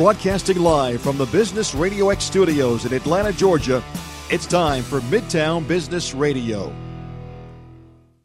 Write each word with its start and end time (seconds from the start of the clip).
Broadcasting 0.00 0.58
live 0.60 1.02
from 1.02 1.18
the 1.18 1.26
Business 1.26 1.74
Radio 1.74 2.08
X 2.08 2.24
studios 2.24 2.86
in 2.86 2.94
Atlanta, 2.94 3.34
Georgia, 3.34 3.84
it's 4.30 4.46
time 4.46 4.82
for 4.82 5.00
Midtown 5.00 5.68
Business 5.68 6.14
Radio. 6.14 6.72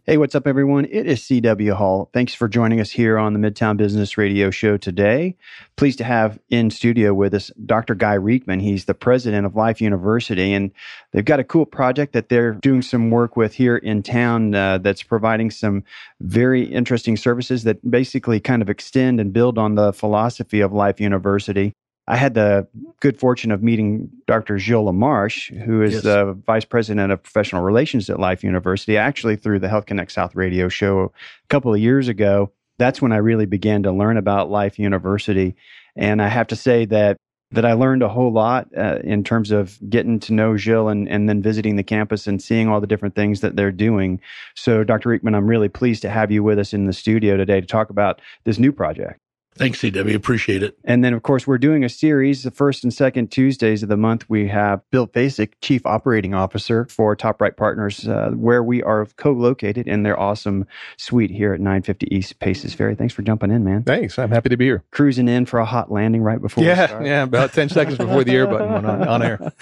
Hey, 0.07 0.17
what's 0.17 0.35
up, 0.35 0.45
everyone? 0.45 0.85
It 0.85 1.07
is 1.07 1.21
CW 1.21 1.73
Hall. 1.73 2.11
Thanks 2.13 2.35
for 2.35 2.47
joining 2.47 2.79
us 2.79 2.91
here 2.91 3.17
on 3.17 3.33
the 3.33 3.39
Midtown 3.39 3.75
Business 3.75 4.19
Radio 4.19 4.51
Show 4.51 4.77
today. 4.77 5.35
Pleased 5.77 5.97
to 5.97 6.03
have 6.03 6.37
in 6.47 6.69
studio 6.69 7.11
with 7.11 7.33
us 7.33 7.49
Dr. 7.65 7.95
Guy 7.95 8.13
Riekeman. 8.13 8.59
He's 8.59 8.85
the 8.85 8.93
president 8.93 9.47
of 9.47 9.55
Life 9.55 9.81
University, 9.81 10.53
and 10.53 10.69
they've 11.11 11.25
got 11.25 11.39
a 11.39 11.43
cool 11.43 11.65
project 11.65 12.13
that 12.13 12.29
they're 12.29 12.53
doing 12.53 12.83
some 12.83 13.09
work 13.09 13.35
with 13.35 13.55
here 13.55 13.77
in 13.77 14.03
town 14.03 14.53
uh, 14.53 14.77
that's 14.77 15.01
providing 15.01 15.49
some 15.49 15.83
very 16.21 16.61
interesting 16.61 17.17
services 17.17 17.63
that 17.63 17.89
basically 17.89 18.39
kind 18.39 18.61
of 18.61 18.69
extend 18.69 19.19
and 19.19 19.33
build 19.33 19.57
on 19.57 19.73
the 19.73 19.91
philosophy 19.91 20.61
of 20.61 20.71
Life 20.71 21.01
University. 21.01 21.73
I 22.07 22.17
had 22.17 22.35
the 22.35 22.67
good 22.99 23.19
fortune 23.19 23.51
of 23.51 23.63
meeting 23.63 24.11
Dr. 24.27 24.59
Gilles 24.59 24.85
Lamarche, 24.85 25.57
who 25.63 25.81
is 25.81 25.93
yes. 25.93 26.03
the 26.03 26.33
vice 26.45 26.65
president 26.65 27.11
of 27.11 27.23
professional 27.23 27.63
relations 27.63 28.09
at 28.09 28.19
Life 28.19 28.43
University, 28.43 28.97
actually 28.97 29.37
through 29.37 29.59
the 29.59 29.69
Health 29.69 29.87
Connect 29.87 30.11
South 30.11 30.35
radio 30.35 30.69
show 30.69 31.05
a 31.05 31.47
couple 31.49 31.73
of 31.73 31.79
years 31.79 32.07
ago. 32.07 32.51
That's 32.77 33.01
when 33.01 33.11
I 33.11 33.17
really 33.17 33.45
began 33.45 33.83
to 33.83 33.91
learn 33.91 34.17
about 34.17 34.51
Life 34.51 34.77
University. 34.77 35.55
And 35.95 36.21
I 36.21 36.27
have 36.27 36.47
to 36.47 36.55
say 36.55 36.85
that 36.85 37.17
that 37.51 37.65
I 37.65 37.73
learned 37.73 38.01
a 38.01 38.09
whole 38.09 38.31
lot 38.31 38.67
uh, 38.75 38.99
in 39.03 39.23
terms 39.23 39.51
of 39.51 39.77
getting 39.89 40.19
to 40.21 40.33
know 40.33 40.57
Gilles 40.57 40.89
and, 40.89 41.07
and 41.07 41.29
then 41.29 41.41
visiting 41.41 41.75
the 41.75 41.83
campus 41.83 42.27
and 42.27 42.41
seeing 42.41 42.67
all 42.67 42.81
the 42.81 42.87
different 42.87 43.15
things 43.15 43.41
that 43.41 43.55
they're 43.55 43.71
doing. 43.71 44.19
So, 44.55 44.83
Dr. 44.83 45.09
Riekeman, 45.09 45.35
I'm 45.35 45.47
really 45.47 45.69
pleased 45.69 46.01
to 46.01 46.09
have 46.09 46.31
you 46.31 46.43
with 46.43 46.59
us 46.59 46.73
in 46.73 46.85
the 46.85 46.93
studio 46.93 47.37
today 47.37 47.61
to 47.61 47.67
talk 47.67 47.89
about 47.89 48.19
this 48.43 48.57
new 48.57 48.71
project. 48.71 49.19
Thanks, 49.57 49.79
CW. 49.79 50.13
Appreciate 50.15 50.63
it. 50.63 50.77
And 50.83 51.01
then, 51.01 51.13
of 51.13 51.23
course, 51.23 51.47
we're 51.47 51.57
doing 51.57 51.85
a 51.85 51.89
series. 51.89 52.43
The 52.43 52.51
first 52.51 52.83
and 52.83 52.93
second 52.93 53.31
Tuesdays 53.31 53.83
of 53.83 53.89
the 53.89 53.95
month, 53.95 54.29
we 54.29 54.49
have 54.49 54.81
Bill 54.91 55.05
Basic, 55.05 55.59
Chief 55.61 55.85
Operating 55.85 56.33
Officer 56.33 56.85
for 56.89 57.15
Top 57.15 57.39
Right 57.39 57.55
Partners, 57.55 58.05
uh, 58.05 58.31
where 58.31 58.61
we 58.61 58.83
are 58.83 59.05
co 59.15 59.31
located 59.31 59.87
in 59.87 60.03
their 60.03 60.19
awesome 60.19 60.65
suite 60.97 61.31
here 61.31 61.53
at 61.53 61.61
950 61.61 62.13
East 62.13 62.39
Paces 62.39 62.73
Ferry. 62.73 62.95
Thanks 62.95 63.13
for 63.13 63.21
jumping 63.21 63.49
in, 63.49 63.63
man. 63.63 63.83
Thanks. 63.83 64.19
I'm 64.19 64.29
happy 64.29 64.49
to 64.49 64.57
be 64.57 64.65
here. 64.65 64.83
Cruising 64.91 65.29
in 65.29 65.45
for 65.45 65.59
a 65.59 65.65
hot 65.65 65.89
landing 65.89 66.21
right 66.21 66.41
before 66.41 66.61
Yeah, 66.61 67.01
yeah, 67.01 67.23
about 67.23 67.53
10 67.53 67.69
seconds 67.69 67.97
before 67.97 68.25
the 68.25 68.33
air 68.33 68.47
button 68.47 68.73
went 68.73 68.85
on, 68.85 69.07
on 69.07 69.21
air. 69.23 69.53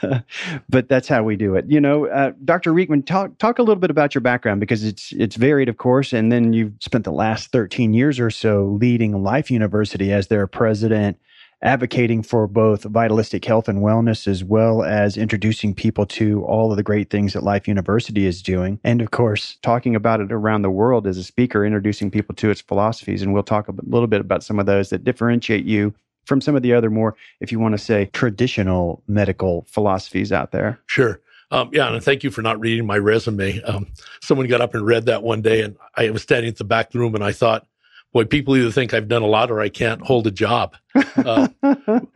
Yeah. 0.00 0.20
but 0.68 0.88
that's 0.88 1.08
how 1.08 1.24
we 1.24 1.34
do 1.34 1.56
it. 1.56 1.64
You 1.66 1.80
know, 1.80 2.06
uh, 2.06 2.32
Dr. 2.44 2.72
Riekeman, 2.72 3.02
talk, 3.02 3.36
talk 3.38 3.58
a 3.58 3.62
little 3.62 3.80
bit 3.80 3.90
about 3.90 4.14
your 4.14 4.22
background 4.22 4.60
because 4.60 4.84
it's, 4.84 5.10
it's 5.10 5.34
varied, 5.34 5.68
of 5.68 5.76
course. 5.76 6.12
And 6.12 6.30
then 6.30 6.52
you've 6.52 6.74
spent 6.78 7.02
the 7.02 7.10
last 7.10 7.50
13 7.50 7.94
years 7.94 8.20
or 8.20 8.30
so 8.30 8.78
leading 8.80 9.24
Life 9.24 9.39
Life 9.40 9.50
University 9.50 10.12
as 10.12 10.26
their 10.26 10.46
president, 10.46 11.18
advocating 11.62 12.22
for 12.22 12.46
both 12.46 12.82
vitalistic 12.82 13.42
health 13.42 13.70
and 13.70 13.78
wellness, 13.78 14.28
as 14.28 14.44
well 14.44 14.82
as 14.82 15.16
introducing 15.16 15.74
people 15.74 16.04
to 16.04 16.44
all 16.44 16.70
of 16.70 16.76
the 16.76 16.82
great 16.82 17.08
things 17.08 17.32
that 17.32 17.42
Life 17.42 17.66
University 17.66 18.26
is 18.26 18.42
doing. 18.42 18.78
And 18.84 19.00
of 19.00 19.12
course, 19.12 19.56
talking 19.62 19.96
about 19.96 20.20
it 20.20 20.30
around 20.30 20.60
the 20.60 20.70
world 20.70 21.06
as 21.06 21.16
a 21.16 21.24
speaker, 21.24 21.64
introducing 21.64 22.10
people 22.10 22.34
to 22.34 22.50
its 22.50 22.60
philosophies. 22.60 23.22
And 23.22 23.32
we'll 23.32 23.42
talk 23.42 23.66
a 23.66 23.74
little 23.84 24.08
bit 24.08 24.20
about 24.20 24.44
some 24.44 24.58
of 24.58 24.66
those 24.66 24.90
that 24.90 25.04
differentiate 25.04 25.64
you 25.64 25.94
from 26.26 26.42
some 26.42 26.54
of 26.54 26.60
the 26.60 26.74
other 26.74 26.90
more, 26.90 27.16
if 27.40 27.50
you 27.50 27.58
want 27.58 27.72
to 27.72 27.78
say, 27.78 28.10
traditional 28.12 29.02
medical 29.08 29.64
philosophies 29.70 30.32
out 30.32 30.52
there. 30.52 30.78
Sure. 30.84 31.18
Um, 31.50 31.70
yeah, 31.72 31.90
and 31.90 32.04
thank 32.04 32.24
you 32.24 32.30
for 32.30 32.42
not 32.42 32.60
reading 32.60 32.86
my 32.86 32.98
resume. 32.98 33.62
Um, 33.62 33.86
someone 34.20 34.48
got 34.48 34.60
up 34.60 34.74
and 34.74 34.84
read 34.84 35.06
that 35.06 35.22
one 35.22 35.40
day, 35.40 35.62
and 35.62 35.78
I 35.96 36.10
was 36.10 36.20
standing 36.20 36.50
at 36.50 36.58
the 36.58 36.64
back 36.64 36.88
of 36.88 36.92
the 36.92 36.98
room, 36.98 37.14
and 37.14 37.24
I 37.24 37.32
thought, 37.32 37.66
boy, 38.12 38.24
people 38.24 38.56
either 38.56 38.70
think 38.70 38.92
I've 38.92 39.08
done 39.08 39.22
a 39.22 39.26
lot 39.26 39.50
or 39.50 39.60
I 39.60 39.68
can't 39.68 40.02
hold 40.02 40.26
a 40.26 40.30
job. 40.30 40.76
Uh, 40.94 41.48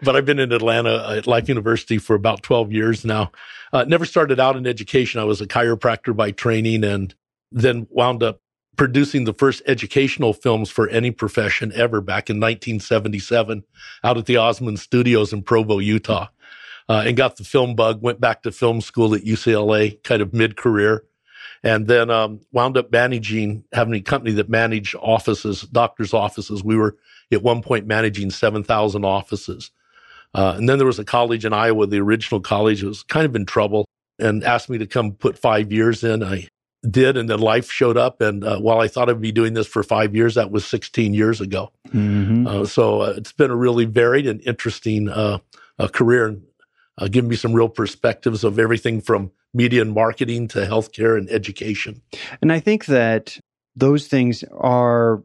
but 0.03 0.17
I've 0.17 0.25
been 0.25 0.39
in 0.39 0.53
Atlanta 0.53 1.15
at 1.17 1.27
Life 1.27 1.49
University 1.49 1.99
for 1.99 2.15
about 2.15 2.43
12 2.43 2.73
years 2.73 3.05
now. 3.05 3.31
Uh, 3.73 3.85
never 3.85 4.05
started 4.05 4.41
out 4.41 4.57
in 4.57 4.67
education. 4.67 5.21
I 5.21 5.25
was 5.25 5.41
a 5.41 5.47
chiropractor 5.47 6.15
by 6.17 6.31
training 6.31 6.85
and 6.85 7.15
then 7.53 7.87
wound 7.91 8.23
up 8.23 8.41
producing 8.77 9.25
the 9.25 9.35
first 9.35 9.63
educational 9.67 10.33
films 10.33 10.69
for 10.69 10.89
any 10.89 11.13
profession 11.13 11.73
ever 11.75 12.01
back 12.01 12.29
in 12.29 12.37
1977 12.37 13.63
out 14.03 14.19
at 14.19 14.27
the 14.27 14.37
Osmond 14.37 14.81
Studios 14.81 15.33
in 15.33 15.43
Provo, 15.43 15.79
Utah. 15.79 16.29
Uh, 16.87 17.03
and 17.07 17.17
got 17.17 17.37
the 17.37 17.45
film 17.45 17.75
bug, 17.75 18.03
went 18.03 18.21
back 18.21 18.43
to 18.43 18.53
film 18.53 18.83
school 18.83 19.15
at 19.15 19.23
UCLA, 19.23 20.03
kind 20.03 20.21
of 20.21 20.35
mid 20.35 20.55
career 20.55 21.05
and 21.65 21.89
then 21.89 22.11
um, 22.11 22.41
wound 22.53 22.77
up 22.77 22.93
managing 22.93 23.65
having 23.73 23.95
a 23.95 24.01
company 24.01 24.33
that 24.35 24.49
managed 24.49 24.95
offices, 24.97 25.63
doctors' 25.63 26.13
offices. 26.13 26.63
We 26.63 26.77
were 26.77 26.97
at 27.33 27.43
one 27.43 27.63
point 27.63 27.87
managing 27.87 28.31
seven 28.31 28.63
thousand 28.63 29.05
offices, 29.05 29.71
uh, 30.35 30.55
and 30.57 30.69
then 30.69 30.79
there 30.79 30.87
was 30.87 30.99
a 30.99 31.05
college 31.05 31.45
in 31.45 31.53
Iowa, 31.53 31.87
the 31.87 32.01
original 32.01 32.41
college, 32.41 32.83
was 32.83 33.03
kind 33.03 33.25
of 33.25 33.35
in 33.35 33.47
trouble 33.47 33.87
and 34.19 34.45
asked 34.45 34.69
me 34.69 34.79
to 34.79 34.87
come 34.87 35.13
put 35.13 35.39
five 35.39 35.73
years 35.73 36.05
in. 36.05 36.23
I 36.23 36.49
did, 36.89 37.17
and 37.17 37.31
then 37.31 37.41
life 37.41 37.71
showed 37.71 37.97
up. 37.97 38.21
And 38.21 38.45
uh, 38.45 38.59
while 38.59 38.81
I 38.81 38.89
thought 38.89 39.09
I'd 39.09 39.21
be 39.21 39.33
doing 39.33 39.55
this 39.55 39.67
for 39.67 39.83
five 39.83 40.15
years, 40.15 40.35
that 40.35 40.51
was 40.51 40.67
16 40.67 41.15
years 41.15 41.41
ago. 41.41 41.73
Mm-hmm. 41.89 42.47
Uh, 42.47 42.65
so 42.67 43.01
uh, 43.01 43.15
it's 43.17 43.33
been 43.33 43.51
a 43.51 43.57
really 43.57 43.87
varied 43.87 44.27
and 44.27 44.43
interesting 44.43 45.09
uh, 45.09 45.39
career, 45.93 46.27
and 46.27 46.43
uh, 46.99 47.09
giving 47.09 47.31
me 47.31 47.37
some 47.37 47.55
real 47.55 47.71
perspectives 47.71 48.45
of 48.45 48.59
everything 48.59 49.01
from 49.01 49.33
media 49.55 49.81
and 49.81 49.95
marketing 49.95 50.49
to 50.49 50.59
healthcare 50.67 51.17
and 51.17 51.31
education. 51.31 52.03
And 52.43 52.53
I 52.53 52.61
think 52.61 52.87
that 52.87 53.39
those 53.77 54.09
things 54.09 54.45
are 54.53 55.23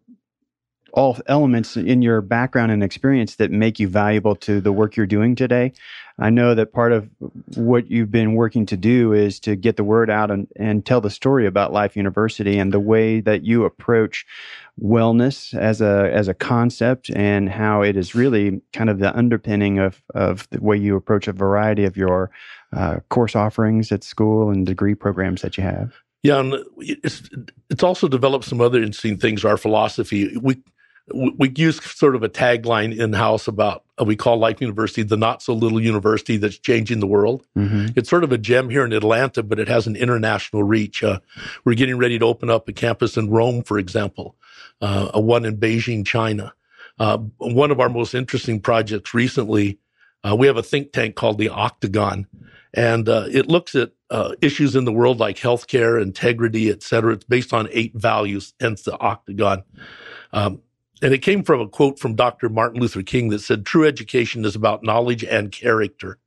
all 0.93 1.17
elements 1.27 1.77
in 1.77 2.01
your 2.01 2.21
background 2.21 2.71
and 2.71 2.83
experience 2.83 3.35
that 3.35 3.51
make 3.51 3.79
you 3.79 3.87
valuable 3.87 4.35
to 4.35 4.61
the 4.61 4.71
work 4.71 4.95
you're 4.95 5.05
doing 5.05 5.35
today. 5.35 5.71
I 6.17 6.29
know 6.29 6.53
that 6.55 6.73
part 6.73 6.91
of 6.91 7.09
what 7.55 7.89
you've 7.89 8.11
been 8.11 8.33
working 8.33 8.65
to 8.67 8.77
do 8.77 9.13
is 9.13 9.39
to 9.41 9.55
get 9.55 9.77
the 9.77 9.83
word 9.83 10.09
out 10.09 10.31
and, 10.31 10.47
and 10.57 10.85
tell 10.85 10.99
the 10.99 11.09
story 11.09 11.45
about 11.45 11.71
Life 11.71 11.95
University 11.95 12.59
and 12.59 12.73
the 12.73 12.79
way 12.79 13.21
that 13.21 13.43
you 13.43 13.63
approach 13.63 14.25
wellness 14.81 15.53
as 15.57 15.81
a 15.81 16.09
as 16.13 16.27
a 16.29 16.33
concept 16.33 17.09
and 17.09 17.49
how 17.49 17.81
it 17.81 17.97
is 17.97 18.15
really 18.15 18.61
kind 18.71 18.89
of 18.89 18.99
the 18.99 19.15
underpinning 19.15 19.77
of 19.77 20.01
of 20.15 20.47
the 20.51 20.61
way 20.61 20.77
you 20.77 20.95
approach 20.95 21.27
a 21.27 21.33
variety 21.33 21.83
of 21.83 21.97
your 21.97 22.31
uh, 22.75 22.99
course 23.09 23.35
offerings 23.35 23.91
at 23.91 24.03
school 24.03 24.49
and 24.49 24.65
degree 24.65 24.95
programs 24.95 25.41
that 25.41 25.57
you 25.57 25.63
have. 25.63 25.93
Yeah, 26.23 26.39
and 26.39 26.55
it's 26.77 27.29
it's 27.69 27.83
also 27.83 28.07
developed 28.07 28.45
some 28.45 28.59
other 28.59 28.79
interesting 28.79 29.17
things. 29.17 29.45
Our 29.45 29.57
philosophy 29.57 30.35
we 30.37 30.61
we 31.13 31.51
use 31.55 31.83
sort 31.83 32.15
of 32.15 32.23
a 32.23 32.29
tagline 32.29 32.97
in 32.97 33.13
house 33.13 33.47
about 33.47 33.83
uh, 33.99 34.03
we 34.03 34.15
call 34.15 34.37
Life 34.37 34.61
University 34.61 35.03
the 35.03 35.17
not 35.17 35.41
so 35.41 35.53
little 35.53 35.81
university 35.81 36.37
that's 36.37 36.57
changing 36.57 36.99
the 36.99 37.07
world. 37.07 37.45
Mm-hmm. 37.57 37.87
It's 37.95 38.09
sort 38.09 38.23
of 38.23 38.31
a 38.31 38.37
gem 38.37 38.69
here 38.69 38.85
in 38.85 38.93
Atlanta, 38.93 39.43
but 39.43 39.59
it 39.59 39.67
has 39.67 39.87
an 39.87 39.95
international 39.95 40.63
reach. 40.63 41.03
Uh, 41.03 41.19
we're 41.65 41.75
getting 41.75 41.97
ready 41.97 42.19
to 42.19 42.25
open 42.25 42.49
up 42.49 42.67
a 42.67 42.73
campus 42.73 43.17
in 43.17 43.29
Rome, 43.29 43.63
for 43.63 43.79
example, 43.79 44.35
uh, 44.81 45.09
a 45.13 45.21
one 45.21 45.45
in 45.45 45.57
Beijing, 45.57 46.05
China. 46.05 46.53
Uh, 46.99 47.17
one 47.37 47.71
of 47.71 47.79
our 47.79 47.89
most 47.89 48.13
interesting 48.13 48.59
projects 48.59 49.13
recently, 49.13 49.79
uh, 50.23 50.35
we 50.35 50.47
have 50.47 50.57
a 50.57 50.63
think 50.63 50.91
tank 50.91 51.15
called 51.15 51.37
the 51.37 51.49
Octagon, 51.49 52.27
and 52.73 53.09
uh, 53.09 53.25
it 53.31 53.47
looks 53.47 53.75
at 53.75 53.91
uh, 54.09 54.33
issues 54.41 54.75
in 54.75 54.85
the 54.85 54.91
world 54.91 55.19
like 55.19 55.37
healthcare, 55.37 56.01
integrity, 56.01 56.69
et 56.69 56.83
cetera. 56.83 57.13
It's 57.13 57.23
based 57.23 57.53
on 57.53 57.67
eight 57.71 57.95
values, 57.95 58.53
hence 58.59 58.83
the 58.83 58.97
octagon. 58.99 59.63
Um, 60.33 60.61
and 61.01 61.13
it 61.13 61.19
came 61.19 61.43
from 61.43 61.61
a 61.61 61.67
quote 61.67 61.99
from 61.99 62.15
Dr. 62.15 62.49
Martin 62.49 62.81
Luther 62.81 63.03
King 63.03 63.29
that 63.29 63.39
said, 63.39 63.65
True 63.65 63.85
education 63.85 64.45
is 64.45 64.55
about 64.55 64.83
knowledge 64.83 65.23
and 65.23 65.51
character. 65.51 66.19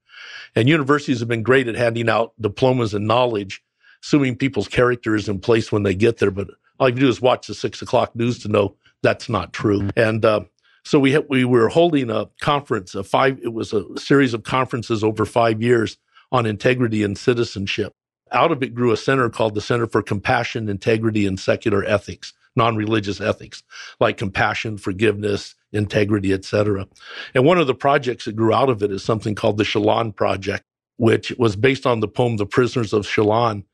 And 0.54 0.68
universities 0.68 1.20
have 1.20 1.28
been 1.28 1.42
great 1.42 1.68
at 1.68 1.74
handing 1.74 2.08
out 2.08 2.32
diplomas 2.40 2.94
and 2.94 3.06
knowledge, 3.06 3.62
assuming 4.02 4.36
people's 4.36 4.68
character 4.68 5.14
is 5.14 5.28
in 5.28 5.40
place 5.40 5.70
when 5.70 5.82
they 5.82 5.94
get 5.94 6.18
there. 6.18 6.30
But 6.30 6.48
all 6.78 6.88
you 6.88 6.96
do 6.96 7.08
is 7.08 7.20
watch 7.20 7.46
the 7.46 7.54
six 7.54 7.82
o'clock 7.82 8.16
news 8.16 8.38
to 8.40 8.48
know 8.48 8.76
that's 9.02 9.28
not 9.28 9.52
true. 9.52 9.80
Mm-hmm. 9.80 10.00
And 10.00 10.24
uh, 10.24 10.40
so 10.84 10.98
we 10.98 11.14
ha- 11.14 11.22
we 11.28 11.44
were 11.44 11.68
holding 11.68 12.10
a 12.10 12.28
conference, 12.40 12.94
a 12.94 13.04
five. 13.04 13.38
It 13.42 13.52
was 13.52 13.72
a 13.72 13.84
series 13.98 14.34
of 14.34 14.42
conferences 14.42 15.04
over 15.04 15.24
five 15.24 15.62
years 15.62 15.96
on 16.32 16.46
integrity 16.46 17.04
and 17.04 17.16
citizenship. 17.16 17.92
Out 18.32 18.50
of 18.50 18.62
it 18.62 18.74
grew 18.74 18.90
a 18.90 18.96
center 18.96 19.28
called 19.28 19.54
the 19.54 19.60
Center 19.60 19.86
for 19.86 20.02
Compassion, 20.02 20.68
Integrity, 20.68 21.26
and 21.26 21.38
Secular 21.38 21.84
Ethics, 21.84 22.32
non-religious 22.56 23.20
ethics, 23.20 23.62
like 24.00 24.16
compassion, 24.16 24.78
forgiveness, 24.78 25.54
integrity, 25.72 26.32
etc. 26.32 26.88
And 27.34 27.44
one 27.44 27.58
of 27.58 27.66
the 27.66 27.74
projects 27.74 28.24
that 28.24 28.36
grew 28.36 28.52
out 28.52 28.70
of 28.70 28.82
it 28.82 28.90
is 28.90 29.04
something 29.04 29.34
called 29.34 29.58
the 29.58 29.64
Chillon 29.64 30.16
Project, 30.16 30.64
which 30.96 31.32
was 31.38 31.56
based 31.56 31.86
on 31.86 32.00
the 32.00 32.08
poem 32.08 32.38
"The 32.38 32.46
Prisoners 32.46 32.94
of 32.94 33.06
Chillon." 33.06 33.64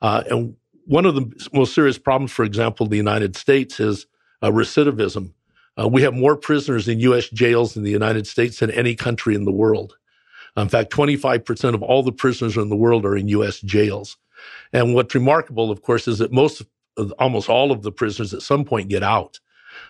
Uh, 0.00 0.22
and 0.30 0.56
one 0.86 1.06
of 1.06 1.16
the 1.16 1.48
most 1.52 1.74
serious 1.74 1.98
problems, 1.98 2.30
for 2.30 2.44
example, 2.44 2.86
in 2.86 2.90
the 2.90 2.96
United 2.96 3.36
States 3.36 3.80
is 3.80 4.06
uh, 4.42 4.50
recidivism. 4.50 5.32
Uh, 5.80 5.88
we 5.88 6.02
have 6.02 6.14
more 6.14 6.36
prisoners 6.36 6.86
in 6.86 7.00
U.S. 7.00 7.28
jails 7.30 7.76
in 7.76 7.82
the 7.82 7.90
United 7.90 8.28
States 8.28 8.60
than 8.60 8.70
any 8.70 8.94
country 8.94 9.34
in 9.34 9.44
the 9.44 9.52
world. 9.52 9.96
In 10.56 10.68
fact, 10.68 10.92
25% 10.92 11.74
of 11.74 11.82
all 11.82 12.02
the 12.02 12.12
prisoners 12.12 12.56
in 12.56 12.68
the 12.68 12.76
world 12.76 13.04
are 13.04 13.16
in 13.16 13.28
U.S. 13.28 13.60
jails. 13.60 14.16
And 14.72 14.94
what's 14.94 15.14
remarkable, 15.14 15.70
of 15.70 15.82
course, 15.82 16.06
is 16.06 16.18
that 16.18 16.32
most, 16.32 16.62
almost 17.18 17.48
all 17.48 17.72
of 17.72 17.82
the 17.82 17.92
prisoners 17.92 18.32
at 18.34 18.42
some 18.42 18.64
point 18.64 18.88
get 18.88 19.02
out. 19.02 19.40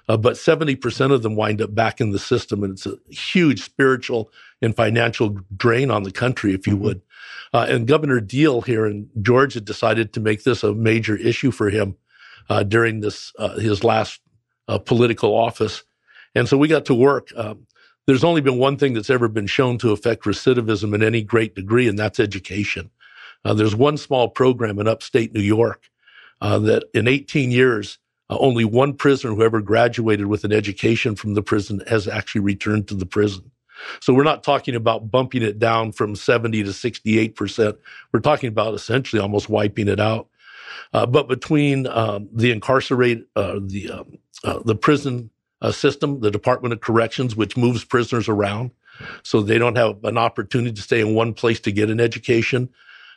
uh, 0.09 0.17
but 0.17 0.35
70% 0.35 1.13
of 1.13 1.23
them 1.23 1.37
wind 1.37 1.61
up 1.63 1.75
back 1.75 2.01
in 2.01 2.11
the 2.11 2.19
system. 2.19 2.63
And 2.63 2.75
it's 2.75 2.87
a 2.87 2.99
huge 3.09 3.63
spiritual 3.63 4.31
and 4.61 4.77
financial 4.77 5.39
drain 5.57 5.91
on 5.91 6.03
the 6.03 6.13
country, 6.13 6.55
if 6.55 6.67
you 6.67 6.75
mm-hmm. 6.75 6.85
would. 6.85 7.03
Uh, 7.53 7.67
and 7.69 7.87
Governor 7.87 8.21
Deal 8.21 8.61
here 8.63 8.87
in 8.87 9.09
Georgia 9.23 9.61
decided 9.61 10.13
to 10.13 10.21
make 10.21 10.45
this 10.45 10.63
a 10.63 10.75
major 10.75 11.17
issue 11.17 11.51
for 11.51 11.71
him 11.71 11.97
uh, 12.49 12.63
during 12.63 13.01
this 13.01 13.33
uh, 13.39 13.59
his 13.59 13.85
last 13.85 14.21
uh, 14.69 14.79
political 14.79 15.35
office. 15.35 15.85
And 16.35 16.49
so 16.49 16.59
we 16.59 16.69
got 16.69 16.85
to 16.87 16.95
work. 16.95 17.29
Um, 17.37 17.67
there's 18.07 18.25
only 18.25 18.41
been 18.41 18.59
one 18.59 18.77
thing 18.77 18.95
that's 18.95 19.11
ever 19.11 19.29
been 19.29 19.47
shown 19.47 19.79
to 19.79 19.93
affect 19.93 20.25
recidivism 20.25 20.95
in 20.95 21.03
any 21.03 21.23
great 21.23 21.55
degree, 21.55 21.89
and 21.89 21.99
that's 21.99 22.21
education. 22.21 22.91
Uh, 23.45 23.55
there's 23.55 23.77
one 23.77 23.97
small 23.97 24.29
program 24.29 24.79
in 24.79 24.89
upstate 24.89 25.35
New 25.35 25.41
York 25.41 25.91
that 26.41 26.85
in 26.93 27.09
18 27.09 27.51
years 27.51 27.99
uh, 28.31 28.39
only 28.39 28.65
one 28.65 28.95
prisoner 28.95 29.35
who 29.35 29.43
ever 29.43 29.61
graduated 29.61 30.27
with 30.27 30.45
an 30.45 30.53
education 30.53 31.15
from 31.15 31.35
the 31.35 31.43
prison 31.43 31.83
has 31.89 32.09
actually 32.09 32.41
returned 32.41 32.89
to 32.89 32.95
the 32.95 33.07
prison. 33.07 33.51
So 34.01 34.15
we're 34.15 34.25
not 34.25 34.43
talking 34.43 34.75
about 34.75 35.11
bumping 35.11 35.43
it 35.43 35.59
down 35.59 35.93
from 35.93 36.15
70 36.15 36.63
to 36.63 36.71
68%. 36.71 37.77
We're 38.13 38.21
talking 38.21 38.49
about 38.49 38.75
essentially 38.75 39.21
almost 39.21 39.49
wiping 39.49 39.89
it 39.89 40.01
out. 40.01 40.29
Uh, 40.93 41.07
but 41.07 41.29
between 41.29 41.87
um, 41.89 42.29
the 42.33 42.51
incarcerate, 42.51 43.27
uh, 43.37 43.59
the, 43.61 43.91
um, 43.91 44.19
uh, 44.45 44.61
the 44.65 44.77
prison 44.77 45.31
uh, 45.65 45.73
system, 45.73 46.21
the 46.21 46.31
Department 46.31 46.75
of 46.75 46.81
Corrections, 46.81 47.35
which 47.35 47.57
moves 47.57 47.85
prisoners 47.85 48.29
around 48.29 48.71
so 49.23 49.41
they 49.41 49.59
don't 49.59 49.77
have 49.77 50.05
an 50.05 50.19
opportunity 50.19 50.73
to 50.73 50.83
stay 50.83 51.01
in 51.01 51.15
one 51.15 51.35
place 51.35 51.59
to 51.61 51.73
get 51.73 51.91
an 51.91 52.01
education. 52.01 52.69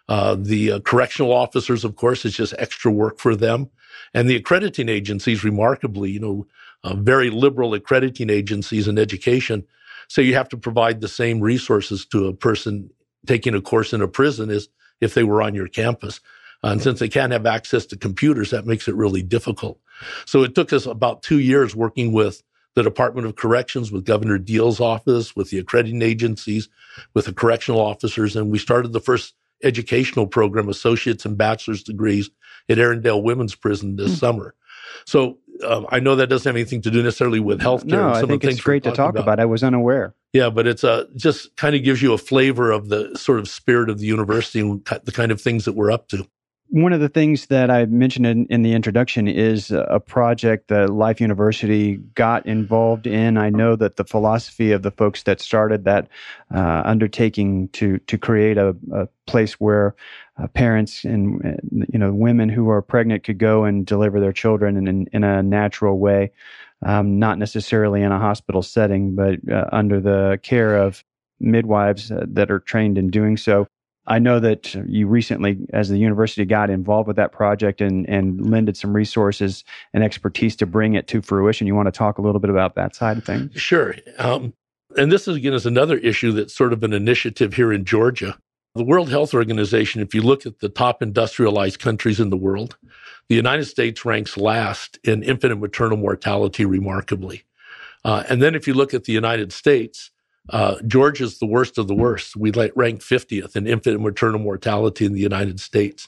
Uh, 0.10 0.36
the 0.40 0.80
correctional 0.82 1.34
officers, 1.34 1.84
of 1.84 1.96
course, 1.96 2.26
is 2.26 2.36
just 2.36 2.56
extra 2.58 2.92
work 2.92 3.20
for 3.20 3.36
them. 3.36 3.70
And 4.14 4.30
the 4.30 4.38
accrediting 4.38 4.90
agencies, 4.90 5.44
remarkably, 5.44 6.12
you 6.12 6.20
know, 6.20 6.48
uh, 6.84 6.96
very 6.96 7.30
liberal 7.30 7.74
accrediting 7.74 8.30
agencies 8.30 8.88
in 8.88 8.98
education, 8.98 9.66
so 10.08 10.22
you 10.22 10.36
have 10.36 10.48
to 10.50 10.58
provide 10.58 11.02
the 11.02 11.08
same 11.10 11.42
resources 11.42 12.06
to 12.08 12.28
a 12.28 12.34
person 12.34 12.90
taking 13.26 13.54
a 13.54 13.62
course 13.62 13.92
in 13.92 14.02
a 14.02 14.08
prison 14.08 14.50
as 14.50 14.70
if 15.02 15.14
they 15.14 15.26
were 15.26 15.42
on 15.42 15.54
your 15.54 15.68
campus. 15.68 16.22
Uh, 16.64 16.70
and 16.70 16.82
since 16.82 17.00
they 17.00 17.10
can't 17.10 17.34
have 17.34 17.46
access 17.46 17.86
to 17.88 17.98
computers, 17.98 18.52
that 18.52 18.66
makes 18.66 18.88
it 18.88 18.96
really 18.96 19.22
difficult. 19.22 19.80
So 20.26 20.44
it 20.44 20.56
took 20.56 20.74
us 20.74 20.86
about 20.86 21.24
two 21.24 21.40
years 21.40 21.76
working 21.76 22.12
with 22.12 22.44
the 22.76 22.84
Department 22.84 23.26
of 23.26 23.36
Corrections, 23.36 23.92
with 23.92 24.06
Governor 24.06 24.38
Deal's 24.38 24.80
office, 24.80 25.36
with 25.36 25.50
the 25.50 25.58
accrediting 25.58 26.04
agencies, 26.04 26.70
with 27.16 27.26
the 27.26 27.34
correctional 27.34 27.82
officers, 27.82 28.36
and 28.36 28.52
we 28.52 28.60
started 28.60 28.94
the 28.94 29.00
first 29.00 29.34
educational 29.64 30.28
program, 30.28 30.70
associates 30.70 31.26
and 31.26 31.38
bachelor's 31.38 31.82
degrees 31.82 32.30
at 32.70 32.78
Arrendale 32.78 33.24
Women's 33.24 33.56
Prison 33.56 33.96
this 33.96 34.12
mm. 34.14 34.20
summer. 34.20 34.54
So 35.06 35.40
um, 35.66 35.88
I 35.90 36.00
know 36.00 36.16
that 36.16 36.28
doesn't 36.28 36.48
have 36.48 36.56
anything 36.56 36.82
to 36.84 36.92
do 36.92 37.02
necessarily 37.02 37.40
with 37.40 37.60
healthcare. 37.60 37.86
No, 37.86 38.10
I 38.10 38.22
think 38.22 38.44
it's 38.44 38.62
great 38.62 38.84
to 38.84 38.92
talk 38.92 39.12
about. 39.12 39.24
about. 39.24 39.40
I 39.40 39.46
was 39.46 39.64
unaware. 39.64 40.14
Yeah, 40.34 40.50
but 40.50 40.68
it's 40.68 40.84
uh, 40.84 41.06
just 41.16 41.56
kind 41.56 41.76
of 41.76 41.84
gives 41.84 42.02
you 42.02 42.14
a 42.14 42.18
flavor 42.18 42.72
of 42.72 42.90
the 42.90 43.16
sort 43.18 43.40
of 43.40 43.50
spirit 43.50 43.90
of 43.90 44.00
the 44.00 44.06
university 44.06 44.60
and 44.60 44.86
the 45.04 45.12
kind 45.12 45.32
of 45.32 45.42
things 45.42 45.66
that 45.66 45.74
we're 45.74 45.92
up 45.92 46.10
to 46.10 46.28
one 46.70 46.92
of 46.92 47.00
the 47.00 47.10
things 47.10 47.48
that 47.48 47.72
I 47.72 47.86
mentioned 47.86 48.26
in, 48.26 48.46
in, 48.48 48.62
the 48.62 48.74
introduction 48.74 49.28
is 49.28 49.72
a 49.72 50.00
project 50.00 50.68
that 50.68 50.90
Life 50.90 51.22
University 51.22 51.98
got 52.16 52.46
involved 52.46 53.08
in. 53.08 53.38
I 53.38 53.50
know 53.50 53.76
that 53.78 53.96
the 53.96 54.04
philosophy 54.04 54.72
of 54.72 54.82
the 54.82 54.92
folks 54.92 55.24
that 55.24 55.40
started 55.40 55.86
that 55.86 56.10
uh, 56.54 56.82
undertaking 56.84 57.70
to 57.70 58.00
to 58.00 58.18
create 58.18 58.58
a, 58.58 58.76
a 58.92 59.08
place 59.28 59.54
where 59.54 59.96
uh, 60.38 60.48
parents 60.48 61.04
and 61.06 61.88
you 61.92 62.00
know 62.00 62.12
women 62.12 62.50
who 62.50 62.70
are 62.70 62.82
pregnant 62.82 63.24
could 63.24 63.38
go 63.38 63.64
and 63.64 63.86
deliver 63.86 64.20
their 64.20 64.34
children 64.34 64.76
in, 64.78 64.88
in, 64.88 65.08
in 65.14 65.24
a 65.24 65.42
natural 65.42 65.98
way, 66.00 66.32
um, 66.86 67.18
not 67.18 67.40
necessarily 67.40 68.02
in 68.02 68.12
a 68.12 68.20
hospital 68.20 68.62
setting, 68.62 69.16
but 69.16 69.40
uh, 69.50 69.66
under 69.72 70.02
the 70.02 70.40
care 70.44 70.78
of 70.78 71.04
midwives 71.40 72.12
uh, 72.12 72.26
that 72.28 72.52
are 72.52 72.60
trained 72.60 72.98
in 72.98 73.10
doing 73.10 73.38
so. 73.38 73.68
I 74.08 74.20
know 74.20 74.40
that 74.40 74.74
you 74.88 75.06
recently, 75.06 75.58
as 75.74 75.90
the 75.90 75.98
university, 75.98 76.46
got 76.46 76.70
involved 76.70 77.08
with 77.08 77.18
that 77.18 77.34
project 77.34 77.82
and, 77.82 78.08
and 78.08 78.50
lended 78.50 78.78
some 78.78 78.96
resources 78.96 79.66
and 79.94 80.02
expertise 80.02 80.56
to 80.58 80.66
bring 80.66 80.96
it 80.96 81.08
to 81.10 81.22
fruition. 81.22 81.68
You 81.68 81.76
want 81.76 81.88
to 81.88 81.92
talk 81.92 82.18
a 82.18 82.22
little 82.22 82.40
bit 82.40 82.50
about 82.50 82.76
that 82.76 82.96
side 82.96 83.18
of 83.18 83.26
things? 83.26 83.60
Sure. 83.60 83.96
Um, 84.18 84.54
and 84.98 85.12
this 85.12 85.28
is, 85.28 85.36
again 85.36 85.54
is 85.54 85.66
another 85.66 85.98
issue 85.98 86.32
that's 86.32 86.56
sort 86.56 86.72
of 86.72 86.84
an 86.84 86.94
initiative 86.94 87.54
here 87.54 87.74
in 87.74 87.84
Georgia. 87.84 88.38
The 88.76 88.86
World 88.86 89.10
Health 89.10 89.34
Organization, 89.34 90.02
if 90.02 90.16
you 90.16 90.22
look 90.22 90.46
at 90.46 90.60
the 90.60 90.70
top 90.70 91.02
industrialized 91.02 91.80
countries 91.80 92.20
in 92.20 92.30
the 92.30 92.38
world, 92.38 92.78
the 93.28 93.36
United 93.36 93.66
States 93.66 94.06
ranks 94.06 94.38
last 94.38 95.00
in 95.04 95.22
infant 95.22 95.52
and 95.52 95.62
maternal 95.62 95.98
mortality 95.98 96.64
remarkably. 96.64 97.44
Uh, 98.06 98.24
and 98.30 98.42
then 98.42 98.56
if 98.56 98.68
you 98.68 98.74
look 98.74 98.94
at 98.94 99.04
the 99.04 99.14
United 99.14 99.52
States, 99.52 100.12
uh, 100.50 100.76
is 100.82 101.40
the 101.40 101.46
worst 101.46 101.78
of 101.78 101.88
the 101.88 101.96
worst. 101.96 102.36
We 102.36 102.52
rank 102.52 103.02
50th 103.02 103.56
in 103.56 103.68
infant 103.68 103.96
and 103.96 104.04
maternal 104.04 104.40
mortality 104.40 105.06
in 105.06 105.14
the 105.14 105.20
United 105.20 105.60
States. 105.60 106.08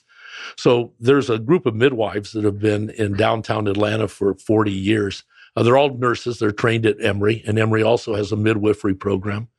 So 0.56 0.94
there's 1.00 1.30
a 1.30 1.40
group 1.40 1.66
of 1.66 1.76
midwives 1.76 2.32
that 2.32 2.44
have 2.46 2.60
been 2.60 2.90
in 2.92 3.14
downtown 3.14 3.68
Atlanta 3.68 4.08
for 4.08 4.36
40 4.36 4.72
years. 4.72 5.24
Uh, 5.56 5.64
they're 5.64 5.78
all 5.78 5.98
nurses. 5.98 6.40
They're 6.40 6.52
trained 6.52 6.86
at 6.86 7.04
Emory, 7.04 7.44
and 7.46 7.60
Emory 7.60 7.84
also 7.84 8.16
has 8.16 8.32
a 8.32 8.38
midwifery 8.38 8.94
program. 8.94 9.50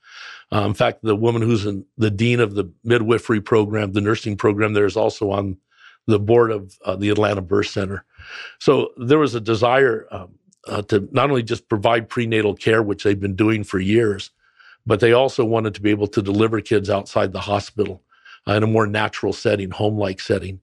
Uh, 0.53 0.63
in 0.63 0.75
fact, 0.75 1.03
the 1.03 1.17
woman 1.17 1.43
who's 1.43 1.67
in, 1.67 1.85
the 1.97 2.11
dean 2.11 2.41
of 2.41 2.55
the 2.55 2.73
midwifery 2.83 3.41
program, 3.41 3.93
the 3.93 4.01
nursing 4.01 4.37
program, 4.37 4.73
there 4.73 4.87
is 4.87 4.97
also 4.97 5.31
on 5.31 5.57
the 6.07 6.19
board 6.19 6.51
of 6.51 6.77
uh, 6.85 6.97
the 6.97 7.11
Atlanta 7.11 7.41
Birth 7.41 7.69
Center. 7.69 8.05
So 8.59 8.91
there 8.97 9.19
was 9.19 9.35
a 9.35 9.41
desire 9.41 10.07
um, 10.11 10.35
uh, 10.67 10.83
to 10.83 11.09
not 11.13 11.31
only 11.31 11.43
just 11.43 11.69
provide 11.69 12.09
prenatal 12.09 12.55
care, 12.55 12.83
which 12.83 13.05
they've 13.05 13.21
been 13.21 13.37
doing 13.37 13.63
for 13.63 13.79
years, 13.79 14.31
but 14.87 15.01
they 15.01 15.13
also 15.13 15.45
wanted 15.45 15.75
to 15.75 15.83
be 15.83 15.91
able 15.91 16.07
to 16.09 16.23
deliver 16.23 16.61
kids 16.61 16.91
outside 16.91 17.33
the 17.33 17.41
hospital 17.41 18.03
uh, 18.49 18.55
in 18.55 18.63
a 18.63 18.67
more 18.67 18.87
natural 18.87 19.33
setting, 19.33 19.71
home 19.71 19.99
like 19.99 20.21
setting. 20.21 20.61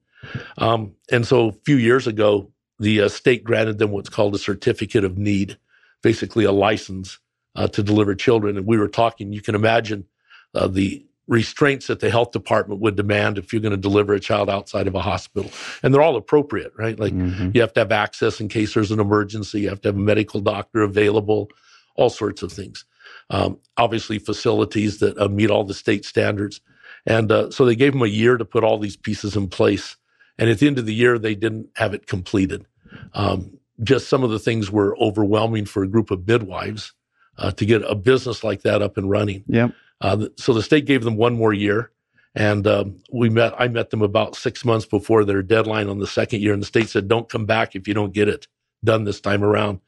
Um, 0.57 0.93
and 1.11 1.25
so 1.25 1.49
a 1.49 1.53
few 1.65 1.77
years 1.77 2.07
ago, 2.07 2.51
the 2.79 3.01
uh, 3.01 3.09
state 3.09 3.43
granted 3.43 3.77
them 3.77 3.91
what's 3.91 4.09
called 4.09 4.35
a 4.35 4.39
certificate 4.39 5.03
of 5.03 5.17
need, 5.17 5.57
basically 6.01 6.45
a 6.45 6.51
license 6.51 7.19
uh, 7.55 7.67
to 7.69 7.83
deliver 7.83 8.15
children. 8.15 8.57
And 8.57 8.65
we 8.65 8.77
were 8.77 8.87
talking, 8.87 9.33
you 9.33 9.41
can 9.41 9.55
imagine 9.55 10.05
uh, 10.53 10.67
the 10.67 11.05
restraints 11.27 11.87
that 11.87 11.99
the 11.99 12.09
health 12.09 12.31
department 12.31 12.79
would 12.79 12.95
demand 12.95 13.37
if 13.37 13.51
you're 13.51 13.61
going 13.61 13.71
to 13.71 13.77
deliver 13.77 14.13
a 14.13 14.19
child 14.19 14.49
outside 14.49 14.87
of 14.87 14.95
a 14.95 15.01
hospital. 15.01 15.51
And 15.83 15.93
they're 15.93 16.01
all 16.01 16.15
appropriate, 16.15 16.71
right? 16.77 16.97
Like 16.97 17.13
mm-hmm. 17.13 17.51
you 17.53 17.61
have 17.61 17.73
to 17.73 17.81
have 17.81 17.91
access 17.91 18.39
in 18.39 18.47
case 18.47 18.73
there's 18.73 18.91
an 18.91 18.99
emergency, 18.99 19.61
you 19.61 19.69
have 19.69 19.81
to 19.81 19.89
have 19.89 19.97
a 19.97 19.99
medical 19.99 20.39
doctor 20.39 20.81
available, 20.81 21.49
all 21.95 22.09
sorts 22.09 22.43
of 22.43 22.51
things 22.51 22.85
um, 23.29 23.59
obviously 23.77 24.19
facilities 24.19 24.99
that 24.99 25.17
uh, 25.17 25.27
meet 25.27 25.49
all 25.49 25.63
the 25.63 25.73
state 25.73 26.05
standards. 26.05 26.61
And 27.05 27.31
uh, 27.31 27.51
so 27.51 27.65
they 27.65 27.75
gave 27.75 27.93
them 27.93 28.01
a 28.01 28.07
year 28.07 28.37
to 28.37 28.45
put 28.45 28.63
all 28.63 28.77
these 28.77 28.97
pieces 28.97 29.35
in 29.35 29.47
place. 29.47 29.97
And 30.37 30.49
at 30.49 30.59
the 30.59 30.67
end 30.67 30.77
of 30.77 30.85
the 30.85 30.93
year, 30.93 31.17
they 31.17 31.35
didn't 31.35 31.69
have 31.75 31.93
it 31.93 32.07
completed. 32.07 32.65
Um, 33.13 33.57
just 33.83 34.07
some 34.07 34.23
of 34.23 34.29
the 34.29 34.39
things 34.39 34.71
were 34.71 34.97
overwhelming 34.99 35.65
for 35.65 35.83
a 35.83 35.87
group 35.87 36.11
of 36.11 36.27
midwives 36.27 36.93
uh, 37.37 37.51
to 37.51 37.65
get 37.65 37.81
a 37.83 37.95
business 37.95 38.43
like 38.43 38.61
that 38.63 38.81
up 38.81 38.97
and 38.97 39.09
running. 39.09 39.43
Yep. 39.47 39.71
Uh, 40.01 40.27
so 40.37 40.53
the 40.53 40.63
state 40.63 40.85
gave 40.85 41.03
them 41.03 41.17
one 41.17 41.33
more 41.33 41.53
year. 41.53 41.91
And 42.35 42.67
um, 42.67 42.99
we 43.11 43.29
met. 43.29 43.55
I 43.57 43.67
met 43.67 43.89
them 43.89 44.03
about 44.03 44.35
six 44.35 44.63
months 44.63 44.85
before 44.85 45.25
their 45.25 45.41
deadline 45.41 45.89
on 45.89 45.97
the 45.97 46.05
second 46.05 46.41
year, 46.41 46.53
and 46.53 46.61
the 46.61 46.67
state 46.67 46.87
said, 46.87 47.07
"Don't 47.07 47.27
come 47.27 47.47
back 47.47 47.75
if 47.75 47.87
you 47.87 47.95
don't 47.95 48.13
get 48.13 48.29
it 48.29 48.47
done 48.83 49.05
this 49.05 49.19
time 49.19 49.43
around." 49.43 49.79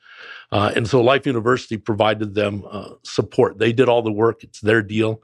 Uh, 0.51 0.71
and 0.75 0.87
so 0.87 1.01
Life 1.01 1.25
University 1.25 1.77
provided 1.77 2.33
them 2.33 2.63
uh, 2.69 2.91
support. 3.03 3.59
They 3.59 3.71
did 3.71 3.89
all 3.89 4.01
the 4.01 4.11
work; 4.11 4.43
it's 4.43 4.61
their 4.61 4.81
deal, 4.81 5.21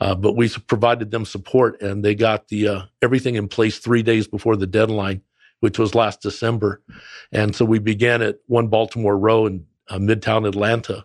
uh, 0.00 0.14
but 0.14 0.34
we 0.34 0.48
provided 0.48 1.10
them 1.10 1.24
support, 1.24 1.80
and 1.82 2.04
they 2.04 2.14
got 2.14 2.48
the 2.48 2.68
uh, 2.68 2.82
everything 3.02 3.34
in 3.34 3.48
place 3.48 3.78
three 3.78 4.02
days 4.02 4.26
before 4.26 4.56
the 4.56 4.66
deadline, 4.66 5.20
which 5.60 5.78
was 5.78 5.94
last 5.94 6.22
December. 6.22 6.80
And 7.32 7.54
so 7.54 7.64
we 7.64 7.78
began 7.78 8.22
at 8.22 8.38
One 8.46 8.68
Baltimore 8.68 9.18
Row 9.18 9.46
in 9.46 9.66
uh, 9.88 9.98
Midtown 9.98 10.48
Atlanta, 10.48 11.04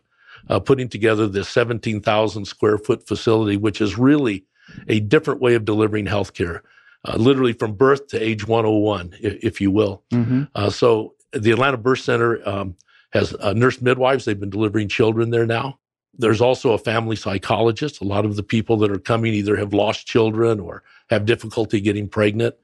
uh, 0.50 0.60
putting 0.60 0.88
together 0.88 1.27
this 1.27 1.50
17,000 1.50 2.46
square 2.46 2.77
foot 2.77 3.06
facility, 3.06 3.58
which 3.58 3.82
is 3.82 3.98
really 3.98 4.46
a 4.88 5.01
different 5.01 5.41
way 5.41 5.56
of 5.56 5.65
delivering 5.65 6.06
healthcare. 6.06 6.62
literally 7.15 7.53
from 7.53 7.74
birth 7.74 8.08
to 8.08 8.22
age 8.22 8.48
101, 8.48 9.13
if, 9.22 9.44
if 9.44 9.62
you 9.62 9.72
will. 9.72 10.03
Mm-hmm. 10.12 10.70
so 10.70 11.15
the 11.34 11.51
Atlanta 11.51 11.77
Birth 11.77 12.00
Center 12.00 12.48
um, 12.48 12.75
has 13.12 13.34
uh, 13.40 13.54
nurse 13.54 13.82
midwives. 13.82 14.26
They've 14.26 14.40
been 14.40 14.50
delivering 14.50 14.90
children 14.90 15.30
there 15.30 15.46
now. 15.46 15.80
There's 16.18 16.42
also 16.42 16.72
a 16.72 16.78
family 16.78 17.16
psychologist. 17.16 18.02
A 18.02 18.06
lot 18.06 18.26
of 18.26 18.36
the 18.36 18.44
people 18.44 18.78
that 18.78 18.92
are 18.92 19.00
coming 19.00 19.34
either 19.34 19.56
have 19.58 19.74
lost 19.74 20.08
children 20.08 20.60
or 20.60 20.84
have 21.10 21.26
difficulty 21.26 21.80
getting 21.80 22.10
pregnant. 22.10 22.56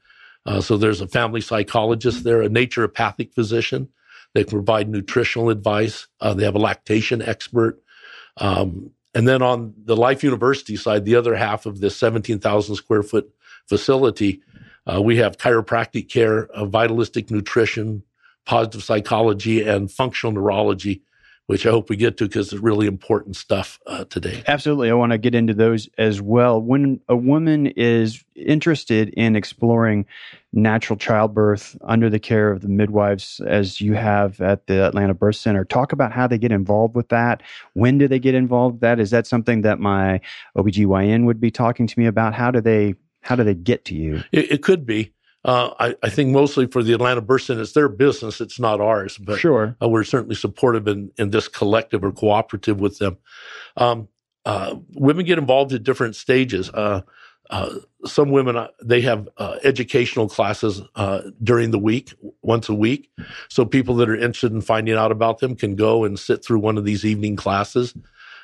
Uh, 0.45 0.59
so 0.59 0.75
there's 0.75 1.01
a 1.01 1.07
family 1.07 1.41
psychologist 1.41 2.23
there, 2.23 2.41
a 2.41 2.49
naturopathic 2.49 3.33
physician. 3.33 3.89
They 4.33 4.43
can 4.43 4.51
provide 4.51 4.89
nutritional 4.89 5.49
advice. 5.49 6.07
Uh, 6.19 6.33
they 6.33 6.43
have 6.43 6.55
a 6.55 6.59
lactation 6.59 7.21
expert. 7.21 7.81
Um, 8.37 8.91
and 9.13 9.27
then 9.27 9.41
on 9.41 9.73
the 9.85 9.95
Life 9.95 10.23
University 10.23 10.75
side, 10.75 11.05
the 11.05 11.15
other 11.15 11.35
half 11.35 11.65
of 11.65 11.79
this 11.79 11.95
17,000 11.95 12.75
square 12.75 13.03
foot 13.03 13.31
facility, 13.67 14.41
uh, 14.91 15.01
we 15.01 15.17
have 15.17 15.37
chiropractic 15.37 16.09
care, 16.09 16.49
vitalistic 16.55 17.29
nutrition, 17.29 18.03
positive 18.45 18.83
psychology, 18.83 19.67
and 19.67 19.91
functional 19.91 20.33
neurology 20.33 21.03
which 21.47 21.65
I 21.65 21.71
hope 21.71 21.89
we 21.89 21.97
get 21.97 22.17
to 22.17 22.25
because 22.25 22.53
it's 22.53 22.61
really 22.61 22.87
important 22.87 23.35
stuff 23.35 23.79
uh, 23.85 24.05
today. 24.05 24.43
Absolutely. 24.47 24.89
I 24.89 24.93
want 24.93 25.11
to 25.11 25.17
get 25.17 25.35
into 25.35 25.53
those 25.53 25.89
as 25.97 26.21
well. 26.21 26.61
When 26.61 27.01
a 27.09 27.15
woman 27.15 27.67
is 27.67 28.23
interested 28.35 29.09
in 29.09 29.35
exploring 29.35 30.05
natural 30.53 30.97
childbirth 30.97 31.77
under 31.83 32.09
the 32.09 32.19
care 32.19 32.49
of 32.49 32.61
the 32.61 32.69
midwives, 32.69 33.41
as 33.45 33.81
you 33.81 33.93
have 33.93 34.39
at 34.39 34.67
the 34.67 34.85
Atlanta 34.85 35.13
Birth 35.13 35.35
Center, 35.35 35.65
talk 35.65 35.91
about 35.91 36.13
how 36.13 36.27
they 36.27 36.37
get 36.37 36.51
involved 36.51 36.95
with 36.95 37.09
that. 37.09 37.43
When 37.73 37.97
do 37.97 38.07
they 38.07 38.19
get 38.19 38.35
involved 38.35 38.75
with 38.75 38.81
that? 38.81 38.99
Is 38.99 39.11
that 39.11 39.27
something 39.27 39.63
that 39.63 39.79
my 39.79 40.21
OBGYN 40.57 41.25
would 41.25 41.41
be 41.41 41.51
talking 41.51 41.87
to 41.87 41.99
me 41.99 42.05
about? 42.05 42.33
How 42.33 42.51
do 42.51 42.61
they 42.61 42.95
how 43.21 43.37
do 43.37 43.43
they 43.43 43.55
get 43.55 43.85
to 43.85 43.95
you? 43.95 44.21
It, 44.33 44.51
it 44.51 44.63
could 44.63 44.85
be. 44.85 45.12
Uh, 45.45 45.73
I, 45.79 45.95
I, 46.01 46.09
think 46.09 46.29
mostly 46.29 46.67
for 46.67 46.83
the 46.83 46.93
Atlanta 46.93 47.21
Center, 47.37 47.61
it's 47.61 47.73
their 47.73 47.89
business. 47.89 48.39
It's 48.39 48.59
not 48.59 48.79
ours. 48.79 49.17
But 49.17 49.39
sure. 49.39 49.75
Uh, 49.81 49.89
we're 49.89 50.05
certainly 50.05 50.35
supportive 50.35 50.87
in, 50.87 51.11
in 51.17 51.31
this 51.31 51.49
collective 51.49 52.03
or 52.03 52.13
cooperative 52.13 52.79
with 52.79 52.97
them. 52.99 53.17
Um, 53.75 54.07
uh, 54.45 54.75
women 54.93 55.25
get 55.25 55.37
involved 55.37 55.73
at 55.73 55.83
different 55.83 56.15
stages. 56.15 56.69
Uh, 56.69 57.01
uh, 57.49 57.75
some 58.05 58.31
women 58.31 58.67
they 58.81 59.01
have 59.01 59.27
educational 59.63 60.29
classes 60.29 60.81
during 61.43 61.71
the 61.71 61.79
week, 61.79 62.13
once 62.41 62.69
a 62.69 62.73
week. 62.73 63.11
So 63.49 63.65
people 63.65 63.95
that 63.95 64.09
are 64.09 64.15
interested 64.15 64.53
in 64.53 64.61
finding 64.61 64.95
out 64.95 65.11
about 65.11 65.39
them 65.39 65.55
can 65.55 65.75
go 65.75 66.05
and 66.05 66.17
sit 66.17 66.43
through 66.43 66.59
one 66.59 66.77
of 66.77 66.85
these 66.85 67.03
evening 67.03 67.35
classes. 67.35 67.93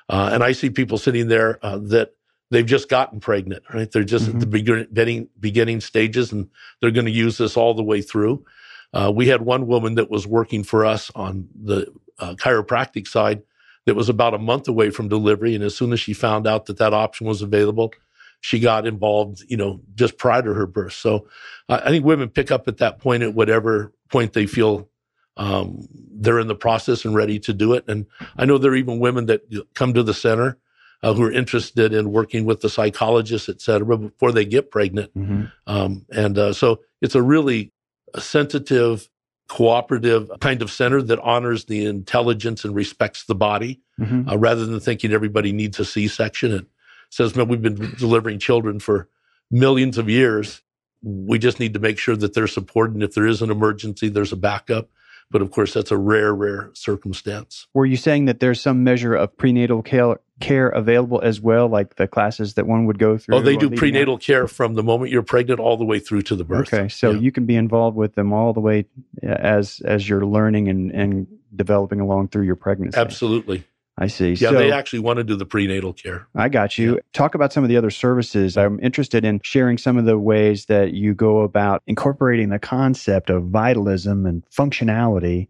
and 0.09 0.43
I 0.43 0.51
see 0.51 0.69
people 0.69 0.97
sitting 0.97 1.29
there 1.29 1.59
that 1.61 2.11
they've 2.51 2.65
just 2.65 2.89
gotten 2.89 3.19
pregnant, 3.19 3.63
right? 3.73 3.91
They're 3.91 4.03
just 4.03 4.25
mm-hmm. 4.25 4.37
at 4.37 4.39
the 4.39 4.45
mm-hmm. 4.45 4.93
beginning, 4.93 5.29
beginning 5.39 5.81
stages 5.81 6.31
and 6.31 6.49
they're 6.81 6.91
going 6.91 7.05
to 7.05 7.11
use 7.11 7.37
this 7.37 7.57
all 7.57 7.73
the 7.73 7.83
way 7.83 8.01
through. 8.01 8.45
Uh, 8.93 9.11
we 9.13 9.27
had 9.27 9.41
one 9.41 9.67
woman 9.67 9.95
that 9.95 10.09
was 10.09 10.25
working 10.25 10.63
for 10.63 10.85
us 10.85 11.11
on 11.15 11.47
the 11.61 11.91
uh, 12.17 12.33
chiropractic 12.35 13.07
side 13.07 13.43
that 13.85 13.95
was 13.95 14.09
about 14.09 14.33
a 14.33 14.39
month 14.39 14.67
away 14.67 14.89
from 14.89 15.07
delivery. 15.07 15.55
And 15.55 15.63
as 15.63 15.75
soon 15.75 15.93
as 15.93 15.99
she 15.99 16.13
found 16.13 16.47
out 16.47 16.65
that 16.65 16.77
that 16.77 16.93
option 16.93 17.27
was 17.27 17.41
available, 17.41 17.93
she 18.41 18.59
got 18.59 18.87
involved, 18.87 19.43
you 19.47 19.57
know, 19.57 19.81
just 19.95 20.17
prior 20.17 20.41
to 20.41 20.53
her 20.53 20.65
birth. 20.65 20.93
So 20.93 21.27
uh, 21.67 21.81
I 21.83 21.89
think 21.89 22.05
women 22.05 22.29
pick 22.29 22.51
up 22.51 22.67
at 22.67 22.77
that 22.77 22.99
point 22.99 23.23
at 23.23 23.33
whatever 23.33 23.93
point 24.09 24.33
they 24.33 24.47
feel 24.47 24.89
um, 25.37 25.87
they're 25.91 26.39
in 26.39 26.47
the 26.47 26.55
process 26.55 27.05
and 27.05 27.15
ready 27.15 27.39
to 27.39 27.53
do 27.53 27.73
it. 27.73 27.85
And 27.87 28.07
I 28.37 28.45
know 28.45 28.57
there 28.57 28.71
are 28.71 28.75
even 28.75 28.99
women 28.99 29.27
that 29.27 29.41
come 29.73 29.93
to 29.93 30.03
the 30.03 30.13
center 30.13 30.57
uh, 31.01 31.13
who 31.13 31.23
are 31.23 31.31
interested 31.31 31.93
in 31.93 32.11
working 32.11 32.45
with 32.45 32.61
the 32.61 32.69
psychologists, 32.69 33.49
et 33.49 33.61
cetera, 33.61 33.97
before 33.97 34.31
they 34.31 34.45
get 34.45 34.71
pregnant. 34.71 35.13
Mm-hmm. 35.15 35.45
Um, 35.67 36.05
and 36.11 36.37
uh, 36.37 36.53
so 36.53 36.81
it's 37.01 37.15
a 37.15 37.21
really 37.21 37.71
sensitive, 38.17 39.09
cooperative 39.47 40.29
kind 40.39 40.61
of 40.61 40.69
center 40.71 41.01
that 41.01 41.19
honors 41.19 41.65
the 41.65 41.85
intelligence 41.85 42.65
and 42.65 42.75
respects 42.75 43.25
the 43.25 43.35
body 43.35 43.81
mm-hmm. 43.99 44.29
uh, 44.29 44.35
rather 44.35 44.65
than 44.65 44.79
thinking 44.79 45.11
everybody 45.11 45.51
needs 45.51 45.79
a 45.79 45.85
C 45.85 46.07
section. 46.07 46.51
It 46.51 46.65
says, 47.09 47.35
man, 47.35 47.47
we've 47.47 47.61
been 47.61 47.95
delivering 47.97 48.39
children 48.39 48.79
for 48.79 49.07
millions 49.49 49.97
of 49.97 50.09
years. 50.09 50.61
We 51.01 51.39
just 51.39 51.59
need 51.59 51.73
to 51.73 51.79
make 51.79 51.97
sure 51.97 52.15
that 52.15 52.33
they're 52.33 52.45
supported. 52.45 52.93
And 52.93 53.03
if 53.03 53.15
there 53.15 53.25
is 53.25 53.41
an 53.41 53.49
emergency, 53.49 54.09
there's 54.09 54.33
a 54.33 54.37
backup. 54.37 54.89
But 55.31 55.41
of 55.41 55.51
course, 55.51 55.73
that's 55.73 55.91
a 55.91 55.97
rare, 55.97 56.33
rare 56.33 56.71
circumstance. 56.73 57.67
Were 57.73 57.85
you 57.85 57.97
saying 57.97 58.25
that 58.25 58.39
there's 58.39 58.59
some 58.59 58.83
measure 58.83 59.13
of 59.13 59.37
prenatal 59.37 59.81
care, 59.83 60.19
care 60.39 60.69
available 60.69 61.21
as 61.21 61.41
well, 61.41 61.67
like 61.67 61.95
the 61.95 62.07
classes 62.07 62.55
that 62.55 62.67
one 62.67 62.85
would 62.85 62.99
go 62.99 63.17
through? 63.17 63.35
Oh, 63.35 63.41
they 63.41 63.57
do 63.57 63.69
prenatal 63.69 64.15
out? 64.15 64.21
care 64.21 64.47
from 64.47 64.75
the 64.75 64.83
moment 64.83 65.11
you're 65.11 65.23
pregnant 65.23 65.59
all 65.59 65.77
the 65.77 65.85
way 65.85 65.99
through 65.99 66.23
to 66.23 66.35
the 66.35 66.43
birth. 66.43 66.73
Okay, 66.73 66.89
so 66.89 67.11
yeah. 67.11 67.19
you 67.19 67.31
can 67.31 67.45
be 67.45 67.55
involved 67.55 67.97
with 67.97 68.15
them 68.15 68.33
all 68.33 68.53
the 68.53 68.59
way 68.59 68.85
uh, 69.23 69.27
as 69.27 69.81
as 69.85 70.07
you're 70.07 70.25
learning 70.25 70.67
and 70.67 70.91
and 70.91 71.27
developing 71.55 71.99
along 71.99 72.29
through 72.29 72.45
your 72.45 72.55
pregnancy. 72.55 72.97
Absolutely. 72.97 73.63
I 74.01 74.07
see. 74.07 74.31
Yeah, 74.31 74.51
so, 74.51 74.53
they 74.53 74.71
actually 74.71 74.99
want 74.99 75.17
to 75.17 75.25
do 75.25 75.35
the 75.35 75.45
prenatal 75.45 75.91
care. 75.91 76.25
I 76.33 76.47
got 76.47 76.77
you. 76.77 76.95
Yeah. 76.95 77.01
Talk 77.11 77.35
about 77.35 77.51
some 77.51 77.63
of 77.63 77.69
the 77.69 77.75
other 77.75 77.89
services. 77.89 78.55
I'm 78.55 78.79
interested 78.79 79.25
in 79.25 79.41
sharing 79.43 79.77
some 79.77 79.97
of 79.97 80.05
the 80.05 80.17
ways 80.17 80.67
that 80.67 80.93
you 80.93 81.13
go 81.13 81.41
about 81.41 81.83
incorporating 81.85 82.47
the 82.47 82.59
concept 82.59 83.29
of 83.29 83.47
vitalism 83.47 84.25
and 84.25 84.45
functionality 84.49 85.49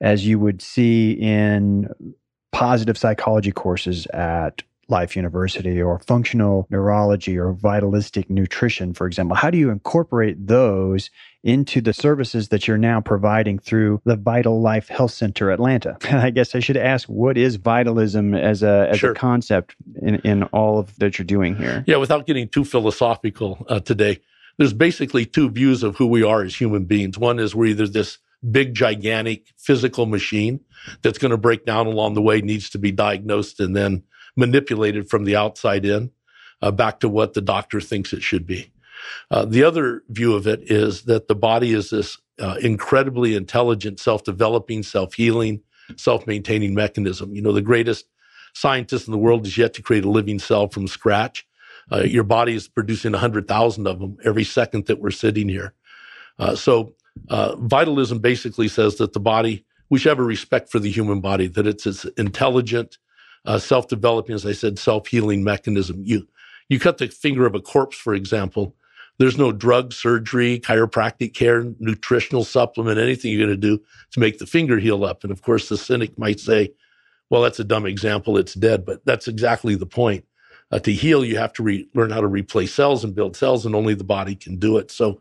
as 0.00 0.24
you 0.24 0.38
would 0.38 0.62
see 0.62 1.10
in 1.10 1.88
positive 2.52 2.98
psychology 2.98 3.52
courses 3.52 4.06
at 4.06 4.62
Life 4.88 5.16
University 5.16 5.80
or 5.82 5.98
functional 5.98 6.66
neurology 6.70 7.38
or 7.38 7.52
vitalistic 7.52 8.30
nutrition, 8.30 8.94
for 8.94 9.06
example? 9.06 9.36
How 9.36 9.50
do 9.50 9.58
you 9.58 9.70
incorporate 9.70 10.46
those 10.46 11.10
into 11.44 11.80
the 11.80 11.92
services 11.92 12.48
that 12.48 12.66
you're 12.66 12.78
now 12.78 13.00
providing 13.00 13.58
through 13.58 14.00
the 14.04 14.16
Vital 14.16 14.60
Life 14.60 14.88
Health 14.88 15.12
Center 15.12 15.50
Atlanta? 15.50 15.98
I 16.10 16.30
guess 16.30 16.54
I 16.54 16.60
should 16.60 16.78
ask, 16.78 17.06
what 17.08 17.36
is 17.36 17.56
vitalism 17.56 18.34
as 18.34 18.62
a 18.62 18.88
as 18.90 18.98
sure. 18.98 19.12
a 19.12 19.14
concept 19.14 19.76
in, 20.00 20.16
in 20.16 20.42
all 20.44 20.78
of 20.78 20.96
that 20.98 21.18
you're 21.18 21.26
doing 21.26 21.54
here? 21.54 21.84
Yeah, 21.86 21.96
without 21.96 22.26
getting 22.26 22.48
too 22.48 22.64
philosophical 22.64 23.66
uh, 23.68 23.80
today, 23.80 24.20
there's 24.56 24.72
basically 24.72 25.26
two 25.26 25.50
views 25.50 25.82
of 25.82 25.96
who 25.96 26.06
we 26.06 26.22
are 26.22 26.42
as 26.42 26.56
human 26.56 26.84
beings. 26.84 27.18
One 27.18 27.38
is 27.38 27.54
we're 27.54 27.66
either 27.66 27.86
this 27.86 28.18
big, 28.50 28.74
gigantic 28.74 29.52
physical 29.56 30.06
machine 30.06 30.60
that's 31.02 31.18
going 31.18 31.30
to 31.30 31.36
break 31.36 31.64
down 31.64 31.86
along 31.86 32.14
the 32.14 32.22
way, 32.22 32.40
needs 32.40 32.70
to 32.70 32.78
be 32.78 32.92
diagnosed 32.92 33.60
and 33.60 33.74
then 33.76 34.02
manipulated 34.36 35.08
from 35.08 35.24
the 35.24 35.36
outside 35.36 35.84
in 35.84 36.10
uh, 36.62 36.70
back 36.70 37.00
to 37.00 37.08
what 37.08 37.34
the 37.34 37.40
doctor 37.40 37.80
thinks 37.80 38.12
it 38.12 38.22
should 38.22 38.46
be. 38.46 38.70
Uh, 39.30 39.44
the 39.44 39.62
other 39.64 40.02
view 40.08 40.34
of 40.34 40.46
it 40.46 40.60
is 40.70 41.02
that 41.02 41.28
the 41.28 41.34
body 41.34 41.72
is 41.72 41.90
this 41.90 42.18
uh, 42.40 42.56
incredibly 42.60 43.34
intelligent, 43.34 44.00
self 44.00 44.24
developing, 44.24 44.82
self 44.82 45.14
healing, 45.14 45.60
self 45.96 46.26
maintaining 46.26 46.74
mechanism. 46.74 47.34
You 47.34 47.42
know, 47.42 47.52
the 47.52 47.62
greatest 47.62 48.06
scientist 48.54 49.06
in 49.06 49.12
the 49.12 49.18
world 49.18 49.46
is 49.46 49.56
yet 49.56 49.74
to 49.74 49.82
create 49.82 50.04
a 50.04 50.10
living 50.10 50.38
cell 50.38 50.68
from 50.68 50.88
scratch. 50.88 51.46
Uh, 51.90 52.02
your 52.02 52.24
body 52.24 52.54
is 52.54 52.68
producing 52.68 53.12
100,000 53.12 53.86
of 53.86 53.98
them 53.98 54.16
every 54.24 54.44
second 54.44 54.86
that 54.86 55.00
we're 55.00 55.10
sitting 55.10 55.48
here. 55.48 55.74
Uh, 56.38 56.54
so, 56.54 56.94
uh, 57.28 57.56
vitalism 57.56 58.18
basically 58.18 58.68
says 58.68 58.96
that 58.96 59.12
the 59.12 59.20
body, 59.20 59.64
we 59.90 59.98
should 59.98 60.10
have 60.10 60.18
a 60.18 60.24
respect 60.24 60.70
for 60.70 60.78
the 60.78 60.90
human 60.90 61.20
body, 61.20 61.46
that 61.48 61.66
it's 61.66 61.84
this 61.84 62.04
intelligent, 62.16 62.98
uh, 63.44 63.58
self-developing, 63.58 64.34
as 64.34 64.44
I 64.46 64.52
said, 64.52 64.78
self-healing 64.78 65.44
mechanism. 65.44 66.02
You 66.04 66.26
you 66.68 66.78
cut 66.78 66.98
the 66.98 67.08
finger 67.08 67.46
of 67.46 67.54
a 67.54 67.60
corpse, 67.60 67.96
for 67.96 68.14
example. 68.14 68.74
There's 69.18 69.38
no 69.38 69.52
drug, 69.52 69.92
surgery, 69.92 70.60
chiropractic 70.60 71.34
care, 71.34 71.64
nutritional 71.80 72.44
supplement, 72.44 72.98
anything 73.00 73.32
you're 73.32 73.46
going 73.46 73.60
to 73.60 73.76
do 73.76 73.82
to 74.12 74.20
make 74.20 74.38
the 74.38 74.46
finger 74.46 74.78
heal 74.78 75.04
up. 75.04 75.24
And 75.24 75.32
of 75.32 75.42
course, 75.42 75.68
the 75.68 75.76
cynic 75.76 76.18
might 76.18 76.38
say, 76.38 76.72
"Well, 77.30 77.42
that's 77.42 77.58
a 77.58 77.64
dumb 77.64 77.86
example. 77.86 78.36
It's 78.36 78.54
dead." 78.54 78.84
But 78.84 79.04
that's 79.04 79.26
exactly 79.26 79.74
the 79.74 79.86
point. 79.86 80.24
Uh, 80.70 80.78
to 80.80 80.92
heal, 80.92 81.24
you 81.24 81.38
have 81.38 81.52
to 81.54 81.62
re- 81.62 81.88
learn 81.94 82.10
how 82.10 82.20
to 82.20 82.26
replace 82.26 82.74
cells 82.74 83.02
and 83.02 83.14
build 83.14 83.34
cells, 83.36 83.64
and 83.64 83.74
only 83.74 83.94
the 83.94 84.04
body 84.04 84.34
can 84.34 84.56
do 84.56 84.76
it. 84.76 84.90
So, 84.90 85.20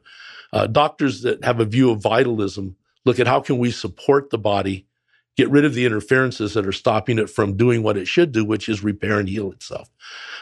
uh, 0.54 0.68
doctors 0.68 1.22
that 1.22 1.44
have 1.44 1.60
a 1.60 1.66
view 1.66 1.92
of 1.92 2.02
vitalism 2.02 2.76
look 3.06 3.20
at 3.20 3.28
how 3.28 3.40
can 3.40 3.58
we 3.58 3.72
support 3.72 4.30
the 4.30 4.38
body 4.38 4.88
get 5.38 5.50
rid 5.50 5.64
of 5.64 5.76
the 5.76 5.86
interferences 5.86 6.56
that 6.56 6.66
are 6.66 6.72
stopping 6.72 7.20
it 7.20 7.30
from 7.30 7.56
doing 7.56 7.84
what 7.84 7.96
it 7.96 8.08
should 8.08 8.32
do, 8.32 8.44
which 8.44 8.68
is 8.68 8.84
repair 8.84 9.20
and 9.20 9.30
heal 9.30 9.52
itself. 9.52 9.90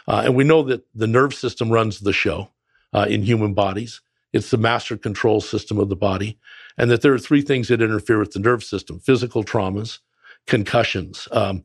Uh, 0.07 0.23
and 0.25 0.35
we 0.35 0.43
know 0.43 0.63
that 0.63 0.85
the 0.95 1.05
nerve 1.05 1.33
system 1.33 1.69
runs 1.69 1.99
the 1.99 2.13
show 2.13 2.49
uh, 2.93 3.05
in 3.07 3.21
human 3.21 3.53
bodies. 3.53 4.01
It's 4.31 4.51
the 4.51 4.57
master 4.57 4.97
control 4.97 5.41
system 5.41 5.77
of 5.77 5.89
the 5.89 5.95
body. 5.95 6.39
And 6.77 6.89
that 6.89 7.01
there 7.01 7.13
are 7.13 7.19
three 7.19 7.41
things 7.41 7.67
that 7.67 7.81
interfere 7.81 8.19
with 8.19 8.31
the 8.31 8.39
nerve 8.39 8.63
system 8.63 8.99
physical 8.99 9.43
traumas, 9.43 9.99
concussions, 10.47 11.27
um, 11.31 11.63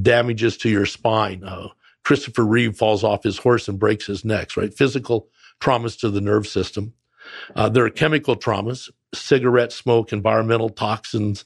damages 0.00 0.56
to 0.58 0.70
your 0.70 0.86
spine. 0.86 1.42
Uh, 1.44 1.68
Christopher 2.04 2.44
Reeve 2.44 2.76
falls 2.76 3.04
off 3.04 3.22
his 3.22 3.38
horse 3.38 3.68
and 3.68 3.78
breaks 3.78 4.06
his 4.06 4.24
neck, 4.24 4.56
right? 4.56 4.72
Physical 4.72 5.28
traumas 5.60 5.98
to 6.00 6.10
the 6.10 6.20
nerve 6.20 6.46
system. 6.46 6.94
Uh, 7.54 7.68
there 7.68 7.84
are 7.84 7.90
chemical 7.90 8.36
traumas, 8.36 8.90
cigarette 9.14 9.72
smoke, 9.72 10.12
environmental 10.12 10.68
toxins, 10.68 11.44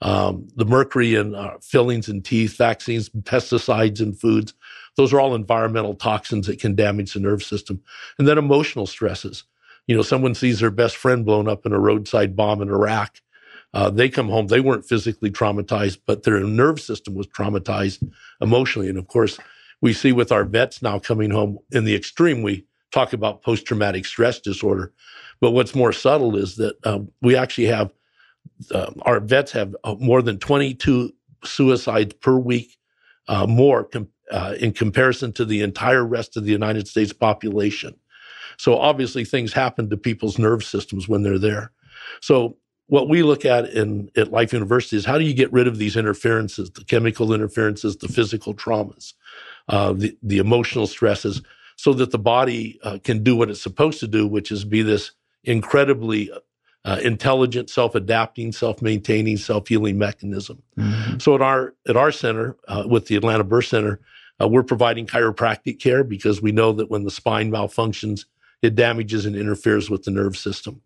um, 0.00 0.48
the 0.56 0.64
mercury 0.64 1.14
in 1.14 1.34
uh, 1.34 1.56
fillings 1.62 2.08
in 2.08 2.22
teeth, 2.22 2.56
vaccines, 2.56 3.08
pesticides 3.08 4.00
in 4.00 4.12
foods. 4.12 4.54
Those 4.96 5.12
are 5.12 5.20
all 5.20 5.34
environmental 5.34 5.94
toxins 5.94 6.46
that 6.46 6.60
can 6.60 6.74
damage 6.74 7.14
the 7.14 7.20
nerve 7.20 7.42
system. 7.42 7.82
And 8.18 8.28
then 8.28 8.38
emotional 8.38 8.86
stresses. 8.86 9.44
You 9.86 9.96
know, 9.96 10.02
someone 10.02 10.34
sees 10.34 10.60
their 10.60 10.70
best 10.70 10.96
friend 10.96 11.24
blown 11.24 11.48
up 11.48 11.66
in 11.66 11.72
a 11.72 11.78
roadside 11.78 12.36
bomb 12.36 12.62
in 12.62 12.68
Iraq. 12.68 13.20
Uh, 13.72 13.90
they 13.90 14.08
come 14.08 14.28
home, 14.28 14.46
they 14.46 14.60
weren't 14.60 14.86
physically 14.86 15.30
traumatized, 15.30 15.98
but 16.06 16.22
their 16.22 16.40
nerve 16.40 16.80
system 16.80 17.14
was 17.14 17.26
traumatized 17.26 18.08
emotionally. 18.40 18.88
And 18.88 18.98
of 18.98 19.08
course, 19.08 19.38
we 19.80 19.92
see 19.92 20.12
with 20.12 20.30
our 20.30 20.44
vets 20.44 20.80
now 20.80 20.98
coming 20.98 21.30
home 21.30 21.58
in 21.72 21.84
the 21.84 21.94
extreme, 21.94 22.42
we 22.42 22.66
talk 22.94 23.12
about 23.12 23.42
post 23.42 23.66
traumatic 23.66 24.06
stress 24.06 24.40
disorder. 24.40 24.92
But 25.40 25.50
what's 25.50 25.74
more 25.74 25.92
subtle 25.92 26.36
is 26.36 26.56
that 26.56 26.76
um, 26.86 27.10
we 27.20 27.36
actually 27.36 27.66
have 27.66 27.92
uh, 28.70 28.92
our 29.02 29.20
vets 29.20 29.52
have 29.52 29.74
uh, 29.84 29.96
more 29.98 30.22
than 30.22 30.38
22 30.38 31.10
suicides 31.44 32.14
per 32.14 32.36
week 32.36 32.76
uh, 33.28 33.46
more 33.46 33.84
com- 33.84 34.08
uh, 34.30 34.54
in 34.60 34.72
comparison 34.72 35.32
to 35.32 35.44
the 35.44 35.62
entire 35.62 36.04
rest 36.04 36.36
of 36.36 36.44
the 36.44 36.52
United 36.52 36.88
States 36.88 37.12
population. 37.12 37.94
So 38.58 38.78
obviously 38.78 39.24
things 39.24 39.52
happen 39.52 39.90
to 39.90 39.96
people's 39.96 40.38
nerve 40.38 40.62
systems 40.62 41.08
when 41.08 41.22
they're 41.22 41.38
there. 41.38 41.72
So 42.20 42.56
what 42.86 43.08
we 43.08 43.22
look 43.22 43.44
at 43.44 43.70
in 43.70 44.10
at 44.16 44.30
Life 44.30 44.52
University 44.52 44.96
is 44.96 45.04
how 45.04 45.18
do 45.18 45.24
you 45.24 45.34
get 45.34 45.52
rid 45.52 45.66
of 45.66 45.78
these 45.78 45.96
interferences, 45.96 46.70
the 46.70 46.84
chemical 46.84 47.32
interferences, 47.32 47.96
the 47.96 48.08
physical 48.08 48.54
traumas, 48.54 49.14
uh, 49.68 49.92
the 49.94 50.16
the 50.22 50.38
emotional 50.38 50.86
stresses, 50.86 51.42
so 51.76 51.92
that 51.94 52.10
the 52.10 52.18
body 52.18 52.78
uh, 52.82 52.98
can 53.02 53.22
do 53.22 53.36
what 53.36 53.50
it's 53.50 53.62
supposed 53.62 54.00
to 54.00 54.08
do, 54.08 54.26
which 54.26 54.50
is 54.50 54.64
be 54.64 54.82
this 54.82 55.12
incredibly 55.44 56.30
uh, 56.84 57.00
intelligent, 57.02 57.70
self-adapting, 57.70 58.52
self-maintaining, 58.52 59.36
self-healing 59.36 59.98
mechanism. 59.98 60.62
Mm-hmm. 60.78 61.18
So 61.18 61.34
at 61.34 61.42
our 61.42 61.74
at 61.88 61.96
our 61.96 62.12
center, 62.12 62.56
uh, 62.68 62.84
with 62.86 63.06
the 63.06 63.16
Atlanta 63.16 63.44
Birth 63.44 63.66
Center, 63.66 64.00
uh, 64.40 64.48
we're 64.48 64.62
providing 64.62 65.06
chiropractic 65.06 65.80
care 65.80 66.04
because 66.04 66.42
we 66.42 66.52
know 66.52 66.72
that 66.72 66.90
when 66.90 67.04
the 67.04 67.10
spine 67.10 67.50
malfunctions, 67.50 68.26
it 68.62 68.74
damages 68.74 69.26
and 69.26 69.36
interferes 69.36 69.88
with 69.88 70.02
the 70.04 70.10
nerve 70.10 70.36
system. 70.36 70.80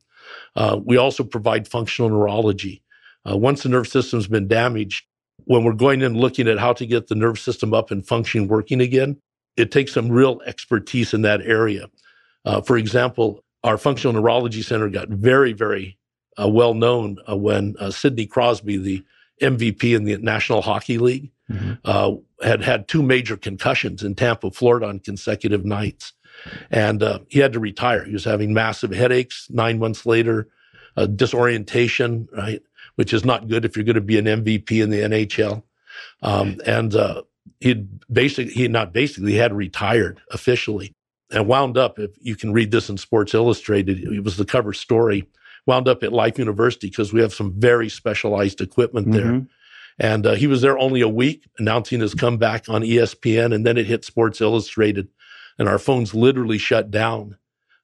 Uh, 0.55 0.79
we 0.85 0.97
also 0.97 1.25
provide 1.25 1.67
functional 1.67 2.11
neurology. 2.11 2.83
Uh, 3.29 3.37
once 3.37 3.63
the 3.63 3.69
nerve 3.69 3.89
system's 3.89 4.27
been 4.27 4.47
damaged, 4.49 5.07
when 5.45 5.65
we're 5.65 5.73
going 5.73 6.03
in 6.03 6.15
looking 6.15 6.49
at 6.49 6.59
how 6.59 6.73
to 6.73 6.87
get 6.87 7.09
the 7.09 7.15
nerve 7.15 7.39
system 7.39 7.73
up 7.73 7.91
and 7.91 8.07
functioning 8.07 8.49
working 8.49 8.81
again, 8.81 9.17
it 9.59 9.73
takes 9.73 9.93
some 9.93 10.09
real 10.09 10.41
expertise 10.47 11.13
in 11.13 11.23
that 11.23 11.43
area. 11.43 11.91
Uh, 12.45 12.61
for 12.61 12.79
example, 12.79 13.45
our 13.65 13.77
functional 13.77 14.15
neurology 14.15 14.63
center 14.63 14.89
got 14.89 15.09
very, 15.09 15.53
very 15.53 15.99
uh, 16.41 16.49
well 16.49 16.75
known 16.75 17.19
uh, 17.29 17.37
when 17.37 17.75
uh, 17.81 17.91
Sidney 17.91 18.27
Crosby, 18.27 18.77
the 18.77 19.05
MVP 19.43 19.97
in 19.97 20.05
the 20.05 20.17
National 20.19 20.63
Hockey 20.63 20.99
League, 20.99 21.31
mm-hmm. 21.51 21.75
Uh, 21.85 22.13
had 22.43 22.63
had 22.63 22.87
two 22.87 23.03
major 23.03 23.37
concussions 23.37 24.05
in 24.05 24.15
Tampa, 24.15 24.51
Florida 24.53 24.87
on 24.87 25.01
consecutive 25.01 25.65
nights. 25.65 26.13
And 26.71 27.03
uh, 27.03 27.19
he 27.29 27.41
had 27.41 27.53
to 27.55 27.61
retire. 27.61 28.05
He 28.05 28.13
was 28.13 28.25
having 28.25 28.55
massive 28.55 28.93
headaches 28.93 29.49
nine 29.51 29.81
months 29.81 30.07
later, 30.07 30.49
disorientation, 31.17 32.29
right? 32.33 32.63
Which 32.95 33.13
is 33.13 33.25
not 33.25 33.49
good 33.49 33.65
if 33.65 33.77
you're 33.77 33.85
going 33.85 33.97
to 33.97 34.01
be 34.01 34.19
an 34.19 34.27
MVP 34.27 34.81
in 34.81 34.91
the 34.91 35.01
NHL. 35.01 35.65
Um, 36.23 36.61
and 36.65 36.95
uh, 36.95 37.23
he'd 37.61 37.89
basically, 38.13 38.53
he 38.53 38.69
not 38.69 38.93
basically, 38.93 39.35
had 39.35 39.53
retired 39.53 40.21
officially 40.31 40.95
and 41.31 41.47
wound 41.47 41.77
up, 41.77 41.99
if 41.99 42.11
you 42.21 42.37
can 42.37 42.53
read 42.53 42.71
this 42.71 42.89
in 42.89 42.97
Sports 42.97 43.35
Illustrated, 43.35 44.01
it 44.01 44.25
was 44.25 44.37
the 44.37 44.45
cover 44.45 44.73
story, 44.73 45.29
wound 45.67 45.89
up 45.89 46.03
at 46.03 46.13
Life 46.13 46.39
University 46.39 46.89
because 46.89 47.13
we 47.13 47.21
have 47.21 47.35
some 47.35 47.53
very 47.59 47.89
specialized 47.89 48.61
equipment 48.61 49.13
there. 49.13 49.25
Mm-hmm. 49.25 49.45
And 49.99 50.27
uh, 50.27 50.35
he 50.35 50.47
was 50.47 50.63
there 50.63 50.79
only 50.79 51.01
a 51.01 51.09
week 51.09 51.45
announcing 51.59 52.01
his 52.01 52.15
comeback 52.15 52.69
on 52.69 52.83
ESPN, 52.83 53.55
and 53.55 53.67
then 53.67 53.77
it 53.77 53.87
hit 53.87 54.05
Sports 54.05 54.41
Illustrated, 54.41 55.09
and 55.59 55.69
our 55.69 55.79
phones 55.79 56.15
literally 56.15 56.57
shut 56.57 56.91
down 56.91 57.37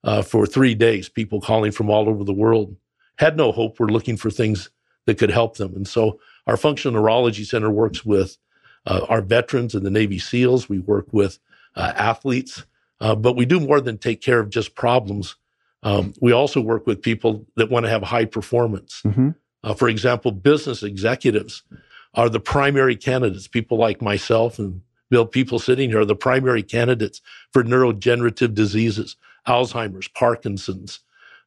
uh, 0.04 0.23
for 0.23 0.47
three 0.47 0.75
days. 0.75 1.09
People 1.09 1.40
calling 1.40 1.73
from 1.73 1.90
all 1.90 2.09
over 2.09 2.23
the 2.25 2.33
world 2.33 2.76
had 3.19 3.37
no 3.37 3.52
hope. 3.52 3.78
We're 3.78 3.87
looking 3.88 4.16
for 4.16 4.31
things 4.31 4.71
that 5.07 5.19
could 5.19 5.31
help 5.31 5.57
them, 5.57 5.75
and 5.75 5.87
so 5.87 6.21
our 6.47 6.57
Functional 6.57 7.00
Neurology 7.00 7.43
Center 7.43 7.71
works 7.71 8.04
with 8.04 8.38
uh, 8.87 9.07
our 9.09 9.23
veterans 9.23 9.75
and 9.75 9.85
the 9.85 9.91
Navy 9.91 10.19
SEALs. 10.19 10.69
We 10.69 10.79
work 10.79 11.07
with 11.12 11.38
uh, 11.76 11.93
athletes. 11.97 12.64
Uh, 13.00 13.14
but 13.14 13.37
we 13.37 13.45
do 13.45 13.61
more 13.61 13.81
than 13.81 13.99
take 13.99 14.21
care 14.21 14.41
of 14.41 14.50
just 14.50 14.75
problems. 14.75 15.37
Um, 15.83 16.14
we 16.21 16.33
also 16.33 16.61
work 16.61 16.87
with 16.87 17.03
people 17.03 17.47
that 17.57 17.71
want 17.71 17.85
to 17.85 17.91
have 17.91 18.03
high 18.03 18.25
performance. 18.25 19.03
Mm-hmm. 19.05 19.31
Uh, 19.62 19.75
for 19.75 19.88
example, 19.88 20.33
business 20.33 20.83
executives 20.83 21.62
are 22.14 22.29
the 22.29 22.41
primary 22.41 22.97
candidates. 22.97 23.49
People 23.49 23.79
like 23.79 24.00
myself 24.00 24.59
and 24.59 24.81
Bill, 25.11 25.26
people 25.26 25.59
sitting 25.59 25.91
here 25.91 26.00
are 26.00 26.07
the 26.07 26.17
primary 26.17 26.62
candidates 26.62 27.21
for 27.53 27.62
neurodegenerative 27.62 28.55
diseases, 28.55 29.17
Alzheimer's, 29.47 30.09
Parkinson's, 30.09 31.00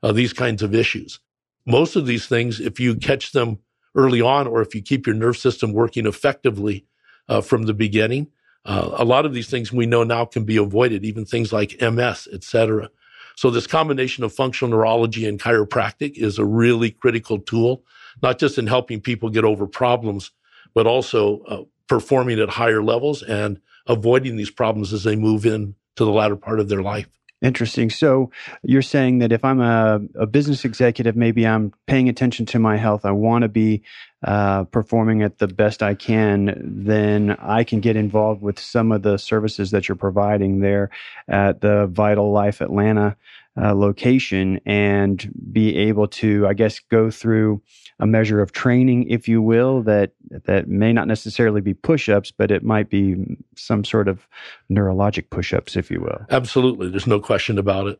uh, 0.03 0.11
these 0.11 0.33
kinds 0.33 0.61
of 0.61 0.75
issues. 0.75 1.19
Most 1.65 1.95
of 1.95 2.05
these 2.05 2.27
things, 2.27 2.59
if 2.59 2.79
you 2.79 2.95
catch 2.95 3.31
them 3.31 3.57
early 3.95 4.21
on, 4.21 4.45
or 4.45 4.61
if 4.61 4.75
you 4.75 4.81
keep 4.81 5.07
your 5.07 5.15
nerve 5.15 5.37
system 5.37 5.73
working 5.73 6.05
effectively 6.05 6.85
uh, 7.29 7.41
from 7.41 7.63
the 7.63 7.73
beginning, 7.73 8.27
uh, 8.65 8.89
a 8.93 9.05
lot 9.05 9.25
of 9.25 9.33
these 9.33 9.49
things 9.49 9.71
we 9.71 9.85
know 9.85 10.03
now 10.03 10.25
can 10.25 10.43
be 10.43 10.57
avoided, 10.57 11.05
even 11.05 11.25
things 11.25 11.53
like 11.53 11.81
MS, 11.81 12.27
et 12.31 12.43
cetera. 12.43 12.89
So 13.35 13.49
this 13.49 13.67
combination 13.67 14.23
of 14.23 14.33
functional 14.33 14.71
neurology 14.71 15.27
and 15.27 15.39
chiropractic 15.39 16.17
is 16.17 16.39
a 16.39 16.45
really 16.45 16.91
critical 16.91 17.39
tool, 17.39 17.83
not 18.21 18.39
just 18.39 18.57
in 18.57 18.67
helping 18.67 18.99
people 18.99 19.29
get 19.29 19.45
over 19.45 19.67
problems, 19.67 20.31
but 20.73 20.87
also 20.87 21.41
uh, 21.43 21.63
performing 21.87 22.39
at 22.39 22.49
higher 22.49 22.83
levels 22.83 23.23
and 23.23 23.61
avoiding 23.85 24.35
these 24.35 24.49
problems 24.49 24.91
as 24.91 25.03
they 25.03 25.15
move 25.15 25.45
in 25.45 25.75
to 25.95 26.03
the 26.03 26.11
latter 26.11 26.35
part 26.35 26.59
of 26.59 26.67
their 26.67 26.81
life. 26.81 27.07
Interesting. 27.39 27.91
So 27.91 28.31
you're 28.63 28.81
saying 28.81 29.19
that 29.19 29.31
if 29.31 29.45
I'm 29.45 29.61
a, 29.61 30.01
a 30.15 30.25
business 30.25 30.65
executive, 30.65 31.15
maybe 31.15 31.45
I'm 31.45 31.71
paying 31.85 32.09
attention 32.09 32.47
to 32.47 32.59
my 32.59 32.77
health, 32.77 33.05
I 33.05 33.11
want 33.11 33.43
to 33.43 33.47
be 33.47 33.83
uh, 34.23 34.63
performing 34.63 35.21
at 35.21 35.37
the 35.37 35.47
best 35.47 35.83
I 35.83 35.93
can, 35.93 36.59
then 36.59 37.31
I 37.39 37.63
can 37.63 37.79
get 37.79 37.95
involved 37.95 38.41
with 38.41 38.59
some 38.59 38.91
of 38.91 39.03
the 39.03 39.17
services 39.17 39.69
that 39.69 39.87
you're 39.87 39.95
providing 39.95 40.61
there 40.61 40.89
at 41.27 41.61
the 41.61 41.85
Vital 41.85 42.31
Life 42.31 42.59
Atlanta 42.59 43.15
uh, 43.61 43.73
location 43.73 44.59
and 44.65 45.31
be 45.51 45.75
able 45.75 46.07
to, 46.07 46.47
I 46.47 46.53
guess, 46.53 46.79
go 46.79 47.09
through 47.09 47.61
a 47.99 48.05
measure 48.05 48.41
of 48.41 48.51
training, 48.51 49.09
if 49.09 49.27
you 49.27 49.41
will, 49.41 49.81
that 49.83 50.11
that 50.45 50.67
may 50.67 50.93
not 50.93 51.07
necessarily 51.07 51.61
be 51.61 51.73
push-ups, 51.73 52.31
but 52.31 52.51
it 52.51 52.63
might 52.63 52.89
be 52.89 53.15
some 53.55 53.83
sort 53.83 54.07
of 54.07 54.27
neurologic 54.71 55.29
push-ups, 55.31 55.75
if 55.75 55.89
you 55.89 56.01
will. 56.01 56.25
Absolutely, 56.29 56.89
there's 56.89 57.07
no 57.07 57.19
question 57.19 57.57
about 57.57 57.87
it. 57.87 57.99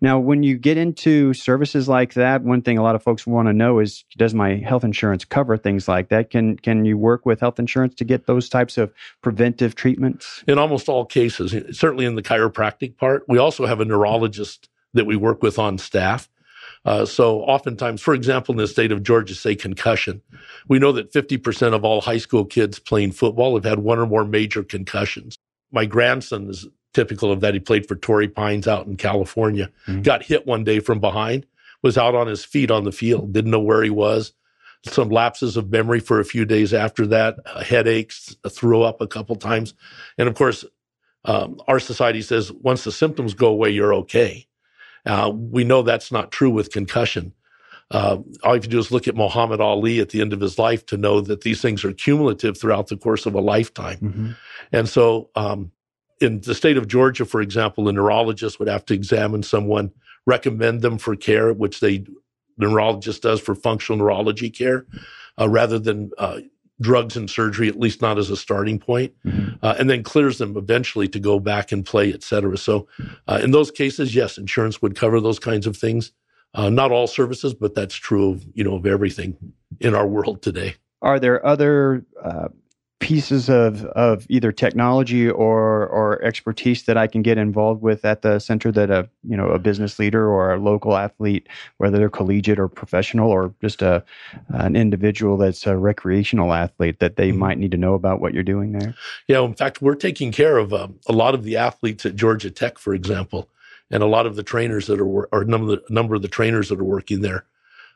Now, 0.00 0.18
when 0.18 0.42
you 0.42 0.56
get 0.56 0.76
into 0.76 1.34
services 1.34 1.88
like 1.88 2.14
that, 2.14 2.42
one 2.42 2.62
thing 2.62 2.78
a 2.78 2.82
lot 2.82 2.94
of 2.94 3.02
folks 3.02 3.26
want 3.26 3.48
to 3.48 3.52
know 3.52 3.78
is 3.78 4.04
does 4.16 4.34
my 4.34 4.56
health 4.56 4.84
insurance 4.84 5.24
cover 5.24 5.56
things 5.56 5.88
like 5.88 6.08
that? 6.08 6.30
Can 6.30 6.56
can 6.56 6.84
you 6.84 6.98
work 6.98 7.26
with 7.26 7.40
health 7.40 7.58
insurance 7.58 7.94
to 7.96 8.04
get 8.04 8.26
those 8.26 8.48
types 8.48 8.78
of 8.78 8.92
preventive 9.22 9.74
treatments? 9.74 10.42
In 10.48 10.58
almost 10.58 10.88
all 10.88 11.04
cases, 11.04 11.54
certainly 11.76 12.06
in 12.06 12.14
the 12.14 12.22
chiropractic 12.22 12.96
part, 12.96 13.24
we 13.28 13.38
also 13.38 13.66
have 13.66 13.80
a 13.80 13.84
neurologist 13.84 14.68
that 14.94 15.06
we 15.06 15.16
work 15.16 15.42
with 15.42 15.58
on 15.58 15.78
staff. 15.78 16.28
Uh, 16.84 17.04
so 17.06 17.40
oftentimes, 17.40 18.02
for 18.02 18.14
example, 18.14 18.52
in 18.52 18.58
the 18.58 18.66
state 18.66 18.92
of 18.92 19.02
Georgia, 19.02 19.34
say 19.34 19.54
concussion, 19.54 20.20
we 20.68 20.78
know 20.78 20.92
that 20.92 21.12
50% 21.12 21.74
of 21.74 21.84
all 21.84 22.00
high 22.00 22.18
school 22.18 22.44
kids 22.44 22.78
playing 22.78 23.12
football 23.12 23.54
have 23.54 23.64
had 23.64 23.78
one 23.78 23.98
or 23.98 24.06
more 24.06 24.24
major 24.24 24.62
concussions. 24.62 25.38
My 25.72 25.86
grandson 25.86 26.48
is 26.48 26.66
typical 26.92 27.32
of 27.32 27.40
that. 27.40 27.54
He 27.54 27.60
played 27.60 27.88
for 27.88 27.96
Torrey 27.96 28.28
Pines 28.28 28.68
out 28.68 28.86
in 28.86 28.96
California, 28.96 29.70
mm-hmm. 29.86 30.02
got 30.02 30.22
hit 30.22 30.46
one 30.46 30.62
day 30.62 30.78
from 30.78 31.00
behind, 31.00 31.46
was 31.82 31.96
out 31.96 32.14
on 32.14 32.26
his 32.26 32.44
feet 32.44 32.70
on 32.70 32.84
the 32.84 32.92
field, 32.92 33.32
didn't 33.32 33.50
know 33.50 33.60
where 33.60 33.82
he 33.82 33.90
was. 33.90 34.32
Some 34.84 35.08
lapses 35.08 35.56
of 35.56 35.70
memory 35.70 36.00
for 36.00 36.20
a 36.20 36.24
few 36.24 36.44
days 36.44 36.74
after 36.74 37.06
that, 37.06 37.36
uh, 37.46 37.64
headaches, 37.64 38.36
uh, 38.44 38.50
threw 38.50 38.82
up 38.82 39.00
a 39.00 39.06
couple 39.06 39.34
times. 39.36 39.72
And 40.18 40.28
of 40.28 40.34
course, 40.34 40.66
um, 41.24 41.60
our 41.66 41.80
society 41.80 42.20
says 42.20 42.52
once 42.52 42.84
the 42.84 42.92
symptoms 42.92 43.32
go 43.32 43.48
away, 43.48 43.70
you're 43.70 43.94
okay. 43.94 44.46
Uh, 45.06 45.30
we 45.34 45.64
know 45.64 45.82
that's 45.82 46.10
not 46.10 46.32
true 46.32 46.50
with 46.50 46.72
concussion. 46.72 47.32
Uh, 47.90 48.18
all 48.42 48.52
you 48.52 48.54
have 48.54 48.62
to 48.62 48.68
do 48.68 48.78
is 48.78 48.90
look 48.90 49.06
at 49.06 49.14
Muhammad 49.14 49.60
Ali 49.60 50.00
at 50.00 50.08
the 50.08 50.20
end 50.20 50.32
of 50.32 50.40
his 50.40 50.58
life 50.58 50.86
to 50.86 50.96
know 50.96 51.20
that 51.20 51.42
these 51.42 51.60
things 51.60 51.84
are 51.84 51.92
cumulative 51.92 52.58
throughout 52.58 52.88
the 52.88 52.96
course 52.96 53.26
of 53.26 53.34
a 53.34 53.40
lifetime. 53.40 53.98
Mm-hmm. 53.98 54.30
And 54.72 54.88
so, 54.88 55.30
um, 55.36 55.70
in 56.20 56.40
the 56.40 56.54
state 56.54 56.76
of 56.76 56.88
Georgia, 56.88 57.24
for 57.24 57.40
example, 57.40 57.88
a 57.88 57.92
neurologist 57.92 58.58
would 58.58 58.68
have 58.68 58.86
to 58.86 58.94
examine 58.94 59.42
someone, 59.42 59.92
recommend 60.26 60.80
them 60.80 60.96
for 60.96 61.14
care, 61.16 61.52
which 61.52 61.80
they 61.80 61.98
the 62.56 62.68
neurologist 62.68 63.22
does 63.22 63.40
for 63.40 63.54
functional 63.54 63.98
neurology 63.98 64.48
care, 64.48 64.86
uh, 65.38 65.48
rather 65.48 65.78
than 65.78 66.10
uh, 66.18 66.38
drugs 66.80 67.16
and 67.16 67.30
surgery, 67.30 67.68
at 67.68 67.78
least 67.78 68.02
not 68.02 68.18
as 68.18 68.30
a 68.30 68.36
starting 68.36 68.78
point, 68.78 69.12
mm-hmm. 69.24 69.54
uh, 69.62 69.74
and 69.78 69.88
then 69.88 70.02
clears 70.02 70.38
them 70.38 70.56
eventually 70.56 71.08
to 71.08 71.20
go 71.20 71.38
back 71.38 71.72
and 71.72 71.84
play, 71.86 72.12
et 72.12 72.22
cetera. 72.22 72.56
So, 72.56 72.88
uh, 73.28 73.40
in 73.42 73.52
those 73.52 73.70
cases, 73.70 74.14
yes, 74.14 74.38
insurance 74.38 74.82
would 74.82 74.96
cover 74.96 75.20
those 75.20 75.38
kinds 75.38 75.66
of 75.66 75.76
things. 75.76 76.12
Uh, 76.54 76.70
not 76.70 76.92
all 76.92 77.06
services, 77.06 77.52
but 77.52 77.74
that's 77.74 77.94
true 77.94 78.32
of 78.32 78.44
you 78.54 78.62
know 78.62 78.76
of 78.76 78.86
everything 78.86 79.36
in 79.80 79.94
our 79.94 80.06
world 80.06 80.42
today. 80.42 80.76
Are 81.02 81.18
there 81.18 81.44
other 81.44 82.06
uh, 82.22 82.48
pieces 83.04 83.50
of, 83.50 83.84
of 83.84 84.24
either 84.30 84.50
technology 84.50 85.28
or 85.28 85.86
or 85.88 86.24
expertise 86.24 86.84
that 86.84 86.96
I 86.96 87.06
can 87.06 87.20
get 87.20 87.36
involved 87.36 87.82
with 87.82 88.02
at 88.02 88.22
the 88.22 88.38
center 88.38 88.72
that 88.72 88.90
a 88.90 89.06
you 89.28 89.36
know 89.36 89.48
a 89.48 89.58
business 89.58 89.98
leader 89.98 90.26
or 90.26 90.54
a 90.54 90.58
local 90.58 90.96
athlete, 90.96 91.46
whether 91.76 91.98
they're 91.98 92.08
collegiate 92.08 92.58
or 92.58 92.66
professional 92.66 93.30
or 93.30 93.52
just 93.60 93.82
a 93.82 94.02
an 94.48 94.74
individual 94.74 95.36
that's 95.36 95.66
a 95.66 95.76
recreational 95.76 96.54
athlete 96.54 96.98
that 97.00 97.16
they 97.16 97.28
mm-hmm. 97.28 97.40
might 97.40 97.58
need 97.58 97.72
to 97.72 97.76
know 97.76 97.92
about 97.92 98.22
what 98.22 98.32
you're 98.32 98.42
doing 98.42 98.72
there. 98.72 98.94
Yeah, 99.28 99.42
in 99.42 99.52
fact, 99.52 99.82
we're 99.82 99.96
taking 99.96 100.32
care 100.32 100.56
of 100.56 100.72
um, 100.72 100.98
a 101.06 101.12
lot 101.12 101.34
of 101.34 101.44
the 101.44 101.58
athletes 101.58 102.06
at 102.06 102.16
Georgia 102.16 102.50
Tech, 102.50 102.78
for 102.78 102.94
example, 102.94 103.50
and 103.90 104.02
a 104.02 104.06
lot 104.06 104.24
of 104.24 104.34
the 104.34 104.42
trainers 104.42 104.86
that 104.86 104.98
are 104.98 105.26
or 105.26 105.44
number 105.44 105.76
the 105.76 105.82
number 105.90 106.14
of 106.14 106.22
the 106.22 106.28
trainers 106.28 106.70
that 106.70 106.80
are 106.80 106.84
working 106.84 107.20
there. 107.20 107.44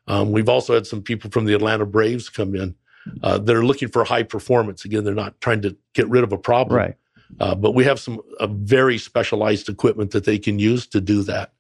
Um, 0.07 0.33
we've 0.33 0.51
also 0.51 0.75
had 0.75 0.87
some 0.87 1.01
people 1.01 1.31
from 1.31 1.47
the 1.47 1.55
Atlanta 1.55 1.87
Braves 1.87 2.29
come 2.29 2.55
in 2.55 2.75
uh, 3.23 3.39
that 3.39 3.57
are 3.57 3.65
looking 3.65 3.89
for 3.89 4.05
high 4.05 4.23
performance. 4.23 4.85
Again, 4.85 5.05
they're 5.05 5.15
not 5.15 5.41
trying 5.41 5.63
to 5.63 5.77
get 5.95 6.09
rid 6.09 6.25
of 6.25 6.33
a 6.33 6.39
problem. 6.39 6.77
Right. 6.77 6.97
Uh, 7.41 7.55
but 7.55 7.73
we 7.73 7.85
have 7.85 8.01
some 8.01 8.21
very 8.41 8.99
specialized 8.99 9.69
equipment 9.69 10.13
that 10.13 10.25
they 10.25 10.39
can 10.39 10.59
use 10.59 10.87
to 10.89 11.01
do 11.01 11.23
that. 11.25 11.53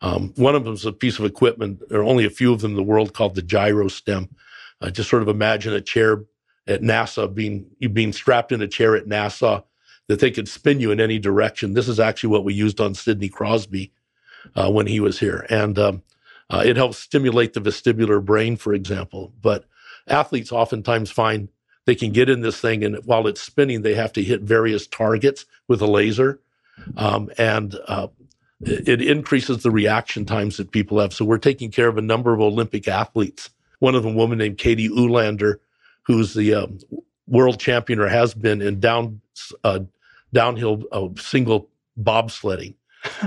Um, 0.00 0.32
one 0.36 0.56
of 0.56 0.64
them 0.64 0.74
is 0.74 0.84
a 0.84 0.92
piece 0.92 1.18
of 1.18 1.24
equipment. 1.24 1.88
There 1.88 2.00
are 2.00 2.04
only 2.04 2.24
a 2.24 2.30
few 2.30 2.52
of 2.52 2.60
them 2.60 2.72
in 2.72 2.76
the 2.76 2.82
world 2.82 3.14
called 3.14 3.34
the 3.34 3.42
GyroStim. 3.42 4.28
Uh, 4.80 4.90
just 4.90 5.08
sort 5.08 5.22
of 5.22 5.28
imagine 5.28 5.72
a 5.74 5.80
chair 5.80 6.24
at 6.66 6.80
NASA 6.80 7.32
being 7.32 7.66
you 7.78 7.88
being 7.88 8.12
strapped 8.12 8.52
in 8.52 8.62
a 8.62 8.68
chair 8.68 8.96
at 8.96 9.06
NASA 9.06 9.64
that 10.08 10.20
they 10.20 10.30
could 10.30 10.48
spin 10.48 10.80
you 10.80 10.90
in 10.90 11.00
any 11.00 11.18
direction. 11.18 11.74
This 11.74 11.88
is 11.88 12.00
actually 12.00 12.30
what 12.30 12.44
we 12.44 12.54
used 12.54 12.80
on 12.80 12.94
Sidney 12.94 13.28
Crosby 13.28 13.92
uh, 14.56 14.70
when 14.70 14.86
he 14.86 14.98
was 14.98 15.20
here, 15.20 15.46
and 15.48 15.78
um, 15.78 16.02
uh, 16.50 16.62
it 16.64 16.76
helps 16.76 16.98
stimulate 16.98 17.52
the 17.52 17.60
vestibular 17.60 18.24
brain, 18.24 18.56
for 18.56 18.74
example. 18.74 19.32
But 19.40 19.64
athletes 20.08 20.52
oftentimes 20.52 21.10
find 21.10 21.48
they 21.84 21.94
can 21.94 22.12
get 22.12 22.30
in 22.30 22.42
this 22.42 22.60
thing, 22.60 22.84
and 22.84 23.04
while 23.04 23.26
it's 23.26 23.40
spinning, 23.40 23.82
they 23.82 23.94
have 23.94 24.12
to 24.12 24.22
hit 24.22 24.42
various 24.42 24.86
targets 24.86 25.46
with 25.66 25.82
a 25.82 25.86
laser, 25.86 26.40
um, 26.96 27.28
and 27.38 27.76
uh, 27.88 28.06
it 28.60 29.02
increases 29.02 29.62
the 29.62 29.70
reaction 29.70 30.24
times 30.24 30.56
that 30.56 30.70
people 30.70 31.00
have. 31.00 31.12
So 31.12 31.24
we're 31.24 31.38
taking 31.38 31.70
care 31.70 31.88
of 31.88 31.98
a 31.98 32.02
number 32.02 32.32
of 32.32 32.40
Olympic 32.40 32.86
athletes. 32.86 33.50
One 33.80 33.96
of 33.96 34.04
them, 34.04 34.12
a 34.12 34.16
woman 34.16 34.38
named 34.38 34.58
Katie 34.58 34.88
Uhlaender, 34.88 35.56
who's 36.04 36.34
the 36.34 36.54
um, 36.54 36.78
world 37.26 37.58
champion 37.58 37.98
or 37.98 38.08
has 38.08 38.34
been 38.34 38.62
in 38.62 38.78
down 38.78 39.20
uh, 39.64 39.80
downhill 40.32 40.84
uh, 40.92 41.08
single 41.16 41.68
bobsledding. 42.00 42.74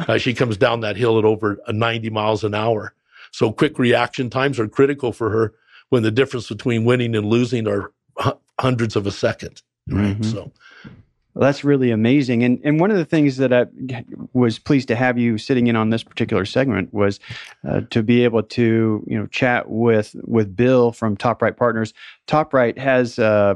Uh, 0.07 0.17
she 0.17 0.33
comes 0.33 0.55
down 0.55 0.79
that 0.79 0.95
hill 0.95 1.19
at 1.19 1.25
over 1.25 1.59
90 1.67 2.09
miles 2.09 2.45
an 2.45 2.55
hour. 2.55 2.93
So 3.31 3.51
quick 3.51 3.77
reaction 3.77 4.29
times 4.29 4.57
are 4.57 4.69
critical 4.69 5.11
for 5.11 5.29
her 5.29 5.53
when 5.95 6.03
the 6.03 6.11
difference 6.11 6.49
between 6.49 6.83
winning 6.83 7.15
and 7.15 7.25
losing 7.25 7.69
are 7.69 7.93
hundreds 8.59 8.97
of 8.97 9.07
a 9.07 9.11
second. 9.11 9.61
Right. 9.87 10.19
Mm-hmm. 10.19 10.23
So 10.23 10.51
well, 11.33 11.47
that's 11.47 11.63
really 11.63 11.89
amazing. 11.89 12.43
And 12.43 12.59
and 12.65 12.81
one 12.81 12.91
of 12.91 12.97
the 12.97 13.05
things 13.05 13.37
that 13.37 13.53
I 13.53 13.67
was 14.33 14.59
pleased 14.59 14.89
to 14.89 14.95
have 14.97 15.17
you 15.17 15.37
sitting 15.37 15.67
in 15.67 15.77
on 15.77 15.91
this 15.91 16.03
particular 16.03 16.43
segment 16.43 16.93
was 16.93 17.21
uh, 17.65 17.81
to 17.91 18.03
be 18.03 18.25
able 18.25 18.43
to 18.43 19.05
you 19.07 19.17
know 19.17 19.25
chat 19.27 19.69
with 19.69 20.17
with 20.25 20.53
Bill 20.53 20.91
from 20.91 21.15
Top 21.15 21.41
Right 21.41 21.55
Partners. 21.55 21.93
Top 22.27 22.53
Right 22.53 22.77
has. 22.77 23.17
Uh, 23.17 23.55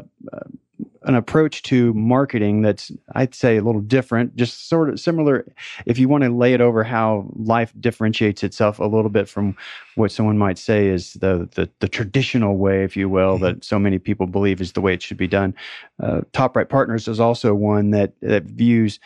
an 1.03 1.15
approach 1.15 1.61
to 1.63 1.93
marketing 1.93 2.61
that's 2.61 2.91
I'd 3.15 3.33
say 3.33 3.57
a 3.57 3.61
little 3.61 3.81
different, 3.81 4.35
just 4.35 4.67
sort 4.67 4.89
of 4.89 4.99
similar. 4.99 5.45
If 5.85 5.97
you 5.97 6.07
want 6.07 6.23
to 6.23 6.29
lay 6.29 6.53
it 6.53 6.61
over 6.61 6.83
how 6.83 7.29
life 7.35 7.73
differentiates 7.79 8.43
itself 8.43 8.79
a 8.79 8.85
little 8.85 9.09
bit 9.09 9.27
from 9.27 9.55
what 9.95 10.11
someone 10.11 10.37
might 10.37 10.57
say 10.57 10.87
is 10.87 11.13
the 11.13 11.49
the, 11.55 11.69
the 11.79 11.87
traditional 11.87 12.57
way, 12.57 12.83
if 12.83 12.95
you 12.97 13.09
will, 13.09 13.35
mm-hmm. 13.35 13.45
that 13.45 13.63
so 13.63 13.79
many 13.79 13.99
people 13.99 14.27
believe 14.27 14.61
is 14.61 14.73
the 14.73 14.81
way 14.81 14.93
it 14.93 15.01
should 15.01 15.17
be 15.17 15.27
done. 15.27 15.53
Uh, 16.01 16.21
Top 16.33 16.55
Right 16.55 16.69
Partners 16.69 17.07
is 17.07 17.19
also 17.19 17.53
one 17.53 17.91
that 17.91 18.13
that 18.21 18.43
views. 18.43 18.99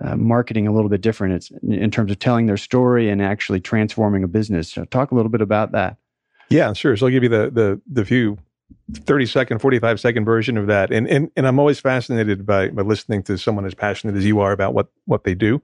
Uh, 0.00 0.16
marketing 0.16 0.66
a 0.66 0.72
little 0.72 0.90
bit 0.90 1.00
different. 1.00 1.32
It's 1.32 1.52
in 1.62 1.92
terms 1.92 2.10
of 2.10 2.18
telling 2.18 2.46
their 2.46 2.56
story 2.56 3.08
and 3.08 3.22
actually 3.22 3.60
transforming 3.60 4.24
a 4.24 4.28
business. 4.28 4.68
So 4.68 4.84
talk 4.84 5.12
a 5.12 5.14
little 5.14 5.30
bit 5.30 5.40
about 5.40 5.70
that. 5.72 5.96
Yeah, 6.48 6.72
sure. 6.72 6.96
So 6.96 7.06
I'll 7.06 7.12
give 7.12 7.22
you 7.22 7.28
the 7.28 7.50
the 7.50 7.80
the 7.86 8.04
few 8.04 8.38
30 8.94 9.26
second 9.26 9.58
45 9.60 10.00
second 10.00 10.24
version 10.24 10.56
of 10.56 10.66
that. 10.66 10.92
And 10.92 11.08
and, 11.08 11.30
and 11.36 11.46
i'm 11.46 11.58
always 11.58 11.80
fascinated 11.80 12.46
by, 12.46 12.68
by 12.68 12.82
listening 12.82 13.22
to 13.24 13.38
someone 13.38 13.64
as 13.64 13.74
passionate 13.74 14.16
as 14.16 14.24
you 14.24 14.40
are 14.40 14.52
about 14.52 14.74
what 14.74 14.88
what 15.04 15.24
they 15.24 15.34
do 15.34 15.62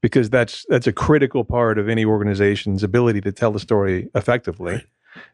because 0.00 0.28
that's 0.28 0.66
that's 0.68 0.86
a 0.86 0.92
critical 0.92 1.44
part 1.44 1.78
of 1.78 1.88
any 1.88 2.04
organization's 2.04 2.82
ability 2.82 3.20
to 3.22 3.32
tell 3.32 3.50
the 3.50 3.60
story 3.60 4.08
effectively. 4.14 4.74
Right. 4.74 4.86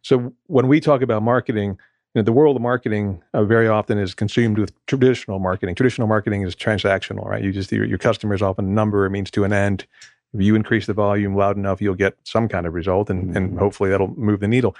so 0.02 0.32
when 0.46 0.68
we 0.68 0.80
talk 0.80 1.02
about 1.02 1.22
marketing 1.22 1.78
you 2.14 2.20
know, 2.20 2.24
the 2.24 2.32
world 2.32 2.56
of 2.56 2.62
marketing 2.62 3.22
uh, 3.34 3.44
very 3.44 3.68
often 3.68 3.96
is 3.96 4.14
consumed 4.14 4.58
with 4.58 4.72
traditional 4.86 5.38
marketing. 5.38 5.76
Traditional 5.76 6.08
marketing 6.08 6.42
is 6.42 6.56
transactional 6.56 7.24
right? 7.24 7.42
You 7.42 7.52
just 7.52 7.70
your, 7.70 7.84
your 7.84 7.98
customer 7.98 8.34
is 8.34 8.42
often 8.42 8.64
a 8.64 8.68
number 8.68 9.06
it 9.06 9.10
means 9.10 9.30
to 9.32 9.44
an 9.44 9.52
end. 9.52 9.86
If 10.32 10.40
you 10.40 10.54
increase 10.54 10.86
the 10.86 10.94
volume 10.94 11.34
loud 11.34 11.56
enough 11.56 11.80
you'll 11.80 11.94
get 11.94 12.16
some 12.24 12.48
kind 12.48 12.66
of 12.66 12.74
result 12.74 13.10
and, 13.10 13.36
and 13.36 13.58
hopefully 13.58 13.90
that'll 13.90 14.14
move 14.16 14.40
the 14.40 14.48
needle 14.48 14.76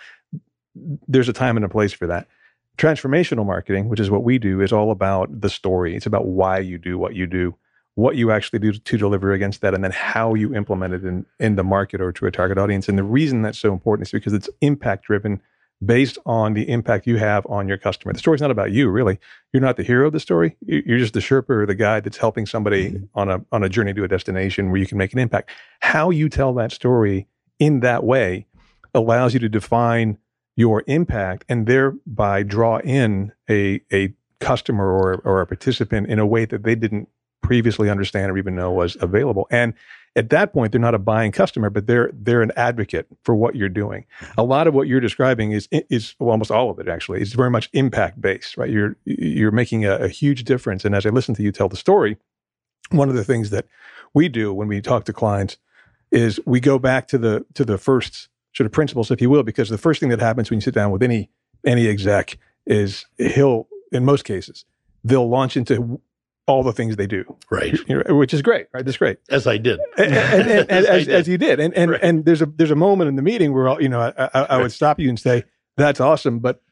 there's 0.74 1.28
a 1.28 1.32
time 1.32 1.56
and 1.56 1.64
a 1.64 1.68
place 1.68 1.92
for 1.92 2.06
that 2.06 2.28
Transformational 2.80 3.44
marketing, 3.44 3.90
which 3.90 4.00
is 4.00 4.10
what 4.10 4.24
we 4.24 4.38
do, 4.38 4.62
is 4.62 4.72
all 4.72 4.90
about 4.90 5.42
the 5.42 5.50
story. 5.50 5.94
It's 5.94 6.06
about 6.06 6.26
why 6.26 6.60
you 6.60 6.78
do 6.78 6.96
what 6.96 7.14
you 7.14 7.26
do, 7.26 7.54
what 7.94 8.16
you 8.16 8.30
actually 8.30 8.58
do 8.58 8.72
to 8.72 8.96
deliver 8.96 9.34
against 9.34 9.60
that, 9.60 9.74
and 9.74 9.84
then 9.84 9.90
how 9.90 10.32
you 10.32 10.54
implement 10.54 10.94
it 10.94 11.04
in, 11.04 11.26
in 11.38 11.56
the 11.56 11.62
market 11.62 12.00
or 12.00 12.10
to 12.12 12.24
a 12.24 12.30
target 12.30 12.56
audience. 12.56 12.88
And 12.88 12.96
the 12.96 13.04
reason 13.04 13.42
that's 13.42 13.58
so 13.58 13.74
important 13.74 14.08
is 14.08 14.12
because 14.12 14.32
it's 14.32 14.48
impact 14.62 15.04
driven 15.04 15.42
based 15.84 16.16
on 16.24 16.54
the 16.54 16.70
impact 16.70 17.06
you 17.06 17.18
have 17.18 17.46
on 17.50 17.68
your 17.68 17.76
customer. 17.76 18.14
The 18.14 18.18
story's 18.18 18.40
not 18.40 18.50
about 18.50 18.72
you, 18.72 18.88
really. 18.88 19.18
You're 19.52 19.60
not 19.60 19.76
the 19.76 19.82
hero 19.82 20.06
of 20.06 20.14
the 20.14 20.20
story. 20.20 20.56
You're 20.64 20.98
just 20.98 21.12
the 21.12 21.20
Sherpa 21.20 21.50
or 21.50 21.66
the 21.66 21.74
guide 21.74 22.04
that's 22.04 22.16
helping 22.16 22.46
somebody 22.46 22.92
mm-hmm. 22.92 23.04
on 23.14 23.28
a 23.28 23.44
on 23.52 23.62
a 23.62 23.68
journey 23.68 23.92
to 23.92 24.04
a 24.04 24.08
destination 24.08 24.70
where 24.70 24.80
you 24.80 24.86
can 24.86 24.96
make 24.96 25.12
an 25.12 25.18
impact. 25.18 25.50
How 25.80 26.08
you 26.08 26.30
tell 26.30 26.54
that 26.54 26.72
story 26.72 27.26
in 27.58 27.80
that 27.80 28.04
way 28.04 28.46
allows 28.94 29.34
you 29.34 29.40
to 29.40 29.50
define 29.50 30.16
your 30.60 30.84
impact 30.86 31.42
and 31.48 31.66
thereby 31.66 32.42
draw 32.42 32.78
in 32.80 33.32
a, 33.48 33.80
a 33.90 34.12
customer 34.40 34.92
or, 34.92 35.22
or 35.24 35.40
a 35.40 35.46
participant 35.46 36.06
in 36.08 36.18
a 36.18 36.26
way 36.26 36.44
that 36.44 36.64
they 36.64 36.74
didn't 36.74 37.08
previously 37.40 37.88
understand 37.88 38.30
or 38.30 38.36
even 38.36 38.54
know 38.54 38.70
was 38.70 38.94
available. 39.00 39.46
And 39.50 39.72
at 40.16 40.28
that 40.28 40.52
point, 40.52 40.72
they're 40.72 40.80
not 40.80 40.94
a 40.94 40.98
buying 40.98 41.32
customer, 41.32 41.70
but 41.70 41.86
they're 41.86 42.10
they're 42.12 42.42
an 42.42 42.52
advocate 42.56 43.06
for 43.24 43.34
what 43.34 43.54
you're 43.54 43.70
doing. 43.70 44.04
A 44.36 44.42
lot 44.42 44.66
of 44.66 44.74
what 44.74 44.86
you're 44.86 45.00
describing 45.00 45.52
is 45.52 45.66
is 45.70 46.14
well, 46.18 46.32
almost 46.32 46.50
all 46.50 46.68
of 46.68 46.78
it 46.78 46.88
actually 46.88 47.22
is 47.22 47.32
very 47.32 47.50
much 47.50 47.70
impact 47.72 48.20
based, 48.20 48.58
right? 48.58 48.68
You're 48.68 48.96
you're 49.06 49.52
making 49.52 49.86
a, 49.86 49.96
a 49.96 50.08
huge 50.08 50.44
difference. 50.44 50.84
And 50.84 50.94
as 50.94 51.06
I 51.06 51.08
listen 51.10 51.34
to 51.36 51.42
you 51.42 51.52
tell 51.52 51.70
the 51.70 51.76
story, 51.76 52.18
one 52.90 53.08
of 53.08 53.14
the 53.14 53.24
things 53.24 53.48
that 53.50 53.66
we 54.12 54.28
do 54.28 54.52
when 54.52 54.68
we 54.68 54.82
talk 54.82 55.04
to 55.04 55.12
clients 55.12 55.56
is 56.10 56.38
we 56.44 56.60
go 56.60 56.78
back 56.78 57.08
to 57.08 57.18
the 57.18 57.46
to 57.54 57.64
the 57.64 57.78
first 57.78 58.28
sort 58.54 58.66
of 58.66 58.72
principles, 58.72 59.10
if 59.10 59.20
you 59.20 59.30
will, 59.30 59.42
because 59.42 59.68
the 59.68 59.78
first 59.78 60.00
thing 60.00 60.08
that 60.10 60.20
happens 60.20 60.50
when 60.50 60.58
you 60.58 60.60
sit 60.62 60.74
down 60.74 60.90
with 60.90 61.02
any 61.02 61.30
any 61.64 61.88
exec 61.88 62.38
is 62.66 63.06
he'll, 63.18 63.68
in 63.92 64.04
most 64.04 64.24
cases, 64.24 64.64
they'll 65.04 65.28
launch 65.28 65.56
into 65.56 66.00
all 66.46 66.62
the 66.62 66.72
things 66.72 66.96
they 66.96 67.06
do, 67.06 67.36
right? 67.50 67.78
You 67.86 68.02
know, 68.02 68.16
which 68.16 68.34
is 68.34 68.42
great, 68.42 68.66
right? 68.72 68.84
That's 68.84 68.96
great, 68.96 69.18
as 69.28 69.46
I 69.46 69.56
did, 69.58 69.78
and, 69.96 70.14
and, 70.14 70.50
and, 70.50 70.70
as, 70.70 70.86
as, 70.86 71.08
as, 71.08 71.28
you 71.28 71.38
did, 71.38 71.60
and 71.60 71.72
and, 71.74 71.92
right. 71.92 72.00
and 72.02 72.24
there's 72.24 72.42
a 72.42 72.46
there's 72.46 72.70
a 72.70 72.76
moment 72.76 73.08
in 73.08 73.16
the 73.16 73.22
meeting 73.22 73.52
where 73.52 73.80
you 73.80 73.88
know 73.88 74.00
I, 74.00 74.30
I, 74.34 74.42
I 74.42 74.56
would 74.58 74.72
stop 74.72 74.98
you 74.98 75.08
and 75.08 75.18
say, 75.18 75.44
"That's 75.76 76.00
awesome," 76.00 76.40
but 76.40 76.62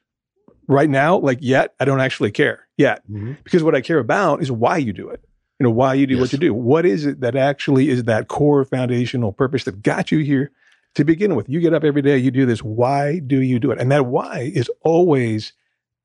right 0.66 0.90
now, 0.90 1.18
like 1.18 1.38
yet, 1.40 1.74
I 1.78 1.84
don't 1.84 2.00
actually 2.00 2.32
care 2.32 2.66
yet, 2.76 3.02
mm-hmm. 3.10 3.34
because 3.44 3.62
what 3.62 3.74
I 3.74 3.80
care 3.80 3.98
about 3.98 4.42
is 4.42 4.50
why 4.50 4.78
you 4.78 4.92
do 4.92 5.08
it. 5.10 5.22
You 5.58 5.64
know 5.64 5.70
why 5.70 5.94
you 5.94 6.06
do 6.06 6.14
yes. 6.14 6.20
what 6.20 6.32
you 6.32 6.38
do. 6.38 6.54
What 6.54 6.86
is 6.86 7.06
it 7.06 7.20
that 7.20 7.36
actually 7.36 7.88
is 7.88 8.04
that 8.04 8.28
core 8.28 8.64
foundational 8.64 9.32
purpose 9.32 9.64
that 9.64 9.82
got 9.82 10.12
you 10.12 10.18
here? 10.18 10.50
To 10.94 11.04
begin 11.04 11.34
with. 11.34 11.48
You 11.48 11.60
get 11.60 11.74
up 11.74 11.84
every 11.84 12.02
day, 12.02 12.18
you 12.18 12.30
do 12.30 12.46
this. 12.46 12.62
Why 12.62 13.18
do 13.20 13.40
you 13.40 13.58
do 13.58 13.70
it? 13.70 13.80
And 13.80 13.90
that 13.92 14.06
why 14.06 14.50
is 14.54 14.70
always 14.82 15.52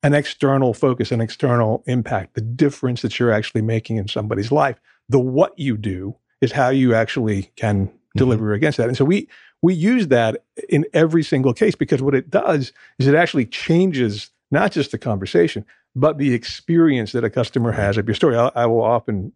an 0.02 0.14
external 0.14 0.74
focus, 0.74 1.10
an 1.10 1.20
external 1.20 1.82
impact, 1.86 2.34
the 2.34 2.40
difference 2.40 3.02
that 3.02 3.18
you're 3.18 3.32
actually 3.32 3.62
making 3.62 3.96
in 3.96 4.06
somebody's 4.06 4.52
life. 4.52 4.78
The 5.08 5.18
what 5.18 5.58
you 5.58 5.76
do 5.76 6.16
is 6.40 6.52
how 6.52 6.68
you 6.68 6.94
actually 6.94 7.44
can 7.56 7.86
mm-hmm. 7.86 8.18
deliver 8.18 8.52
against 8.52 8.78
that. 8.78 8.88
And 8.88 8.96
so 8.96 9.04
we 9.04 9.28
we 9.62 9.72
use 9.72 10.08
that 10.08 10.44
in 10.68 10.84
every 10.92 11.22
single 11.22 11.54
case 11.54 11.74
because 11.74 12.02
what 12.02 12.14
it 12.14 12.28
does 12.28 12.72
is 12.98 13.06
it 13.06 13.14
actually 13.14 13.46
changes 13.46 14.30
not 14.50 14.72
just 14.72 14.90
the 14.90 14.98
conversation, 14.98 15.64
but 15.96 16.18
the 16.18 16.34
experience 16.34 17.12
that 17.12 17.24
a 17.24 17.30
customer 17.30 17.72
has 17.72 17.96
of 17.96 18.06
your 18.06 18.14
story. 18.14 18.36
I, 18.36 18.50
I 18.54 18.66
will 18.66 18.82
often, 18.82 19.32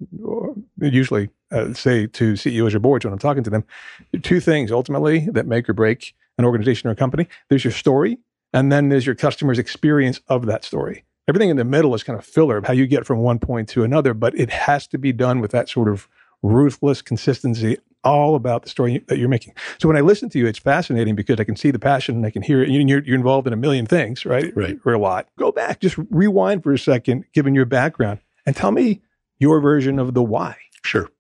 usually 0.79 1.31
uh, 1.51 1.73
say 1.73 2.07
to 2.07 2.37
CEOs 2.37 2.75
or 2.75 2.79
boards 2.79 3.05
when 3.05 3.13
I'm 3.13 3.19
talking 3.19 3.45
to 3.45 3.51
them, 3.51 3.65
two 4.23 4.41
things 4.41 4.71
ultimately 4.71 5.21
that 5.33 5.47
make 5.47 5.69
or 5.69 5.73
break 5.75 6.15
an 6.39 6.45
organization 6.45 6.89
or 6.89 6.93
a 6.93 6.97
company. 6.97 7.29
There's 7.49 7.65
your 7.65 7.73
story, 7.73 8.19
and 8.53 8.71
then 8.71 8.89
there's 8.89 9.07
your 9.07 9.15
customer's 9.15 9.59
experience 9.59 10.21
of 10.29 10.47
that 10.47 10.65
story. 10.65 11.05
Everything 11.29 11.51
in 11.51 11.57
the 11.57 11.65
middle 11.65 11.95
is 11.95 12.03
kind 12.03 12.19
of 12.19 12.25
filler 12.25 12.57
of 12.57 12.67
how 12.67 12.73
you 12.73 12.87
get 12.87 13.07
from 13.07 13.19
one 13.19 13.39
point 13.39 13.69
to 13.71 13.85
another, 13.85 14.15
but 14.15 14.39
it 14.39 14.51
has 14.51 14.87
to 14.89 14.99
be 14.99 15.13
done 15.13 15.41
with 15.41 15.51
that 15.51 15.69
sort 15.69 15.89
of 15.89 16.09
ruthless 16.43 17.03
consistency 17.03 17.77
all 18.05 18.35
about 18.35 18.63
the 18.63 18.69
story 18.69 19.05
that 19.09 19.19
you're 19.19 19.29
making. 19.29 19.55
So 19.79 19.89
when 19.89 19.97
I 19.97 20.01
listen 20.01 20.29
to 20.31 20.39
you, 20.39 20.47
it's 20.47 20.59
fascinating 20.59 21.15
because 21.15 21.39
I 21.41 21.45
can 21.45 21.57
see 21.57 21.71
the 21.71 21.79
passion 21.79 22.17
and 22.17 22.25
I 22.25 22.31
can 22.31 22.43
hear 22.43 22.63
it. 22.63 22.71
You're, 22.71 23.03
you're 23.03 23.17
involved 23.17 23.47
in 23.47 23.53
a 23.53 23.57
million 23.57 23.87
things, 23.87 24.25
right? 24.25 24.55
Right. 24.57 24.79
Or 24.85 24.95
a 24.95 24.99
lot. 24.99 25.29
Go 25.37 25.53
back, 25.53 25.81
just 25.81 25.97
rewind 26.11 26.63
for 26.63 26.73
a 26.73 26.79
second, 26.79 27.25
given 27.35 27.55
your 27.55 27.67
background, 27.67 28.21
and 28.47 28.55
tell 28.55 28.71
me 28.71 29.03
your 29.39 29.61
version 29.61 29.99
of 29.99 30.15
the 30.15 30.23
why. 30.23 30.57
Sure. 30.85 31.11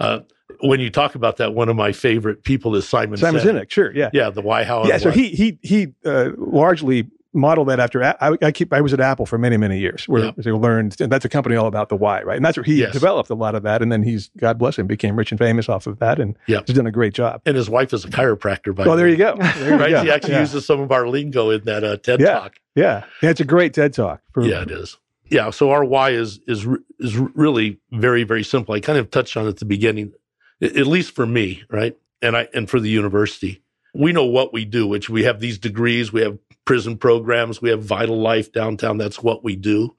Uh, 0.00 0.20
when 0.60 0.80
you 0.80 0.90
talk 0.90 1.14
about 1.14 1.36
that, 1.36 1.54
one 1.54 1.68
of 1.68 1.76
my 1.76 1.92
favorite 1.92 2.42
people 2.42 2.74
is 2.74 2.88
Simon. 2.88 3.16
Simon 3.16 3.40
Sinek. 3.40 3.62
Sinek 3.62 3.70
sure, 3.70 3.94
yeah, 3.94 4.10
yeah, 4.12 4.30
the 4.30 4.42
why, 4.42 4.64
how, 4.64 4.84
yeah. 4.86 4.98
So 4.98 5.10
he 5.10 5.28
he 5.28 5.58
he 5.62 5.88
uh, 6.04 6.30
largely 6.36 7.08
modeled 7.32 7.68
that 7.68 7.78
after 7.78 8.02
I, 8.02 8.36
I, 8.42 8.52
keep 8.52 8.72
I 8.72 8.80
was 8.80 8.92
at 8.92 9.00
Apple 9.00 9.26
for 9.26 9.38
many 9.38 9.56
many 9.56 9.78
years 9.78 10.08
where 10.08 10.26
yep. 10.26 10.36
they 10.36 10.50
learned 10.50 11.00
and 11.00 11.12
that's 11.12 11.24
a 11.24 11.28
company 11.28 11.56
all 11.56 11.66
about 11.66 11.88
the 11.88 11.96
why 11.96 12.22
right 12.22 12.36
and 12.36 12.44
that's 12.44 12.56
where 12.56 12.64
he 12.64 12.76
yes. 12.76 12.92
developed 12.92 13.30
a 13.30 13.34
lot 13.34 13.54
of 13.54 13.62
that 13.64 13.82
and 13.82 13.92
then 13.92 14.02
he's 14.02 14.30
God 14.38 14.58
bless 14.58 14.78
him 14.78 14.86
became 14.86 15.16
rich 15.16 15.30
and 15.30 15.38
famous 15.38 15.68
off 15.68 15.86
of 15.86 15.98
that 15.98 16.18
and 16.18 16.36
yep. 16.46 16.64
he's 16.66 16.76
done 16.76 16.86
a 16.86 16.92
great 16.92 17.12
job 17.12 17.42
and 17.44 17.56
his 17.56 17.68
wife 17.68 17.92
is 17.92 18.04
a 18.04 18.08
chiropractor 18.08 18.74
by 18.74 18.84
oh 18.84 18.96
there 18.96 19.08
you 19.08 19.16
go 19.16 19.36
there 19.36 19.78
right 19.78 19.90
go. 19.90 20.02
he 20.02 20.10
actually 20.10 20.34
yeah. 20.34 20.40
uses 20.40 20.64
some 20.64 20.80
of 20.80 20.90
our 20.90 21.06
lingo 21.06 21.50
in 21.50 21.64
that 21.64 21.84
uh, 21.84 21.96
TED 21.98 22.20
yeah. 22.20 22.32
talk 22.32 22.56
yeah 22.74 23.04
yeah 23.22 23.30
it's 23.30 23.40
a 23.40 23.44
great 23.44 23.74
TED 23.74 23.92
talk 23.92 24.22
for, 24.32 24.44
yeah 24.44 24.62
it 24.62 24.70
is 24.70 24.96
yeah 25.30 25.50
so 25.50 25.70
our 25.70 25.84
why 25.84 26.10
is 26.10 26.40
is 26.46 26.66
is 26.98 27.16
really 27.16 27.78
very 27.92 28.24
very 28.24 28.44
simple 28.44 28.74
I 28.74 28.80
kind 28.80 28.98
of 28.98 29.10
touched 29.10 29.36
on 29.36 29.46
it 29.46 29.50
at 29.50 29.56
the 29.58 29.64
beginning 29.64 30.12
at 30.60 30.86
least 30.86 31.14
for 31.14 31.26
me 31.26 31.62
right 31.70 31.96
and 32.22 32.36
I 32.36 32.48
and 32.54 32.68
for 32.68 32.80
the 32.80 32.90
university. 32.90 33.62
We 33.94 34.12
know 34.12 34.24
what 34.24 34.52
we 34.52 34.64
do, 34.64 34.86
which 34.86 35.08
we 35.08 35.24
have 35.24 35.40
these 35.40 35.58
degrees, 35.58 36.12
we 36.12 36.20
have 36.22 36.38
prison 36.64 36.96
programs, 36.98 37.62
we 37.62 37.70
have 37.70 37.82
Vital 37.82 38.20
Life 38.20 38.52
downtown. 38.52 38.98
That's 38.98 39.22
what 39.22 39.42
we 39.42 39.56
do. 39.56 39.96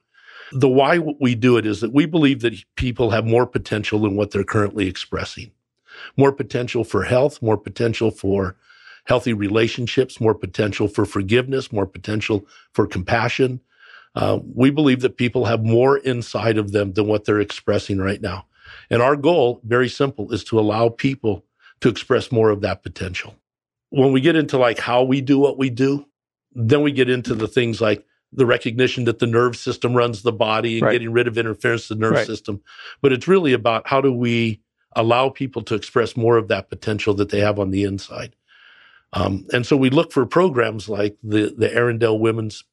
The 0.52 0.68
why 0.68 0.98
we 0.98 1.34
do 1.34 1.56
it 1.56 1.66
is 1.66 1.80
that 1.80 1.92
we 1.92 2.06
believe 2.06 2.40
that 2.40 2.54
people 2.76 3.10
have 3.10 3.24
more 3.24 3.46
potential 3.46 4.00
than 4.00 4.16
what 4.16 4.30
they're 4.30 4.44
currently 4.44 4.86
expressing. 4.86 5.52
More 6.16 6.32
potential 6.32 6.82
for 6.82 7.04
health, 7.04 7.40
more 7.42 7.56
potential 7.56 8.10
for 8.10 8.56
healthy 9.04 9.32
relationships, 9.32 10.20
more 10.20 10.34
potential 10.34 10.88
for 10.88 11.04
forgiveness, 11.04 11.72
more 11.72 11.86
potential 11.86 12.46
for 12.72 12.86
compassion. 12.86 13.60
Uh, 14.14 14.40
we 14.54 14.70
believe 14.70 15.00
that 15.00 15.16
people 15.16 15.44
have 15.44 15.64
more 15.64 15.98
inside 15.98 16.58
of 16.58 16.72
them 16.72 16.92
than 16.92 17.06
what 17.06 17.24
they're 17.24 17.40
expressing 17.40 17.98
right 17.98 18.20
now. 18.20 18.46
And 18.90 19.02
our 19.02 19.16
goal, 19.16 19.60
very 19.64 19.88
simple, 19.88 20.32
is 20.32 20.44
to 20.44 20.58
allow 20.58 20.88
people 20.88 21.44
to 21.80 21.88
express 21.88 22.32
more 22.32 22.50
of 22.50 22.60
that 22.62 22.82
potential. 22.82 23.36
When 23.90 24.12
we 24.12 24.20
get 24.20 24.36
into 24.36 24.58
like 24.58 24.78
how 24.78 25.02
we 25.02 25.20
do 25.20 25.38
what 25.38 25.58
we 25.58 25.70
do, 25.70 26.06
then 26.52 26.82
we 26.82 26.92
get 26.92 27.08
into 27.08 27.34
the 27.34 27.48
things 27.48 27.80
like 27.80 28.04
the 28.32 28.46
recognition 28.46 29.04
that 29.04 29.18
the 29.18 29.26
nerve 29.26 29.56
system 29.56 29.94
runs 29.94 30.22
the 30.22 30.32
body 30.32 30.78
and 30.78 30.86
right. 30.86 30.92
getting 30.92 31.12
rid 31.12 31.26
of 31.26 31.38
interference 31.38 31.90
in 31.90 31.98
the 31.98 32.06
nerve 32.06 32.16
right. 32.16 32.26
system. 32.26 32.60
But 33.00 33.12
it's 33.12 33.28
really 33.28 33.52
about 33.52 33.88
how 33.88 34.00
do 34.00 34.12
we 34.12 34.60
allow 34.94 35.28
people 35.28 35.62
to 35.62 35.74
express 35.74 36.16
more 36.16 36.36
of 36.36 36.48
that 36.48 36.68
potential 36.68 37.14
that 37.14 37.30
they 37.30 37.40
have 37.40 37.58
on 37.58 37.70
the 37.70 37.84
inside. 37.84 38.34
Um, 39.12 39.46
and 39.52 39.66
so 39.66 39.76
we 39.76 39.90
look 39.90 40.12
for 40.12 40.24
programs 40.26 40.88
like 40.88 41.16
the, 41.22 41.52
the 41.56 41.68
Arrendale 41.68 42.18
Women's 42.18 42.64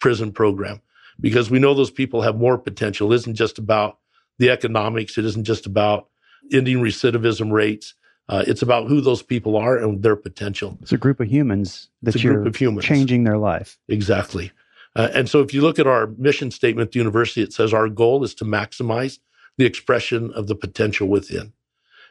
Prison 0.00 0.32
Program 0.32 0.80
because 1.20 1.50
we 1.50 1.58
know 1.58 1.74
those 1.74 1.90
people 1.90 2.22
have 2.22 2.36
more 2.36 2.58
potential. 2.58 3.12
It 3.12 3.16
isn't 3.16 3.34
just 3.34 3.58
about 3.58 3.98
the 4.38 4.50
economics. 4.50 5.16
It 5.16 5.24
isn't 5.24 5.44
just 5.44 5.66
about 5.66 6.08
ending 6.52 6.78
recidivism 6.78 7.52
rates. 7.52 7.94
Uh, 8.28 8.42
it's 8.46 8.62
about 8.62 8.88
who 8.88 9.00
those 9.00 9.22
people 9.22 9.56
are 9.56 9.76
and 9.76 10.02
their 10.02 10.16
potential. 10.16 10.78
It's 10.80 10.92
a 10.92 10.98
group 10.98 11.20
of 11.20 11.28
humans 11.28 11.90
that 12.02 12.22
you're 12.22 12.36
group 12.36 12.46
of 12.48 12.56
humans. 12.56 12.86
changing 12.86 13.24
their 13.24 13.38
life. 13.38 13.78
Exactly. 13.88 14.50
Uh, 14.96 15.10
and 15.12 15.28
so 15.28 15.40
if 15.40 15.52
you 15.52 15.60
look 15.60 15.78
at 15.78 15.86
our 15.86 16.06
mission 16.18 16.50
statement 16.50 16.88
at 16.88 16.92
the 16.92 16.98
university, 16.98 17.42
it 17.42 17.52
says 17.52 17.74
our 17.74 17.88
goal 17.88 18.24
is 18.24 18.34
to 18.36 18.44
maximize 18.44 19.18
the 19.58 19.66
expression 19.66 20.32
of 20.32 20.46
the 20.46 20.54
potential 20.54 21.08
within. 21.08 21.52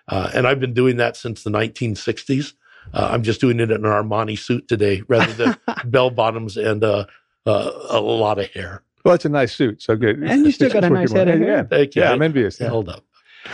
Uh, 0.08 0.30
and 0.34 0.48
I've 0.48 0.60
been 0.60 0.74
doing 0.74 0.98
that 0.98 1.18
since 1.18 1.44
the 1.44 1.50
1960s. 1.50 2.54
Uh, 2.94 3.10
I'm 3.12 3.24
just 3.24 3.40
doing 3.40 3.60
it 3.60 3.72
in 3.72 3.86
an 3.86 3.92
Armani 3.92 4.38
suit 4.38 4.68
today 4.68 5.02
rather 5.08 5.32
than 5.34 5.58
bell 5.86 6.10
bottoms 6.10 6.58
and 6.58 6.84
uh, 6.84 7.06
uh, 7.46 7.72
a 7.90 8.00
lot 8.00 8.40
of 8.40 8.50
hair. 8.52 8.84
Well, 9.04 9.16
it's 9.16 9.26
a 9.26 9.30
nice 9.30 9.54
suit, 9.54 9.82
so 9.82 9.96
good. 9.96 10.20
And 10.24 10.46
you 10.46 10.52
still 10.52 10.70
got 10.70 10.84
a 10.84 10.90
nice 10.90 11.12
head 11.12 11.28
of 11.28 11.40
hair. 11.40 11.48
Yeah, 11.48 11.64
Thank 11.64 11.96
you. 11.96 12.04
yeah 12.04 12.12
I'm 12.12 12.22
envious. 12.22 12.60
Yeah. 12.60 12.70
Hold 12.70 12.90
up. 12.90 13.04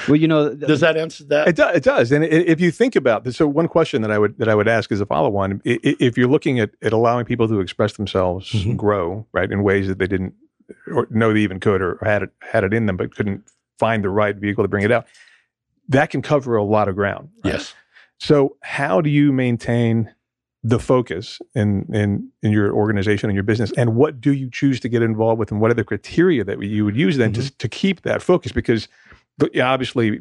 Well, 0.07 0.17
you 0.17 0.27
know, 0.27 0.53
does 0.53 0.81
that 0.81 0.97
answer 0.97 1.23
that? 1.25 1.47
It 1.47 1.55
does. 1.55 1.77
It 1.77 1.83
does. 1.83 2.11
And 2.11 2.23
if 2.23 2.61
you 2.61 2.69
think 2.69 2.95
about 2.95 3.23
this, 3.23 3.37
so 3.37 3.47
one 3.47 3.67
question 3.67 4.03
that 4.03 4.11
I 4.11 4.19
would 4.19 4.37
that 4.37 4.47
I 4.47 4.53
would 4.53 4.67
ask 4.67 4.91
is 4.91 5.01
a 5.01 5.05
follow 5.05 5.35
on: 5.37 5.61
if 5.65 6.15
you're 6.15 6.27
looking 6.27 6.59
at, 6.59 6.69
at 6.83 6.93
allowing 6.93 7.25
people 7.25 7.47
to 7.47 7.59
express 7.59 7.93
themselves, 7.93 8.51
mm-hmm. 8.51 8.75
grow 8.75 9.25
right 9.31 9.51
in 9.51 9.63
ways 9.63 9.87
that 9.87 9.97
they 9.97 10.05
didn't 10.05 10.35
or 10.93 11.07
know 11.09 11.33
they 11.33 11.39
even 11.39 11.59
could 11.59 11.81
or 11.81 11.97
had 12.03 12.21
it 12.21 12.29
had 12.41 12.63
it 12.63 12.73
in 12.73 12.85
them, 12.85 12.97
but 12.97 13.15
couldn't 13.15 13.43
find 13.79 14.03
the 14.03 14.09
right 14.09 14.35
vehicle 14.35 14.63
to 14.63 14.67
bring 14.67 14.83
it 14.83 14.91
out, 14.91 15.07
that 15.87 16.09
can 16.11 16.21
cover 16.21 16.55
a 16.55 16.63
lot 16.63 16.87
of 16.87 16.95
ground. 16.95 17.29
Right? 17.43 17.53
Yes. 17.53 17.73
So, 18.19 18.57
how 18.61 19.01
do 19.01 19.09
you 19.09 19.31
maintain 19.31 20.13
the 20.63 20.79
focus 20.79 21.39
in 21.55 21.85
in 21.93 22.29
in 22.43 22.51
your 22.51 22.73
organization 22.73 23.29
and 23.29 23.35
your 23.35 23.43
business, 23.43 23.71
and 23.77 23.95
what 23.95 24.19
do 24.19 24.33
you 24.33 24.49
choose 24.49 24.79
to 24.81 24.89
get 24.89 25.01
involved 25.01 25.39
with, 25.39 25.51
and 25.51 25.61
what 25.61 25.71
are 25.71 25.75
the 25.75 25.83
criteria 25.83 26.43
that 26.43 26.61
you 26.61 26.85
would 26.85 26.97
use 26.97 27.17
then 27.17 27.31
mm-hmm. 27.31 27.43
to 27.43 27.57
to 27.57 27.69
keep 27.69 28.01
that 28.01 28.21
focus? 28.21 28.51
Because 28.51 28.87
obviously, 29.61 30.19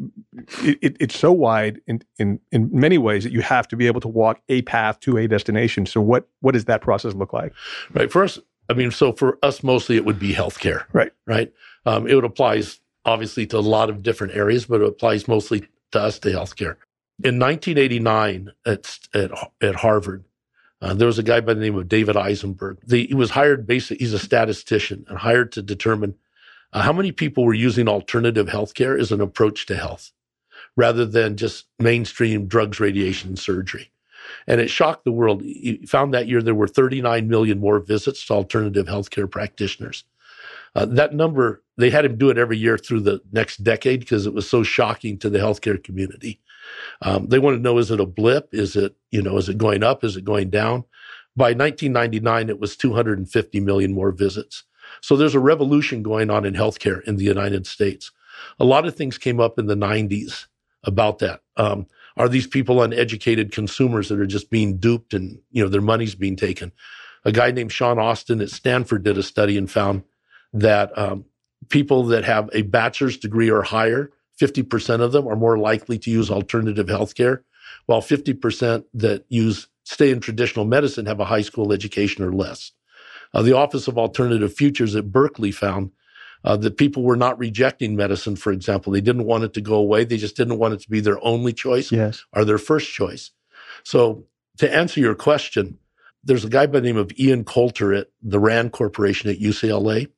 it, 0.63 0.79
it, 0.83 0.97
it's 1.01 1.19
so 1.19 1.33
wide 1.33 1.81
in, 1.87 2.03
in 2.19 2.41
in 2.53 2.71
many 2.73 2.99
ways 2.99 3.25
that 3.25 3.33
you 3.33 3.41
have 3.41 3.67
to 3.69 3.77
be 3.77 3.87
able 3.87 4.01
to 4.01 4.09
walk 4.09 4.41
a 4.49 4.63
path 4.63 5.01
to 5.01 5.17
a 5.17 5.27
destination. 5.27 5.87
So, 5.87 6.01
what 6.01 6.29
what 6.41 6.53
does 6.53 6.67
that 6.67 6.81
process 6.83 7.15
look 7.15 7.33
like? 7.33 7.53
Right. 7.93 8.11
First, 8.11 8.39
I 8.69 8.75
mean, 8.75 8.91
so 8.91 9.13
for 9.13 9.39
us, 9.43 9.63
mostly 9.63 9.97
it 9.97 10.05
would 10.05 10.19
be 10.19 10.33
healthcare. 10.33 10.85
Right. 10.93 11.13
Right. 11.27 11.53
Um, 11.87 12.07
it 12.07 12.15
would 12.15 12.25
applies 12.25 12.81
obviously 13.05 13.47
to 13.47 13.59
a 13.59 13.61
lot 13.61 13.91
of 13.91 14.03
different 14.03 14.35
areas, 14.35 14.67
but 14.67 14.81
it 14.81 14.87
applies 14.87 15.27
mostly 15.27 15.67
to 15.93 16.01
us 16.01 16.19
to 16.21 16.29
healthcare. 16.29 16.77
In 17.25 17.39
1989 17.39 18.53
at, 18.67 18.99
at, 19.15 19.31
at 19.61 19.75
Harvard, 19.75 20.25
uh, 20.81 20.95
there 20.95 21.07
was 21.07 21.19
a 21.19 21.25
guy 21.25 21.41
by 21.41 21.55
the 21.55 21.61
name 21.61 21.77
of 21.77 21.89
David 21.89 22.17
Eisenberg. 22.17 22.79
The, 22.87 23.07
he 23.07 23.15
was 23.15 23.31
hired 23.31 23.67
basically, 23.67 23.99
he's 23.99 24.15
a 24.15 24.19
statistician 24.19 25.05
and 25.09 25.19
hired 25.19 25.53
to 25.53 25.63
determine 25.63 26.15
uh, 26.73 26.83
how 26.83 26.93
many 26.93 27.13
people 27.13 27.45
were 27.45 27.55
using 27.55 27.89
alternative 27.89 28.47
healthcare 28.47 28.99
as 28.99 29.11
an 29.11 29.21
approach 29.21 29.67
to 29.67 29.77
health 29.77 30.13
rather 30.77 31.05
than 31.05 31.37
just 31.37 31.67
mainstream 31.79 32.47
drugs, 32.47 32.79
radiation, 32.79 33.31
and 33.31 33.39
surgery. 33.39 33.91
And 34.47 34.61
it 34.61 34.71
shocked 34.71 35.05
the 35.05 35.13
world. 35.13 35.43
He 35.43 35.85
found 35.87 36.15
that 36.15 36.29
year 36.29 36.43
there 36.43 36.55
were 36.55 36.69
39 36.69 37.29
million 37.29 37.59
more 37.59 37.81
visits 37.81 38.25
to 38.27 38.35
alternative 38.35 38.87
healthcare 38.87 39.31
practitioners. 39.31 40.05
Uh, 40.75 40.85
that 40.85 41.15
number, 41.15 41.63
they 41.77 41.91
had 41.91 42.05
him 42.05 42.17
do 42.17 42.31
it 42.31 42.39
every 42.39 42.59
year 42.59 42.79
through 42.79 43.01
the 43.01 43.21
next 43.33 43.65
decade 43.65 44.01
because 44.01 44.27
it 44.27 44.35
was 44.35 44.49
so 44.49 44.63
shocking 44.63 45.19
to 45.19 45.31
the 45.31 45.39
healthcare 45.39 45.83
community. 45.83 46.41
Um, 47.03 47.29
they 47.29 47.39
want 47.39 47.57
to 47.57 47.63
know 47.63 47.79
is 47.79 47.91
it 47.91 48.01
a 48.01 48.07
blip? 48.07 48.49
Is 48.53 48.77
it, 48.77 48.97
you 49.11 49.23
know, 49.23 49.37
is 49.37 49.49
it 49.49 49.59
going 49.59 49.83
up? 49.83 50.05
Is 50.05 50.17
it 50.17 50.25
going 50.25 50.51
down? 50.51 50.85
By 51.37 51.53
1999, 51.53 52.49
it 52.49 52.59
was 52.59 52.77
250 52.77 53.61
million 53.61 53.93
more 53.93 54.11
visits. 54.11 54.65
So 55.01 55.17
there's 55.17 55.35
a 55.35 55.41
revolution 55.41 56.03
going 56.03 56.31
on 56.31 56.45
in 56.45 56.55
healthcare 56.55 57.03
in 57.05 57.17
the 57.17 57.25
United 57.25 57.67
States. 57.67 58.11
A 58.59 58.65
lot 58.65 58.87
of 58.87 58.97
things 58.97 59.19
came 59.19 59.41
up 59.41 59.59
in 59.59 59.67
the 59.67 59.77
90s 59.77 60.47
about 60.85 61.19
that. 61.21 61.43
Um, 61.57 61.87
are 62.17 62.29
these 62.29 62.47
people 62.47 62.83
uneducated 62.83 63.53
consumers 63.53 64.09
that 64.09 64.19
are 64.19 64.27
just 64.27 64.51
being 64.51 64.79
duped 64.79 65.15
and 65.15 65.39
you 65.51 65.63
know 65.63 65.69
their 65.69 65.81
money's 65.81 66.15
being 66.15 66.37
taken? 66.37 66.73
A 67.25 67.33
guy 67.33 67.51
named 67.51 67.73
Sean 67.73 67.99
Austin 67.99 68.41
at 68.41 68.51
Stanford 68.51 69.05
did 69.05 69.19
a 69.19 69.23
study 69.23 69.57
and 69.57 69.71
found 69.71 70.03
that 70.53 70.97
um, 70.99 71.25
people 71.69 72.05
that 72.05 72.25
have 72.25 72.51
a 72.53 72.63
bachelor's 72.63 73.17
degree 73.17 73.51
or 73.51 73.63
higher 73.63 74.11
50% 74.41 75.01
of 75.01 75.13
them 75.13 75.27
are 75.27 75.37
more 75.37 75.59
likely 75.59 75.99
to 75.99 76.11
use 76.11 76.31
alternative 76.31 76.87
healthcare, 76.87 77.43
while 77.87 78.01
50% 78.01 78.85
that 78.95 79.25
use 79.29 79.69
stay 79.85 80.11
in 80.11 80.21
traditional 80.21 80.65
medicine 80.65 81.07
have 81.07 81.21
a 81.21 81.25
high 81.25 81.41
school 81.41 81.73
education 81.73 82.23
or 82.23 82.33
less. 82.33 82.73
Uh, 83.35 83.43
the 83.43 83.57
Office 83.57 83.89
of 83.89 83.99
Alternative 83.99 84.53
Futures 84.53 84.95
at 84.95 85.11
Berkeley 85.11 85.51
found 85.51 85.91
uh, 86.45 86.57
that 86.59 86.77
people 86.77 87.03
were 87.03 87.17
not 87.17 87.39
rejecting 87.39 87.97
medicine, 87.97 88.37
for 88.37 88.53
example. 88.53 88.93
They 88.93 89.01
didn't 89.01 89.25
want 89.25 89.45
it 89.45 89.55
to 89.55 89.61
go 89.61 89.75
away. 89.75 90.05
They 90.05 90.17
just 90.17 90.37
didn't 90.37 90.59
want 90.59 90.75
it 90.75 90.81
to 90.81 90.91
be 90.91 91.01
their 91.01 91.23
only 91.25 91.53
choice 91.53 91.91
yes. 91.91 92.25
or 92.33 92.45
their 92.45 92.59
first 92.59 92.93
choice. 92.93 93.31
So, 93.83 94.25
to 94.59 94.73
answer 94.73 95.01
your 95.01 95.15
question, 95.15 95.79
there's 96.25 96.45
a 96.45 96.49
guy 96.49 96.67
by 96.67 96.81
the 96.81 96.87
name 96.87 96.97
of 96.97 97.13
Ian 97.19 97.45
Coulter 97.45 97.95
at 97.95 98.09
the 98.23 98.41
RAND 98.41 98.73
Corporation 98.73 99.31
at 99.31 99.39
UCLA. 99.39 100.09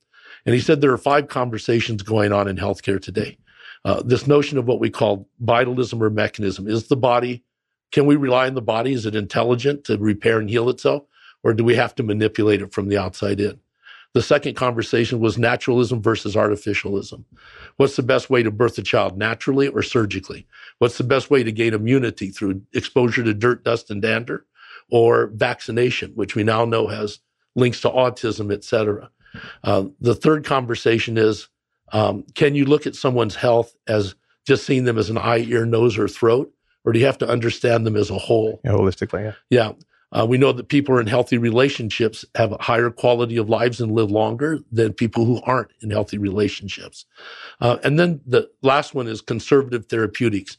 And 0.46 0.54
he 0.54 0.60
said 0.60 0.80
there 0.80 0.92
are 0.92 0.98
five 0.98 1.28
conversations 1.28 2.02
going 2.02 2.32
on 2.32 2.48
in 2.48 2.56
healthcare 2.56 3.00
today 3.00 3.38
uh, 3.84 4.02
this 4.04 4.26
notion 4.26 4.58
of 4.58 4.66
what 4.66 4.80
we 4.80 4.90
call 4.90 5.28
vitalism 5.40 6.02
or 6.02 6.10
mechanism. 6.10 6.68
Is 6.68 6.88
the 6.88 6.96
body, 6.96 7.44
can 7.92 8.06
we 8.06 8.16
rely 8.16 8.46
on 8.46 8.54
the 8.54 8.62
body? 8.62 8.92
Is 8.92 9.06
it 9.06 9.14
intelligent 9.14 9.84
to 9.84 9.98
repair 9.98 10.38
and 10.38 10.50
heal 10.50 10.68
itself? 10.68 11.04
Or 11.42 11.54
do 11.54 11.64
we 11.64 11.74
have 11.76 11.94
to 11.94 12.02
manipulate 12.02 12.60
it 12.60 12.72
from 12.72 12.88
the 12.88 12.98
outside 12.98 13.40
in? 13.40 13.58
The 14.12 14.22
second 14.22 14.56
conversation 14.56 15.20
was 15.20 15.38
naturalism 15.38 16.02
versus 16.02 16.36
artificialism. 16.36 17.24
What's 17.76 17.96
the 17.96 18.02
best 18.02 18.28
way 18.28 18.42
to 18.42 18.50
birth 18.50 18.76
a 18.76 18.82
child, 18.82 19.16
naturally 19.16 19.68
or 19.68 19.82
surgically? 19.82 20.46
What's 20.78 20.98
the 20.98 21.04
best 21.04 21.30
way 21.30 21.44
to 21.44 21.52
gain 21.52 21.74
immunity 21.74 22.30
through 22.30 22.62
exposure 22.72 23.22
to 23.22 23.32
dirt, 23.32 23.64
dust, 23.64 23.90
and 23.90 24.02
dander, 24.02 24.44
or 24.90 25.28
vaccination, 25.28 26.10
which 26.16 26.34
we 26.34 26.42
now 26.42 26.64
know 26.64 26.88
has 26.88 27.20
links 27.54 27.80
to 27.82 27.88
autism, 27.88 28.52
et 28.52 28.64
cetera? 28.64 29.10
Uh, 29.62 29.84
the 30.00 30.16
third 30.16 30.44
conversation 30.44 31.16
is 31.16 31.48
um, 31.92 32.24
can 32.34 32.54
you 32.54 32.64
look 32.64 32.86
at 32.86 32.94
someone's 32.94 33.34
health 33.34 33.74
as 33.86 34.14
just 34.46 34.64
seeing 34.66 34.84
them 34.84 34.98
as 34.98 35.10
an 35.10 35.18
eye, 35.18 35.38
ear, 35.38 35.66
nose, 35.66 35.98
or 35.98 36.08
throat? 36.08 36.52
Or 36.84 36.92
do 36.92 36.98
you 36.98 37.06
have 37.06 37.18
to 37.18 37.28
understand 37.28 37.86
them 37.86 37.96
as 37.96 38.10
a 38.10 38.18
whole? 38.18 38.60
Yeah, 38.64 38.72
holistically, 38.72 39.24
yeah. 39.24 39.32
Yeah. 39.50 39.72
Uh, 40.12 40.26
we 40.28 40.38
know 40.38 40.50
that 40.50 40.68
people 40.68 40.94
are 40.94 41.00
in 41.00 41.06
healthy 41.06 41.38
relationships 41.38 42.24
have 42.34 42.52
a 42.52 42.60
higher 42.60 42.90
quality 42.90 43.36
of 43.36 43.48
lives 43.48 43.80
and 43.80 43.92
live 43.92 44.10
longer 44.10 44.58
than 44.72 44.92
people 44.92 45.24
who 45.24 45.40
aren't 45.42 45.70
in 45.82 45.90
healthy 45.90 46.18
relationships. 46.18 47.04
Uh, 47.60 47.76
and 47.84 47.98
then 47.98 48.20
the 48.26 48.50
last 48.62 48.94
one 48.94 49.06
is 49.06 49.20
conservative 49.20 49.86
therapeutics. 49.86 50.56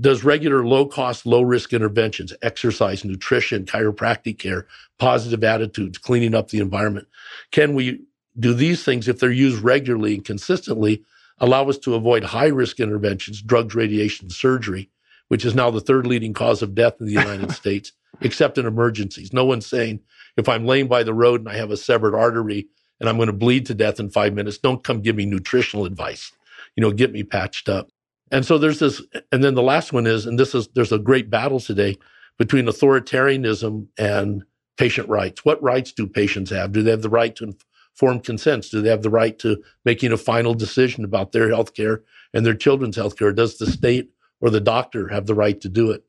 Does 0.00 0.24
regular 0.24 0.66
low 0.66 0.86
cost, 0.86 1.26
low 1.26 1.42
risk 1.42 1.72
interventions, 1.72 2.32
exercise, 2.42 3.04
nutrition, 3.04 3.66
chiropractic 3.66 4.38
care, 4.38 4.66
positive 4.98 5.44
attitudes, 5.44 5.98
cleaning 5.98 6.34
up 6.34 6.48
the 6.48 6.58
environment, 6.60 7.06
can 7.50 7.74
we 7.74 8.02
do 8.38 8.54
these 8.54 8.84
things, 8.84 9.08
if 9.08 9.18
they're 9.18 9.30
used 9.30 9.62
regularly 9.62 10.14
and 10.14 10.24
consistently, 10.24 11.04
allow 11.38 11.68
us 11.68 11.78
to 11.78 11.94
avoid 11.94 12.24
high 12.24 12.46
risk 12.46 12.80
interventions, 12.80 13.42
drugs, 13.42 13.74
radiation, 13.74 14.30
surgery, 14.30 14.90
which 15.28 15.44
is 15.44 15.54
now 15.54 15.70
the 15.70 15.80
third 15.80 16.06
leading 16.06 16.34
cause 16.34 16.62
of 16.62 16.74
death 16.74 16.94
in 17.00 17.06
the 17.06 17.12
United 17.12 17.52
States, 17.52 17.92
except 18.20 18.58
in 18.58 18.66
emergencies. 18.66 19.32
No 19.32 19.44
one's 19.44 19.66
saying, 19.66 20.00
if 20.36 20.48
I'm 20.48 20.66
laying 20.66 20.88
by 20.88 21.02
the 21.02 21.14
road 21.14 21.40
and 21.40 21.48
I 21.48 21.56
have 21.56 21.70
a 21.70 21.76
severed 21.76 22.14
artery 22.14 22.68
and 23.00 23.08
I'm 23.08 23.16
going 23.16 23.28
to 23.28 23.32
bleed 23.32 23.66
to 23.66 23.74
death 23.74 24.00
in 24.00 24.10
five 24.10 24.34
minutes, 24.34 24.58
don't 24.58 24.84
come 24.84 25.00
give 25.00 25.16
me 25.16 25.26
nutritional 25.26 25.84
advice. 25.84 26.32
You 26.76 26.82
know, 26.82 26.92
get 26.92 27.12
me 27.12 27.22
patched 27.22 27.68
up. 27.68 27.88
And 28.30 28.44
so 28.44 28.58
there's 28.58 28.80
this, 28.80 29.00
and 29.30 29.42
then 29.44 29.54
the 29.54 29.62
last 29.62 29.92
one 29.92 30.06
is, 30.06 30.26
and 30.26 30.38
this 30.38 30.54
is, 30.54 30.68
there's 30.68 30.92
a 30.92 30.98
great 30.98 31.30
battle 31.30 31.60
today 31.60 31.96
between 32.38 32.66
authoritarianism 32.66 33.86
and 33.98 34.42
patient 34.76 35.08
rights. 35.08 35.44
What 35.44 35.62
rights 35.62 35.92
do 35.92 36.06
patients 36.06 36.50
have? 36.50 36.72
Do 36.72 36.82
they 36.82 36.90
have 36.90 37.02
the 37.02 37.08
right 37.08 37.34
to 37.36 37.54
informed 37.96 38.24
consents? 38.24 38.68
Do 38.68 38.82
they 38.82 38.90
have 38.90 39.02
the 39.02 39.10
right 39.10 39.38
to 39.38 39.62
making 39.86 40.12
a 40.12 40.18
final 40.18 40.52
decision 40.52 41.02
about 41.02 41.32
their 41.32 41.48
health 41.48 41.72
care 41.72 42.02
and 42.34 42.44
their 42.44 42.54
children's 42.54 42.96
health 42.96 43.16
care? 43.16 43.32
Does 43.32 43.56
the 43.56 43.66
state 43.66 44.10
or 44.42 44.50
the 44.50 44.60
doctor 44.60 45.08
have 45.08 45.24
the 45.24 45.34
right 45.34 45.58
to 45.62 45.68
do 45.70 45.90
it? 45.90 46.04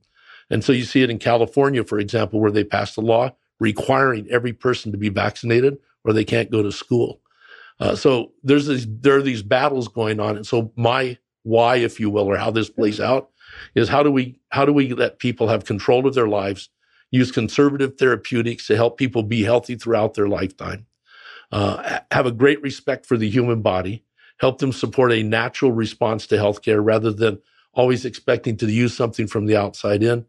And 0.50 0.63
so 0.63 0.73
you 0.73 0.84
see 0.84 1.02
it 1.02 1.10
in 1.10 1.17
California, 1.17 1.86
for 1.86 1.97
example, 1.97 2.41
where 2.41 2.52
they 2.52 2.65
passed 2.65 2.97
a 2.97 3.02
law 3.02 3.32
requiring 3.60 4.28
every 4.30 4.52
person 4.52 4.91
to 4.91 4.97
be 4.97 5.10
vaccinated 5.10 5.78
or 6.04 6.12
they 6.12 6.26
can't 6.26 6.52
go 6.52 6.62
to 6.62 6.71
school. 6.71 7.21
Uh, 7.80 7.95
so 7.95 8.34
there's 8.43 8.67
these, 8.67 8.86
there 9.00 9.15
are 9.15 9.21
these 9.21 9.41
battles 9.41 9.88
going 9.88 10.19
on. 10.19 10.36
And 10.36 10.45
so 10.45 10.71
my 10.76 11.17
why, 11.43 11.78
if 11.78 12.02
you 12.02 12.10
will, 12.10 12.26
or 12.26 12.36
how 12.36 12.52
this 12.52 12.69
plays 12.69 13.00
out 13.00 13.30
is 13.76 13.88
how 13.88 14.04
do 14.04 14.12
we, 14.12 14.39
how 14.50 14.65
do 14.65 14.73
we 14.73 14.93
let 14.93 15.19
people 15.19 15.47
have 15.47 15.63
control 15.63 16.06
of 16.06 16.13
their 16.15 16.28
lives, 16.28 16.69
use 17.12 17.32
conservative 17.32 17.97
therapeutics 17.97 18.67
to 18.67 18.76
help 18.76 18.97
people 18.97 19.23
be 19.23 19.43
healthy 19.43 19.76
throughout 19.76 20.15
their 20.15 20.28
lifetime, 20.28 20.86
uh, 21.51 21.99
have 22.12 22.25
a 22.25 22.31
great 22.31 22.62
respect 22.62 23.05
for 23.05 23.17
the 23.17 23.29
human 23.29 23.62
body, 23.62 24.03
help 24.39 24.60
them 24.60 24.71
support 24.71 25.12
a 25.12 25.23
natural 25.23 25.71
response 25.71 26.27
to 26.27 26.36
healthcare 26.36 26.83
rather 26.83 27.12
than 27.12 27.39
always 27.73 28.05
expecting 28.05 28.57
to 28.57 28.65
use 28.67 28.95
something 28.95 29.27
from 29.27 29.45
the 29.45 29.55
outside 29.55 30.03
in. 30.03 30.25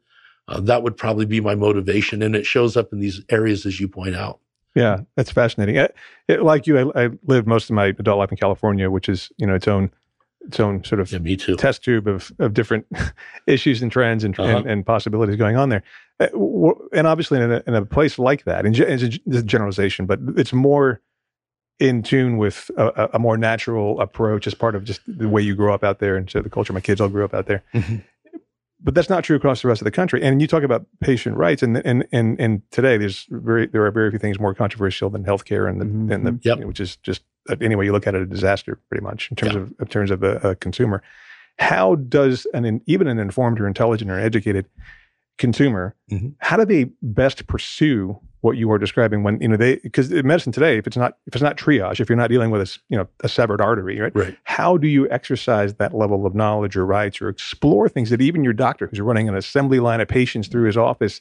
Uh, 0.47 0.61
that 0.61 0.83
would 0.83 0.97
probably 0.97 1.27
be 1.27 1.41
my 1.41 1.55
motivation. 1.55 2.23
And 2.23 2.35
it 2.35 2.47
shows 2.47 2.77
up 2.77 2.93
in 2.93 3.01
these 3.01 3.23
areas, 3.29 3.67
as 3.67 3.81
you 3.81 3.89
point 3.89 4.17
out. 4.17 4.41
Yeah, 4.75 5.01
that's 5.17 5.31
fascinating. 5.31 5.77
It, 5.77 5.95
it, 6.29 6.43
like 6.43 6.67
you, 6.67 6.79
I, 6.79 7.05
I, 7.05 7.11
lived 7.27 7.47
most 7.47 7.69
of 7.69 7.75
my 7.75 7.87
adult 7.87 8.19
life 8.19 8.31
in 8.31 8.39
California, 8.39 8.91
which 8.91 9.09
is 9.09 9.31
you 9.37 9.47
know 9.47 9.55
its 9.55 9.67
own 9.67 9.91
its 10.43 10.61
own 10.61 10.85
sort 10.85 11.01
of 11.01 11.11
yeah, 11.11 11.57
test 11.57 11.83
tube 11.83 12.07
of 12.07 12.31
of 12.39 12.55
different 12.55 12.87
issues 13.47 13.83
and 13.83 13.91
trends 13.91 14.25
and, 14.25 14.39
uh-huh. 14.39 14.59
and, 14.59 14.67
and, 14.67 14.87
possibilities 14.87 15.37
going 15.37 15.57
on 15.57 15.69
there. 15.69 15.83
Uh, 16.21 16.29
and 16.93 17.07
obviously, 17.07 17.41
in 17.41 17.51
a, 17.51 17.63
in 17.67 17.75
a 17.75 17.85
place 17.85 18.19
like 18.19 18.45
that, 18.45 18.65
and 18.65 18.79
it's 18.79 19.03
a 19.03 19.43
generalization, 19.43 20.07
but 20.07 20.21
it's 20.37 20.53
more 20.53 21.01
in 21.79 22.03
tune 22.03 22.39
with 22.39 22.71
a, 22.77 23.11
a, 23.13 23.19
more 23.19 23.37
natural 23.37 24.01
approach 24.01 24.47
as 24.47 24.55
part 24.55 24.75
of 24.75 24.83
just 24.83 25.01
the 25.07 25.29
way 25.29 25.41
you 25.41 25.55
grow 25.55 25.73
up 25.73 25.85
out 25.85 26.01
there 26.01 26.17
and 26.17 26.29
so 26.29 26.43
the 26.43 26.51
culture. 26.51 26.73
My 26.73 26.81
kids 26.81 27.01
all 27.01 27.09
grew 27.09 27.25
up 27.25 27.35
out 27.35 27.47
there. 27.47 27.63
Mm-hmm 27.73 27.99
but 28.81 28.95
that's 28.95 29.09
not 29.09 29.25
true 29.25 29.37
across 29.37 29.63
the 29.63 29.69
rest 29.69 29.81
of 29.81 29.85
the 29.85 29.91
country. 29.91 30.23
And 30.23 30.41
you 30.41 30.47
talk 30.47 30.63
about 30.63 30.87
patient 31.01 31.37
rights, 31.37 31.63
and 31.63 31.79
and 31.79 32.07
and 32.13 32.39
and 32.41 32.63
today 32.71 32.97
there's 32.97 33.27
very 33.31 33.67
there 33.67 33.85
are 33.85 33.91
very 33.91 34.11
few 34.11 34.19
things 34.19 34.39
more 34.39 34.55
controversial 34.55 35.11
than 35.11 35.25
healthcare 35.25 35.69
and 35.69 35.81
the 35.81 35.85
mm-hmm. 35.85 36.13
and 36.13 36.27
the 36.27 36.39
yep. 36.43 36.61
which 36.61 36.81
is 36.81 36.97
just 36.97 37.23
anyway 37.61 37.87
you 37.87 37.93
look 37.93 38.07
at 38.07 38.15
it 38.15 38.23
a 38.23 38.27
disaster 38.27 38.79
pretty 38.89 39.03
much 39.03 39.31
in 39.31 39.37
terms 39.37 39.55
of 39.55 39.73
in 39.81 39.87
terms 39.87 40.11
of 40.11 40.23
a, 40.23 40.37
a, 40.51 40.55
consumer. 40.57 41.03
How 41.59 41.97
does 41.97 42.47
an 42.55 42.81
even 42.87 43.09
an 43.09 43.19
informed 43.19 43.61
or 43.61 43.67
intelligent 43.67 44.11
or 44.11 44.19
educated 44.19 44.67
consumer 45.39 45.95
mm-hmm. 46.11 46.29
how 46.39 46.57
do 46.57 46.65
they 46.65 46.85
best 47.01 47.47
pursue 47.47 48.19
what 48.41 48.57
you 48.57 48.71
are 48.71 48.79
describing 48.79 49.23
when 49.23 49.41
you 49.41 49.49
know 49.49 49.57
they 49.57 49.77
because 49.77 50.13
in 50.13 50.27
medicine 50.27 50.53
today 50.53 50.79
if 50.79 50.87
it's 50.87 50.97
not 50.97 51.17
if 51.27 51.35
it's 51.35 51.43
not 51.43 51.57
triage 51.57 52.01
if 52.01 52.09
you're 52.09 52.17
not 52.17 52.31
dealing 52.31 52.51
with 52.51 52.61
a 52.61 52.79
you 52.89 52.97
know 52.97 53.07
a 53.21 53.29
severed 53.29 53.61
artery 53.61 53.99
right? 53.99 54.15
Right. 54.15 54.37
How 54.45 54.77
do 54.77 54.87
you 54.87 55.09
exercise 55.11 55.75
that 55.75 55.95
level 55.95 56.25
of 56.27 56.35
knowledge 56.35 56.77
or 56.77 56.87
rights 56.87 57.21
or 57.21 57.29
explore 57.29 57.89
things 57.89 58.11
that 58.11 58.21
even 58.21 58.45
your 58.45 58.53
doctor 58.53 58.87
who's 58.87 59.01
running 59.01 59.29
an 59.29 59.37
assembly 59.37 59.81
line 59.81 60.01
of 60.01 60.09
patients 60.09 60.49
through 60.49 60.67
his 60.67 60.77
office 60.77 61.21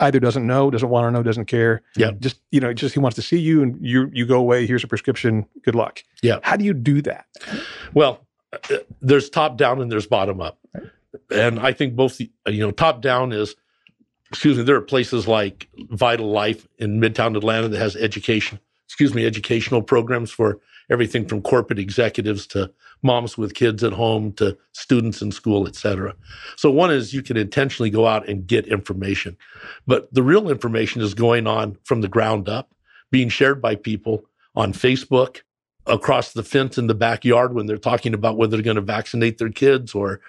either 0.00 0.20
doesn't 0.20 0.46
know 0.46 0.70
doesn't 0.70 0.88
want 0.88 1.06
to 1.06 1.10
know 1.10 1.22
doesn't 1.22 1.46
care. 1.46 1.82
Yeah. 1.96 2.12
Just 2.12 2.40
you 2.50 2.60
know 2.60 2.72
just 2.72 2.94
he 2.94 3.00
wants 3.00 3.16
to 3.16 3.22
see 3.22 3.38
you 3.38 3.62
and 3.62 3.76
you 3.84 4.10
you 4.12 4.24
go 4.24 4.38
away 4.38 4.66
here's 4.66 4.84
a 4.84 4.88
prescription 4.88 5.46
good 5.62 5.74
luck. 5.74 6.02
Yeah. 6.22 6.38
How 6.42 6.56
do 6.56 6.64
you 6.64 6.72
do 6.74 7.02
that? 7.02 7.26
Well 7.94 8.24
uh, 8.52 8.78
there's 9.02 9.28
top 9.28 9.56
down 9.56 9.82
and 9.82 9.90
there's 9.90 10.06
bottom 10.06 10.40
up. 10.40 10.58
Right. 10.72 10.90
and 11.30 11.60
i 11.60 11.72
think 11.72 11.94
both 11.94 12.18
the, 12.18 12.28
you 12.48 12.58
know 12.58 12.72
top 12.72 13.00
down 13.00 13.32
is 13.32 13.54
excuse 14.34 14.58
me, 14.58 14.64
there 14.64 14.74
are 14.74 14.80
places 14.80 15.28
like 15.28 15.68
Vital 15.90 16.28
Life 16.28 16.66
in 16.78 17.00
Midtown 17.00 17.36
Atlanta 17.36 17.68
that 17.68 17.78
has 17.78 17.94
education, 17.94 18.58
excuse 18.88 19.14
me, 19.14 19.24
educational 19.24 19.80
programs 19.80 20.32
for 20.32 20.58
everything 20.90 21.24
from 21.24 21.40
corporate 21.40 21.78
executives 21.78 22.44
to 22.48 22.68
moms 23.02 23.38
with 23.38 23.54
kids 23.54 23.84
at 23.84 23.92
home 23.92 24.32
to 24.32 24.58
students 24.72 25.22
in 25.22 25.30
school, 25.30 25.68
et 25.68 25.76
cetera. 25.76 26.16
So 26.56 26.68
one 26.68 26.90
is 26.90 27.14
you 27.14 27.22
can 27.22 27.36
intentionally 27.36 27.90
go 27.90 28.08
out 28.08 28.28
and 28.28 28.44
get 28.44 28.66
information, 28.66 29.36
but 29.86 30.12
the 30.12 30.22
real 30.24 30.50
information 30.50 31.00
is 31.00 31.14
going 31.14 31.46
on 31.46 31.78
from 31.84 32.00
the 32.00 32.08
ground 32.08 32.48
up, 32.48 32.74
being 33.12 33.28
shared 33.28 33.62
by 33.62 33.76
people 33.76 34.24
on 34.56 34.72
Facebook, 34.72 35.42
across 35.86 36.32
the 36.32 36.42
fence 36.42 36.76
in 36.76 36.88
the 36.88 36.94
backyard 36.94 37.54
when 37.54 37.66
they're 37.66 37.76
talking 37.76 38.14
about 38.14 38.36
whether 38.36 38.56
they're 38.56 38.64
going 38.64 38.74
to 38.74 38.80
vaccinate 38.80 39.38
their 39.38 39.50
kids 39.50 39.94
or 39.94 40.20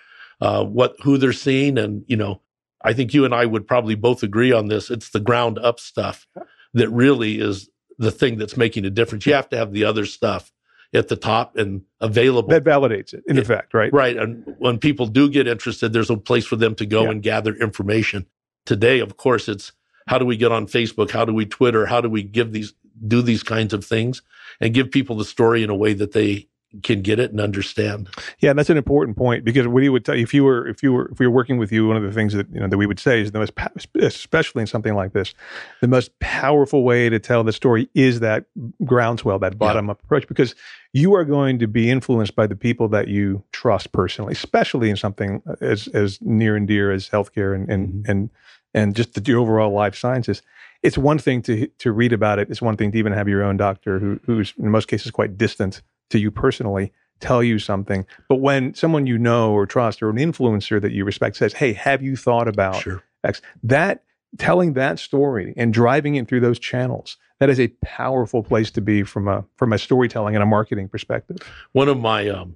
uh, 0.42 0.64
what 0.64 0.96
who 1.02 1.18
they're 1.18 1.34
seeing 1.34 1.78
and 1.78 2.04
you 2.08 2.18
know 2.18 2.42
I 2.86 2.94
think 2.94 3.14
you 3.14 3.26
and 3.26 3.34
I 3.34 3.46
would 3.46 3.68
probably 3.68 3.96
both 3.96 4.24
agree 4.24 4.52
on 4.52 4.68
this. 4.68 4.92
It's 4.92 5.10
the 5.10 5.20
ground 5.20 5.58
up 5.58 5.80
stuff 5.80 6.28
that 6.74 6.90
really 6.90 7.40
is 7.40 7.70
the 7.98 8.12
thing 8.12 8.38
that's 8.38 8.56
making 8.56 8.86
a 8.86 8.90
difference. 8.90 9.26
You 9.26 9.34
have 9.34 9.50
to 9.50 9.58
have 9.58 9.72
the 9.72 9.86
other 9.86 10.06
stuff 10.06 10.52
at 10.94 11.08
the 11.08 11.16
top 11.16 11.58
and 11.58 11.82
available. 12.00 12.50
That 12.50 12.64
validates 12.64 13.14
it, 13.14 13.24
in 13.28 13.38
it, 13.38 13.42
effect, 13.42 13.74
right? 13.74 13.92
Right. 13.92 14.16
And 14.16 14.56
when 14.60 14.78
people 14.78 15.08
do 15.08 15.30
get 15.30 15.48
interested, 15.48 15.94
there's 15.94 16.10
a 16.10 16.18
place 16.18 16.46
for 16.46 16.56
them 16.56 16.76
to 16.76 16.86
go 16.86 17.04
yeah. 17.04 17.12
and 17.12 17.24
gather 17.24 17.56
information. 17.56 18.28
Today, 18.66 19.00
of 19.00 19.18
course, 19.18 19.50
it's 19.50 19.72
how 20.08 20.18
do 20.18 20.26
we 20.26 20.38
get 20.38 20.52
on 20.52 20.68
Facebook? 20.68 21.12
How 21.12 21.26
do 21.26 21.34
we 21.34 21.46
Twitter? 21.46 21.88
How 21.88 22.02
do 22.02 22.10
we 22.10 22.24
give 22.24 22.52
these, 22.52 22.74
do 23.08 23.22
these 23.22 23.44
kinds 23.44 23.74
of 23.74 23.84
things 23.84 24.22
and 24.62 24.74
give 24.74 24.92
people 24.92 25.16
the 25.16 25.26
story 25.26 25.64
in 25.64 25.70
a 25.70 25.76
way 25.76 25.94
that 25.94 26.12
they 26.12 26.48
can 26.84 27.02
get 27.02 27.20
it 27.20 27.32
and 27.32 27.40
understand. 27.40 28.10
Yeah, 28.40 28.54
that's 28.54 28.70
an 28.70 28.78
important 28.78 29.18
point 29.18 29.44
because 29.44 29.68
what 29.68 29.84
you 29.84 29.92
would 29.92 30.06
tell 30.06 30.16
if 30.16 30.34
you 30.34 30.44
were 30.44 30.68
if 30.68 30.84
you 30.84 30.94
were 30.94 31.10
if 31.12 31.20
we 31.20 31.28
were 31.28 31.34
working 31.34 31.58
with 31.58 31.72
you, 31.72 31.88
one 31.88 31.98
of 31.98 32.04
the 32.04 32.12
things 32.12 32.34
that 32.34 32.48
you 32.52 32.60
know 32.60 32.68
that 32.68 32.78
we 32.78 32.86
would 32.86 33.00
say 33.00 33.22
is 33.22 33.32
the 33.32 33.40
most 33.40 33.54
especially 33.96 34.62
in 34.62 34.68
something 34.68 34.96
like 34.96 35.14
this, 35.14 35.34
the 35.82 35.88
most 35.88 36.18
powerful 36.20 36.84
way 36.84 37.10
to 37.10 37.20
tell 37.20 37.44
the 37.44 37.54
story 37.54 37.90
is 37.94 38.20
that 38.20 38.46
groundswell, 38.84 39.40
that 39.40 39.58
bottom 39.58 39.90
up 39.90 40.04
approach, 40.04 40.28
because 40.28 40.56
you 40.94 41.14
are 41.16 41.26
going 41.26 41.60
to 41.60 41.68
be 41.68 41.90
influenced 41.90 42.36
by 42.36 42.48
the 42.48 42.56
people 42.56 42.88
that 42.88 43.08
you 43.08 43.44
trust 43.52 43.92
personally, 43.92 44.34
especially 44.34 44.90
in 44.90 44.96
something 44.96 45.42
as 45.62 45.88
as 45.90 46.20
near 46.22 46.56
and 46.56 46.68
dear 46.68 46.92
as 46.92 47.10
healthcare 47.10 47.54
and 47.56 47.70
and 47.70 47.88
mm-hmm. 47.90 48.12
and 48.12 48.30
and 48.74 48.96
just 48.96 49.14
the 49.14 49.34
overall 49.34 49.72
life 49.72 49.96
sciences 49.96 50.42
it's 50.86 50.98
one 51.00 51.18
thing 51.18 51.42
to 51.42 51.68
to 51.80 51.92
read 51.92 52.14
about 52.14 52.38
it. 52.38 52.50
It's 52.52 52.62
one 52.62 52.78
thing 52.78 52.92
to 52.92 52.98
even 52.98 53.12
have 53.12 53.28
your 53.28 53.44
own 53.44 53.58
doctor, 53.58 53.98
who 53.98 54.20
who's 54.26 54.54
in 54.60 54.70
most 54.70 54.88
cases 54.88 55.12
quite 55.12 55.36
distant 55.36 55.82
to 56.10 56.20
you 56.20 56.32
personally 56.32 56.92
tell 57.20 57.42
you 57.42 57.60
something. 57.60 58.06
But 58.28 58.38
when 58.38 58.74
someone 58.74 59.08
you 59.08 59.18
know 59.18 59.54
or 59.54 59.66
trust 59.66 60.04
or 60.04 60.10
an 60.10 60.18
influencer 60.18 60.82
that 60.82 60.92
you 60.92 61.06
respect 61.06 61.38
says, 61.38 61.54
"Hey, 61.54 61.74
have 61.74 62.02
you 62.02 62.16
thought 62.16 62.48
about 62.48 62.76
sure. 62.76 63.04
X?" 63.24 63.42
That 63.64 64.04
telling 64.38 64.74
that 64.74 65.00
story 65.00 65.54
and 65.56 65.74
driving 65.74 66.16
it 66.16 66.28
through 66.28 66.42
those 66.42 66.60
channels 66.60 67.18
that 67.40 67.50
is 67.50 67.60
a 67.60 67.68
powerful 67.84 68.44
place 68.44 68.72
to 68.72 68.82
be 68.82 69.04
from 69.04 69.28
a 69.28 69.46
from 69.56 69.74
a 69.74 69.78
storytelling 69.78 70.36
and 70.36 70.44
a 70.44 70.48
marketing 70.48 70.88
perspective. 70.88 71.38
One 71.74 71.90
of 71.90 72.00
my, 72.00 72.30
um, 72.30 72.56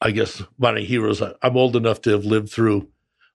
I 0.00 0.10
guess, 0.10 0.42
my 0.58 0.80
heroes. 0.80 1.22
I'm 1.42 1.56
old 1.56 1.76
enough 1.76 2.00
to 2.02 2.10
have 2.10 2.24
lived 2.24 2.50
through 2.50 2.88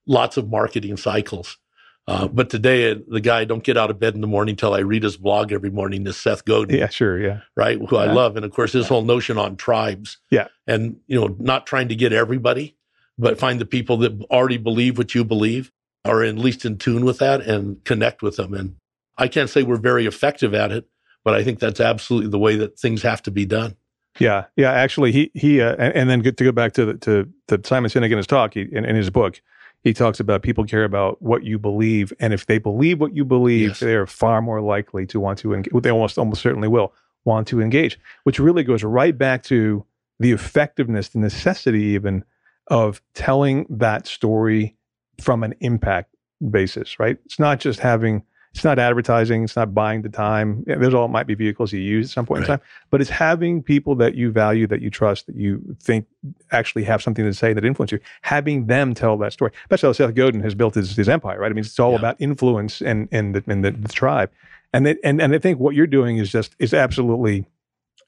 lots 0.06 0.36
of 0.36 0.48
marketing 0.48 0.96
cycles. 0.96 1.58
Uh, 2.06 2.28
but 2.28 2.50
today, 2.50 2.90
uh, 2.90 2.96
the 3.08 3.20
guy 3.20 3.44
don't 3.44 3.64
get 3.64 3.78
out 3.78 3.90
of 3.90 3.98
bed 3.98 4.14
in 4.14 4.20
the 4.20 4.26
morning 4.26 4.56
till 4.56 4.74
I 4.74 4.80
read 4.80 5.02
his 5.02 5.16
blog 5.16 5.52
every 5.52 5.70
morning 5.70 6.06
is 6.06 6.18
Seth 6.18 6.44
Godin. 6.44 6.76
Yeah, 6.76 6.88
sure, 6.88 7.18
yeah, 7.18 7.40
right. 7.56 7.78
Who 7.78 7.96
yeah. 7.96 8.02
I 8.02 8.12
love, 8.12 8.36
and 8.36 8.44
of 8.44 8.52
course, 8.52 8.72
his 8.72 8.84
yeah. 8.84 8.88
whole 8.88 9.02
notion 9.02 9.38
on 9.38 9.56
tribes. 9.56 10.18
Yeah, 10.30 10.48
and 10.66 10.96
you 11.06 11.18
know, 11.18 11.34
not 11.38 11.66
trying 11.66 11.88
to 11.88 11.94
get 11.94 12.12
everybody, 12.12 12.76
but 13.16 13.38
find 13.38 13.58
the 13.58 13.64
people 13.64 13.96
that 13.98 14.22
already 14.30 14.58
believe 14.58 14.98
what 14.98 15.14
you 15.14 15.24
believe, 15.24 15.72
are 16.04 16.22
at 16.22 16.36
least 16.36 16.66
in 16.66 16.76
tune 16.76 17.06
with 17.06 17.18
that, 17.20 17.40
and 17.40 17.82
connect 17.84 18.20
with 18.20 18.36
them. 18.36 18.52
And 18.52 18.76
I 19.16 19.26
can't 19.26 19.48
say 19.48 19.62
we're 19.62 19.76
very 19.76 20.04
effective 20.04 20.52
at 20.52 20.72
it, 20.72 20.86
but 21.24 21.32
I 21.32 21.42
think 21.42 21.58
that's 21.58 21.80
absolutely 21.80 22.28
the 22.28 22.38
way 22.38 22.56
that 22.56 22.78
things 22.78 23.00
have 23.00 23.22
to 23.22 23.30
be 23.30 23.46
done. 23.46 23.76
Yeah, 24.20 24.44
yeah. 24.56 24.72
Actually, 24.72 25.10
he 25.10 25.30
he, 25.32 25.62
uh, 25.62 25.74
and, 25.78 25.94
and, 25.94 26.10
then 26.10 26.22
to 26.22 26.44
go 26.44 26.52
back 26.52 26.74
to 26.74 26.84
the, 26.84 26.94
to 26.98 27.28
to 27.48 27.66
Simon 27.66 27.90
Sinek 27.90 28.10
in 28.10 28.18
his 28.18 28.26
talk 28.26 28.52
he, 28.52 28.68
in, 28.70 28.84
in 28.84 28.94
his 28.94 29.08
book 29.08 29.40
he 29.84 29.92
talks 29.92 30.18
about 30.18 30.42
people 30.42 30.64
care 30.64 30.84
about 30.84 31.20
what 31.20 31.44
you 31.44 31.58
believe, 31.58 32.12
and 32.18 32.32
if 32.32 32.46
they 32.46 32.56
believe 32.56 33.00
what 33.00 33.14
you 33.14 33.24
believe, 33.24 33.68
yes. 33.68 33.80
they 33.80 33.94
are 33.94 34.06
far 34.06 34.40
more 34.40 34.62
likely 34.62 35.06
to 35.06 35.20
want 35.20 35.38
to. 35.40 35.52
engage. 35.52 35.72
They 35.82 35.90
almost 35.90 36.18
almost 36.18 36.40
certainly 36.40 36.68
will 36.68 36.94
want 37.24 37.46
to 37.48 37.60
engage, 37.60 38.00
which 38.24 38.38
really 38.38 38.64
goes 38.64 38.82
right 38.82 39.16
back 39.16 39.42
to 39.44 39.84
the 40.18 40.32
effectiveness, 40.32 41.10
the 41.10 41.18
necessity 41.18 41.82
even 41.82 42.24
of 42.68 43.02
telling 43.14 43.66
that 43.68 44.06
story 44.06 44.74
from 45.20 45.44
an 45.44 45.54
impact 45.60 46.16
basis. 46.50 46.98
Right? 46.98 47.18
It's 47.26 47.38
not 47.38 47.60
just 47.60 47.78
having 47.78 48.24
it's 48.54 48.64
not 48.64 48.78
advertising. 48.78 49.44
It's 49.44 49.56
not 49.56 49.74
buying 49.74 50.02
the 50.02 50.08
time. 50.08 50.64
Those 50.66 50.94
all 50.94 51.08
might 51.08 51.26
be 51.26 51.34
vehicles 51.34 51.72
you 51.72 51.80
use 51.80 52.06
at 52.06 52.14
some 52.14 52.24
point 52.24 52.42
right. 52.42 52.54
in 52.54 52.58
time, 52.58 52.66
but 52.90 53.00
it's 53.00 53.10
having 53.10 53.62
people 53.62 53.96
that 53.96 54.14
you 54.14 54.30
value, 54.30 54.66
that 54.68 54.80
you 54.80 54.90
trust, 54.90 55.26
that 55.26 55.36
you 55.36 55.76
think 55.82 56.06
actually 56.54 56.84
have 56.84 57.02
something 57.02 57.24
to 57.24 57.34
say 57.34 57.52
that 57.52 57.64
influence 57.64 57.92
you, 57.92 58.00
having 58.22 58.66
them 58.66 58.94
tell 58.94 59.16
that 59.18 59.32
story. 59.32 59.50
That's 59.68 59.82
how 59.82 59.92
Seth 59.92 60.14
Godin 60.14 60.40
has 60.40 60.54
built 60.54 60.74
his, 60.74 60.96
his 60.96 61.08
empire, 61.08 61.38
right? 61.38 61.50
I 61.50 61.54
mean, 61.54 61.64
it's 61.64 61.78
all 61.78 61.92
yeah. 61.92 61.98
about 61.98 62.16
influence 62.18 62.80
and 62.80 63.08
and 63.12 63.34
the, 63.34 63.44
and 63.46 63.64
the, 63.64 63.72
the 63.72 63.88
tribe, 63.88 64.30
and 64.72 64.86
it, 64.86 64.98
and 65.04 65.20
and 65.20 65.34
I 65.34 65.38
think 65.38 65.58
what 65.58 65.74
you're 65.74 65.86
doing 65.86 66.16
is 66.16 66.30
just 66.30 66.54
is 66.58 66.72
absolutely, 66.72 67.46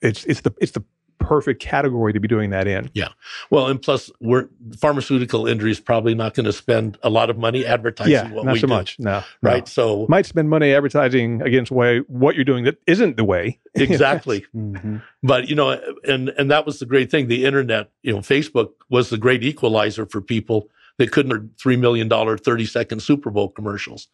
it's 0.00 0.24
it's 0.24 0.40
the 0.40 0.52
it's 0.60 0.72
the 0.72 0.84
perfect 1.26 1.60
category 1.60 2.12
to 2.12 2.20
be 2.20 2.28
doing 2.28 2.50
that 2.50 2.66
in. 2.68 2.90
Yeah. 2.94 3.08
Well, 3.50 3.66
and 3.66 3.80
plus, 3.80 4.10
we're 4.20 4.48
pharmaceutical 4.78 5.46
industry 5.46 5.70
is 5.72 5.80
probably 5.80 6.14
not 6.14 6.34
going 6.34 6.44
to 6.46 6.52
spend 6.52 6.98
a 7.02 7.10
lot 7.10 7.30
of 7.30 7.36
money 7.38 7.66
advertising. 7.66 8.12
Yeah, 8.12 8.30
what 8.32 8.44
not 8.44 8.56
so 8.56 8.60
do, 8.62 8.66
much. 8.68 8.98
No, 8.98 9.22
Right. 9.42 9.60
no. 9.62 9.64
So 9.66 10.06
Might 10.08 10.26
spend 10.26 10.48
money 10.50 10.72
advertising 10.72 11.42
against 11.42 11.70
way 11.72 11.98
what 12.08 12.34
you're 12.36 12.44
doing 12.44 12.64
that 12.64 12.78
isn't 12.86 13.16
the 13.16 13.24
way. 13.24 13.58
exactly. 13.74 14.44
Mhm. 14.56 15.02
but 15.22 15.48
you 15.48 15.54
know, 15.54 15.80
and 16.06 16.28
and 16.30 16.50
that 16.50 16.64
was 16.66 16.78
the 16.78 16.86
great 16.86 17.10
thing. 17.10 17.28
The 17.28 17.44
internet, 17.44 17.90
you 18.02 18.12
know, 18.12 18.18
Facebook 18.20 18.70
was 18.88 19.10
the 19.10 19.18
great 19.18 19.42
equalizer 19.42 20.06
for 20.06 20.20
people 20.20 20.68
that 20.98 21.10
couldn't 21.12 21.58
three 21.58 21.76
million 21.76 22.08
dollar 22.08 22.38
thirty 22.38 22.64
second 22.66 23.00
Super 23.00 23.30
Bowl 23.30 23.48
commercials 23.50 24.08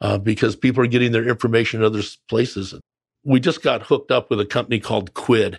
uh, 0.00 0.18
because 0.18 0.54
people 0.56 0.82
are 0.82 0.86
getting 0.88 1.12
their 1.12 1.26
information 1.28 1.80
in 1.80 1.86
other 1.86 2.02
places. 2.28 2.74
We 3.24 3.40
just 3.40 3.62
got 3.62 3.82
hooked 3.82 4.10
up 4.10 4.30
with 4.30 4.38
a 4.40 4.46
company 4.46 4.78
called 4.78 5.14
Quid 5.14 5.58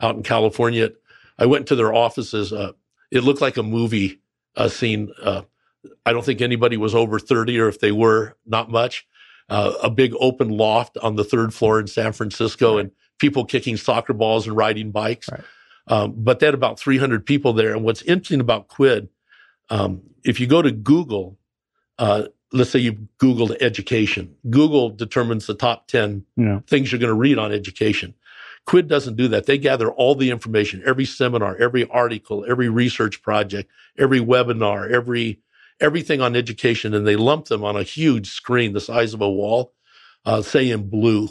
out 0.00 0.16
in 0.16 0.22
California. 0.22 0.90
I 1.38 1.46
went 1.46 1.66
to 1.68 1.76
their 1.76 1.92
offices. 1.94 2.52
Uh, 2.52 2.72
it 3.10 3.22
looked 3.24 3.40
like 3.40 3.56
a 3.56 3.62
movie 3.62 4.20
uh, 4.56 4.68
scene. 4.68 5.12
Uh, 5.22 5.42
I 6.04 6.12
don't 6.12 6.24
think 6.24 6.40
anybody 6.40 6.76
was 6.76 6.94
over 6.94 7.18
30, 7.18 7.58
or 7.60 7.68
if 7.68 7.80
they 7.80 7.92
were, 7.92 8.36
not 8.46 8.70
much. 8.70 9.06
Uh, 9.48 9.72
a 9.82 9.90
big 9.90 10.12
open 10.20 10.50
loft 10.50 10.98
on 10.98 11.16
the 11.16 11.24
third 11.24 11.54
floor 11.54 11.80
in 11.80 11.86
San 11.86 12.12
Francisco 12.12 12.74
Right. 12.74 12.80
and 12.82 12.90
people 13.18 13.44
kicking 13.44 13.76
soccer 13.76 14.12
balls 14.12 14.46
and 14.46 14.56
riding 14.56 14.90
bikes. 14.90 15.28
Right. 15.30 15.40
Um, 15.86 16.12
but 16.18 16.38
they 16.38 16.46
had 16.46 16.54
about 16.54 16.78
300 16.78 17.24
people 17.24 17.54
there. 17.54 17.72
And 17.74 17.82
what's 17.82 18.02
interesting 18.02 18.40
about 18.40 18.68
Quid, 18.68 19.08
um, 19.70 20.02
if 20.22 20.38
you 20.38 20.46
go 20.46 20.60
to 20.60 20.70
Google, 20.70 21.38
uh, 21.98 22.24
let's 22.52 22.68
say 22.70 22.78
you 22.80 23.08
Googled 23.18 23.56
education, 23.62 24.34
Google 24.50 24.90
determines 24.90 25.46
the 25.46 25.54
top 25.54 25.86
10 25.88 26.24
Yeah. 26.36 26.60
things 26.66 26.92
you're 26.92 26.98
going 26.98 27.08
to 27.08 27.14
read 27.14 27.38
on 27.38 27.50
education. 27.52 28.14
Quid 28.68 28.86
doesn't 28.86 29.16
do 29.16 29.28
that. 29.28 29.46
They 29.46 29.56
gather 29.56 29.90
all 29.90 30.14
the 30.14 30.30
information, 30.30 30.82
every 30.84 31.06
seminar, 31.06 31.56
every 31.56 31.88
article, 31.88 32.44
every 32.46 32.68
research 32.68 33.22
project, 33.22 33.70
every 33.96 34.20
webinar, 34.20 34.92
every 34.92 35.40
everything 35.80 36.20
on 36.20 36.36
education, 36.36 36.92
and 36.92 37.06
they 37.06 37.16
lump 37.16 37.46
them 37.46 37.64
on 37.64 37.76
a 37.76 37.82
huge 37.82 38.28
screen 38.28 38.74
the 38.74 38.80
size 38.80 39.14
of 39.14 39.22
a 39.22 39.30
wall, 39.30 39.72
uh, 40.26 40.42
say 40.42 40.68
in 40.68 40.90
blue, 40.90 41.30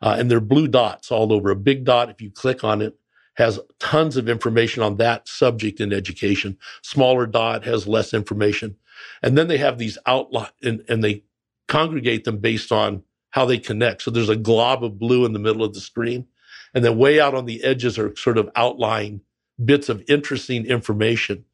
uh, 0.00 0.16
and 0.18 0.28
they're 0.28 0.40
blue 0.40 0.66
dots 0.66 1.12
all 1.12 1.32
over. 1.32 1.52
A 1.52 1.56
big 1.56 1.84
dot, 1.84 2.10
if 2.10 2.20
you 2.20 2.32
click 2.32 2.64
on 2.64 2.82
it, 2.82 2.98
has 3.34 3.60
tons 3.78 4.16
of 4.16 4.28
information 4.28 4.82
on 4.82 4.96
that 4.96 5.28
subject 5.28 5.78
in 5.78 5.92
education. 5.92 6.58
Smaller 6.82 7.28
dot 7.28 7.64
has 7.64 7.86
less 7.86 8.12
information, 8.12 8.74
and 9.22 9.38
then 9.38 9.46
they 9.46 9.58
have 9.58 9.78
these 9.78 9.98
outline 10.04 10.48
and, 10.64 10.84
and 10.88 11.04
they 11.04 11.22
congregate 11.68 12.24
them 12.24 12.38
based 12.38 12.72
on 12.72 13.04
how 13.30 13.44
they 13.44 13.58
connect. 13.58 14.02
So 14.02 14.10
there's 14.10 14.28
a 14.28 14.34
glob 14.34 14.82
of 14.82 14.98
blue 14.98 15.24
in 15.24 15.32
the 15.32 15.38
middle 15.38 15.62
of 15.62 15.74
the 15.74 15.80
screen. 15.80 16.26
And 16.74 16.84
then 16.84 16.96
way 16.96 17.20
out 17.20 17.34
on 17.34 17.46
the 17.46 17.62
edges 17.64 17.98
are 17.98 18.14
sort 18.16 18.38
of 18.38 18.50
outlying 18.56 19.20
bits 19.62 19.88
of 19.88 20.02
interesting 20.08 20.66
information. 20.66 21.44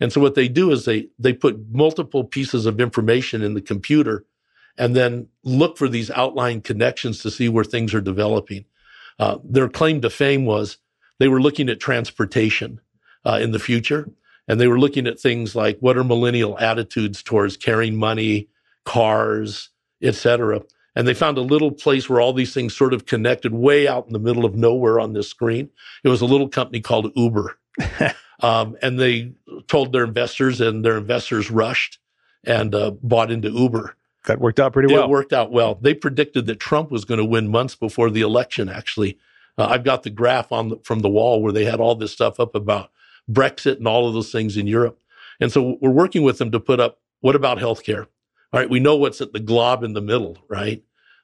And 0.00 0.12
so 0.12 0.20
what 0.20 0.34
they 0.34 0.48
do 0.48 0.70
is 0.72 0.84
they 0.84 1.08
they 1.18 1.32
put 1.32 1.70
multiple 1.70 2.24
pieces 2.24 2.66
of 2.66 2.80
information 2.80 3.42
in 3.42 3.54
the 3.54 3.60
computer 3.60 4.24
and 4.78 4.96
then 4.96 5.28
look 5.44 5.76
for 5.76 5.88
these 5.88 6.10
outlying 6.10 6.62
connections 6.62 7.20
to 7.22 7.30
see 7.30 7.48
where 7.48 7.64
things 7.64 7.94
are 7.94 8.00
developing. 8.00 8.64
Uh, 9.18 9.38
their 9.44 9.68
claim 9.68 10.00
to 10.00 10.10
fame 10.10 10.46
was 10.46 10.78
they 11.18 11.28
were 11.28 11.40
looking 11.40 11.68
at 11.68 11.78
transportation 11.78 12.80
uh, 13.24 13.38
in 13.40 13.52
the 13.52 13.58
future, 13.58 14.10
and 14.48 14.58
they 14.58 14.66
were 14.66 14.80
looking 14.80 15.06
at 15.06 15.20
things 15.20 15.54
like 15.54 15.78
what 15.80 15.96
are 15.96 16.04
millennial 16.04 16.58
attitudes 16.58 17.22
towards 17.22 17.56
carrying 17.56 17.96
money, 17.96 18.48
cars, 18.84 19.68
et 20.02 20.14
cetera. 20.14 20.62
And 20.94 21.08
they 21.08 21.14
found 21.14 21.38
a 21.38 21.42
little 21.42 21.70
place 21.70 22.08
where 22.08 22.20
all 22.20 22.32
these 22.32 22.52
things 22.52 22.76
sort 22.76 22.92
of 22.92 23.06
connected 23.06 23.54
way 23.54 23.88
out 23.88 24.06
in 24.06 24.12
the 24.12 24.18
middle 24.18 24.44
of 24.44 24.54
nowhere 24.54 25.00
on 25.00 25.14
this 25.14 25.28
screen. 25.28 25.70
It 26.04 26.08
was 26.08 26.20
a 26.20 26.26
little 26.26 26.48
company 26.48 26.80
called 26.80 27.12
Uber. 27.16 27.58
um, 28.40 28.76
and 28.82 29.00
they 29.00 29.32
told 29.68 29.92
their 29.92 30.04
investors, 30.04 30.60
and 30.60 30.84
their 30.84 30.98
investors 30.98 31.50
rushed 31.50 31.98
and 32.44 32.74
uh, 32.74 32.90
bought 33.02 33.30
into 33.30 33.48
Uber. 33.50 33.96
That 34.26 34.38
worked 34.38 34.60
out 34.60 34.72
pretty 34.72 34.92
well. 34.92 35.04
It 35.04 35.10
worked 35.10 35.32
out 35.32 35.50
well. 35.50 35.76
They 35.80 35.94
predicted 35.94 36.46
that 36.46 36.60
Trump 36.60 36.90
was 36.90 37.04
going 37.04 37.18
to 37.18 37.24
win 37.24 37.50
months 37.50 37.74
before 37.74 38.10
the 38.10 38.20
election, 38.20 38.68
actually. 38.68 39.18
Uh, 39.58 39.66
I've 39.66 39.84
got 39.84 40.02
the 40.02 40.10
graph 40.10 40.52
on 40.52 40.68
the, 40.68 40.76
from 40.84 41.00
the 41.00 41.08
wall 41.08 41.42
where 41.42 41.52
they 41.52 41.64
had 41.64 41.80
all 41.80 41.94
this 41.94 42.12
stuff 42.12 42.38
up 42.38 42.54
about 42.54 42.90
Brexit 43.30 43.78
and 43.78 43.88
all 43.88 44.06
of 44.06 44.14
those 44.14 44.30
things 44.30 44.56
in 44.56 44.66
Europe. 44.66 44.98
And 45.40 45.50
so 45.50 45.76
we're 45.80 45.90
working 45.90 46.22
with 46.22 46.38
them 46.38 46.50
to 46.52 46.60
put 46.60 46.80
up 46.80 46.98
what 47.20 47.36
about 47.36 47.58
healthcare? 47.58 48.06
All 48.52 48.60
right, 48.60 48.68
we 48.68 48.80
know 48.80 48.96
what's 48.96 49.20
at 49.20 49.32
the 49.32 49.40
glob 49.40 49.82
in 49.82 49.94
the 49.94 50.02
middle, 50.02 50.36
right? 50.48 50.82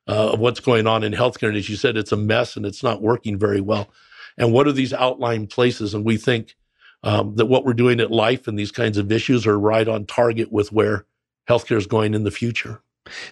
Uh, 0.09 0.33
of 0.33 0.41
what's 0.41 0.61
going 0.61 0.87
on 0.87 1.05
in 1.05 1.13
healthcare. 1.13 1.49
And 1.49 1.57
as 1.57 1.69
you 1.69 1.77
said, 1.77 1.99
it's 1.99 2.13
a 2.13 2.17
mess 2.17 2.57
and 2.57 2.65
it's 2.65 2.83
not 2.83 3.03
working 3.03 3.39
very 3.39 3.61
well. 3.61 3.91
And 4.39 4.53
what 4.53 4.67
are 4.67 4.73
these 4.73 4.95
outlying 4.95 5.47
places? 5.47 5.93
And 5.93 6.05
we 6.05 6.17
think 6.17 6.57
um, 7.03 7.37
that 7.37 7.47
what 7.47 7.67
we're 7.67 7.75
doing 7.75 8.01
at 8.01 8.11
life 8.11 8.49
and 8.49 8.59
these 8.59 8.73
kinds 8.73 8.97
of 8.97 9.13
issues 9.13 9.47
are 9.47 9.59
right 9.59 9.87
on 9.87 10.07
target 10.07 10.51
with 10.51 10.73
where 10.73 11.05
healthcare 11.47 11.77
is 11.77 11.87
going 11.87 12.15
in 12.15 12.25
the 12.25 12.31
future. 12.31 12.81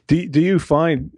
Do 0.06 0.26
do 0.28 0.40
you 0.40 0.58
find 0.58 1.10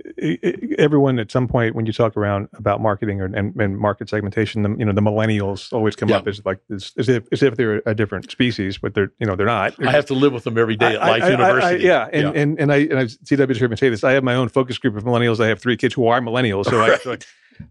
everyone 0.78 1.18
at 1.18 1.30
some 1.30 1.48
point 1.48 1.74
when 1.74 1.86
you 1.86 1.92
talk 1.92 2.16
around 2.16 2.48
about 2.54 2.80
marketing 2.80 3.20
or, 3.20 3.26
and, 3.26 3.54
and 3.60 3.78
market 3.78 4.08
segmentation, 4.08 4.62
the, 4.62 4.70
you 4.78 4.84
know, 4.84 4.92
the 4.92 5.00
millennials 5.00 5.72
always 5.72 5.96
come 5.96 6.08
Yeah. 6.08 6.16
up 6.18 6.26
as 6.28 6.44
like 6.44 6.60
as, 6.72 6.92
as 6.98 7.08
if 7.08 7.26
as 7.32 7.42
if 7.42 7.56
they're 7.56 7.82
a 7.86 7.94
different 7.94 8.30
species, 8.30 8.78
but 8.78 8.94
they're 8.94 9.12
you 9.18 9.26
know 9.26 9.36
they're 9.36 9.46
not. 9.46 9.74
I 9.84 9.90
have 9.92 10.06
to 10.06 10.14
live 10.14 10.32
with 10.32 10.44
them 10.44 10.58
every 10.58 10.76
day 10.76 10.94
at 10.94 11.02
I- 11.02 11.08
Life 11.10 11.22
I- 11.24 11.30
University. 11.30 11.84
I- 11.90 11.92
yeah, 11.92 12.08
and, 12.12 12.36
and 12.36 12.60
and 12.60 12.72
I 12.72 12.76
and 12.78 12.98
I've 12.98 13.08
CW's 13.08 13.58
heard 13.58 13.70
me 13.70 13.76
say 13.76 13.88
this. 13.88 14.04
I 14.04 14.12
have 14.12 14.24
my 14.24 14.34
own 14.34 14.48
focus 14.48 14.78
group 14.78 14.96
of 14.96 15.04
millennials. 15.04 15.42
I 15.42 15.48
have 15.48 15.60
three 15.60 15.76
kids 15.76 15.94
who 15.94 16.06
are 16.08 16.20
millennials, 16.20 16.66
so 16.66 16.80
I, 16.80 16.96
so 16.98 17.12
I 17.12 17.18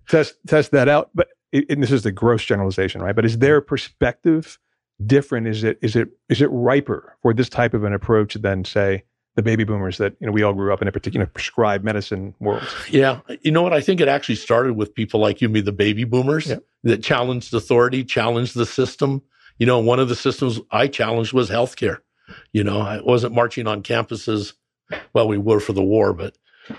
test 0.08 0.36
test 0.48 0.72
that 0.72 0.88
out. 0.90 1.10
But 1.16 1.30
and 1.54 1.82
this 1.82 1.92
is 1.92 2.04
the 2.04 2.12
gross 2.12 2.44
generalization, 2.44 3.02
right? 3.02 3.16
But 3.16 3.26
is 3.26 3.38
their 3.40 3.62
perspective 3.62 4.60
different? 5.06 5.48
Is 5.48 5.64
it 5.64 5.80
is 5.82 5.96
it 5.96 6.10
is 6.30 6.42
it 6.42 6.48
riper 6.52 7.16
for 7.22 7.34
this 7.34 7.50
type 7.50 7.74
of 7.74 7.84
an 7.84 7.94
approach 7.94 8.34
than 8.36 8.66
say 8.66 9.04
the 9.38 9.44
baby 9.44 9.64
boomers 9.64 10.00
that 10.00 10.16
you 10.20 10.26
know 10.26 10.34
we 10.34 10.42
all 10.44 10.52
grew 10.52 10.74
up 10.74 10.82
in 10.82 10.88
a 10.88 10.92
particular 10.92 11.26
prescribed 11.28 11.86
medicine 11.86 12.34
world? 12.40 12.68
Yeah. 12.90 13.22
You 13.42 13.52
know 13.52 13.62
what? 13.62 13.72
I 13.72 13.80
think 13.80 14.02
it 14.02 14.08
actually 14.10 14.36
started 14.36 14.74
with 14.76 14.94
people 14.94 15.20
like 15.22 15.40
you, 15.42 15.48
me, 15.48 15.62
the 15.62 15.72
baby 15.72 16.04
boomers 16.04 16.48
Yeah. 16.48 16.58
that 16.84 17.04
challenged 17.04 17.54
authority, 17.54 18.04
challenged 18.04 18.56
the 18.56 18.66
system. 18.66 19.22
You 19.60 19.68
know, 19.68 19.80
one 19.80 20.00
of 20.00 20.10
the 20.10 20.16
systems 20.16 20.60
I 20.72 20.88
challenged 20.88 21.34
was 21.34 21.50
healthcare. 21.50 22.00
You 22.52 22.64
know, 22.64 22.82
I 22.82 23.00
wasn't 23.00 23.34
marching 23.36 23.68
on 23.68 23.84
campuses. 23.84 24.54
Well, 25.14 25.28
we 25.28 25.38
were 25.38 25.60
for 25.60 25.74
the 25.74 25.84
war, 25.84 26.14
but 26.14 26.36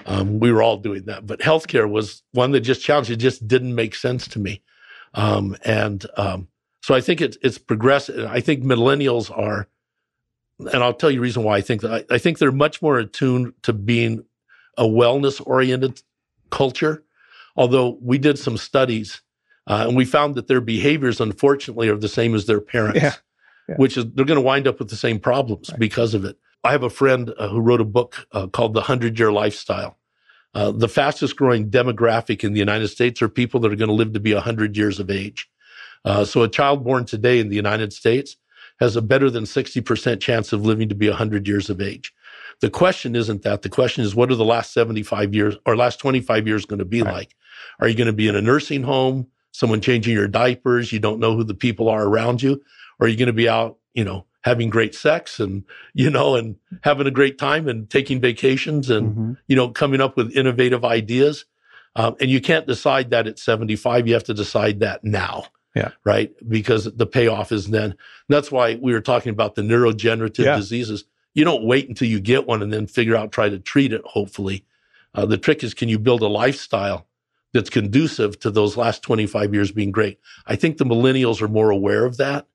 um, 0.06 0.40
we 0.40 0.50
were 0.52 0.62
all 0.62 0.76
doing 0.78 1.04
that. 1.04 1.26
But 1.26 1.38
healthcare 1.40 1.88
was 1.88 2.22
one 2.32 2.50
that 2.52 2.60
just 2.60 2.82
challenged. 2.82 3.10
It 3.10 3.16
just 3.16 3.46
didn't 3.46 3.74
make 3.74 3.94
sense 3.94 4.26
to 4.28 4.38
me. 4.40 4.62
Um, 5.14 5.56
and 5.64 6.04
um, 6.16 6.48
so 6.82 6.94
I 6.94 7.00
think 7.00 7.20
it's 7.20 7.38
it's 7.40 7.56
progressive. 7.58 8.26
I 8.26 8.40
think 8.40 8.64
millennials 8.64 9.30
are, 9.36 9.68
and 10.58 10.82
I'll 10.82 10.94
tell 10.94 11.10
you 11.10 11.16
the 11.18 11.22
reason 11.22 11.42
why 11.44 11.56
I 11.56 11.60
think 11.60 11.82
that. 11.82 12.06
I, 12.10 12.14
I 12.14 12.18
think 12.18 12.38
they're 12.38 12.52
much 12.52 12.82
more 12.82 12.98
attuned 12.98 13.52
to 13.62 13.72
being 13.72 14.24
a 14.76 14.84
wellness 14.84 15.40
oriented 15.46 16.02
culture. 16.50 17.04
Although 17.56 17.98
we 18.00 18.18
did 18.18 18.38
some 18.38 18.56
studies 18.56 19.20
uh, 19.66 19.84
and 19.88 19.96
we 19.96 20.04
found 20.04 20.34
that 20.36 20.46
their 20.46 20.60
behaviors, 20.60 21.20
unfortunately, 21.20 21.88
are 21.88 21.96
the 21.96 22.08
same 22.08 22.34
as 22.34 22.46
their 22.46 22.60
parents, 22.60 23.00
Yeah. 23.02 23.14
Yeah. 23.68 23.74
which 23.76 23.96
is 23.96 24.04
they're 24.14 24.24
going 24.24 24.38
to 24.38 24.44
wind 24.44 24.66
up 24.66 24.78
with 24.78 24.88
the 24.90 24.96
same 24.96 25.18
problems 25.18 25.70
Right. 25.70 25.80
because 25.80 26.14
of 26.14 26.24
it. 26.24 26.38
I 26.64 26.72
have 26.72 26.82
a 26.84 26.90
friend 26.90 27.32
uh, 27.38 27.48
who 27.48 27.60
wrote 27.60 27.80
a 27.80 27.84
book 27.84 28.26
uh, 28.32 28.46
called 28.46 28.74
The 28.74 28.80
Hundred 28.82 29.18
Year 29.18 29.30
Lifestyle. 29.32 29.96
Uh, 30.54 30.70
the 30.72 30.88
fastest 30.88 31.36
growing 31.36 31.70
demographic 31.70 32.42
in 32.42 32.52
the 32.52 32.58
United 32.58 32.88
States 32.88 33.20
are 33.22 33.28
people 33.28 33.60
that 33.60 33.72
are 33.72 33.76
going 33.76 33.88
to 33.88 33.94
live 33.94 34.12
to 34.14 34.20
be 34.20 34.32
100 34.34 34.76
years 34.76 34.98
of 34.98 35.10
age. 35.10 35.48
Uh, 36.04 36.24
so 36.24 36.42
a 36.42 36.48
child 36.48 36.84
born 36.84 37.04
today 37.04 37.38
in 37.38 37.48
the 37.48 37.56
United 37.56 37.92
States 37.92 38.36
has 38.80 38.96
a 38.96 39.02
better 39.02 39.30
than 39.30 39.44
60% 39.44 40.20
chance 40.20 40.52
of 40.52 40.64
living 40.64 40.88
to 40.88 40.94
be 40.94 41.08
100 41.08 41.46
years 41.48 41.68
of 41.70 41.80
age. 41.80 42.12
The 42.60 42.70
question 42.70 43.14
isn't 43.16 43.42
that. 43.42 43.62
The 43.62 43.68
question 43.68 44.04
is, 44.04 44.14
what 44.14 44.30
are 44.30 44.36
the 44.36 44.44
last 44.44 44.72
75 44.72 45.34
years 45.34 45.56
or 45.66 45.76
last 45.76 45.98
25 46.00 46.46
years 46.46 46.64
going 46.64 46.78
to 46.78 46.84
be 46.84 47.02
Right. 47.02 47.12
like? 47.14 47.34
Are 47.80 47.88
you 47.88 47.96
going 47.96 48.06
to 48.06 48.12
be 48.12 48.28
in 48.28 48.36
a 48.36 48.40
nursing 48.40 48.82
home, 48.82 49.26
someone 49.52 49.80
changing 49.80 50.14
your 50.14 50.28
diapers? 50.28 50.92
You 50.92 50.98
don't 51.00 51.20
know 51.20 51.34
who 51.36 51.44
the 51.44 51.54
people 51.54 51.88
are 51.88 52.04
around 52.04 52.42
you. 52.42 52.62
Or 53.00 53.06
are 53.06 53.08
you 53.08 53.16
going 53.16 53.26
to 53.28 53.32
be 53.32 53.48
out, 53.48 53.78
you 53.94 54.04
know, 54.04 54.26
having 54.42 54.70
great 54.70 54.94
sex 54.94 55.38
and, 55.40 55.64
you 55.94 56.10
know, 56.10 56.34
and 56.36 56.56
having 56.82 57.06
a 57.06 57.10
great 57.12 57.38
time 57.38 57.68
and 57.68 57.88
taking 57.90 58.20
vacations 58.20 58.90
and, 58.90 59.16
Mhm. 59.16 59.36
you 59.48 59.54
know, 59.56 59.68
coming 59.68 60.00
up 60.00 60.16
with 60.16 60.36
innovative 60.36 60.84
ideas? 60.84 61.44
Um, 61.96 62.16
and 62.20 62.30
you 62.30 62.40
can't 62.40 62.66
decide 62.66 63.10
that 63.10 63.26
at 63.26 63.38
75. 63.38 64.06
You 64.06 64.14
have 64.14 64.24
to 64.24 64.34
decide 64.34 64.80
that 64.80 65.02
now. 65.04 65.46
Yeah. 65.74 65.90
Right. 66.04 66.32
Because 66.48 66.84
the 66.84 67.06
payoff 67.06 67.52
is 67.52 67.68
then. 67.68 67.94
That's 68.28 68.50
why 68.50 68.76
we 68.76 68.92
were 68.92 69.00
talking 69.00 69.30
about 69.30 69.54
the 69.54 69.62
neurodegenerative 69.62 70.44
Yeah. 70.44 70.56
diseases. 70.56 71.04
You 71.34 71.44
don't 71.44 71.64
wait 71.64 71.88
until 71.88 72.08
you 72.08 72.20
get 72.20 72.46
one 72.46 72.62
and 72.62 72.72
then 72.72 72.86
figure 72.86 73.14
out, 73.16 73.30
try 73.32 73.48
to 73.48 73.58
treat 73.58 73.92
it, 73.92 74.02
hopefully. 74.04 74.64
Uh, 75.14 75.26
the 75.26 75.38
trick 75.38 75.62
is 75.62 75.74
can 75.74 75.88
you 75.88 75.98
build 75.98 76.22
a 76.22 76.26
lifestyle 76.26 77.06
that's 77.52 77.70
conducive 77.70 78.38
to 78.40 78.50
those 78.50 78.76
last 78.76 79.02
25 79.02 79.54
years 79.54 79.70
being 79.70 79.92
great? 79.92 80.18
I 80.46 80.56
think 80.56 80.78
the 80.78 80.84
millennials 80.84 81.40
are 81.40 81.48
more 81.48 81.70
aware 81.70 82.04
of 82.04 82.16
that. 82.16 82.46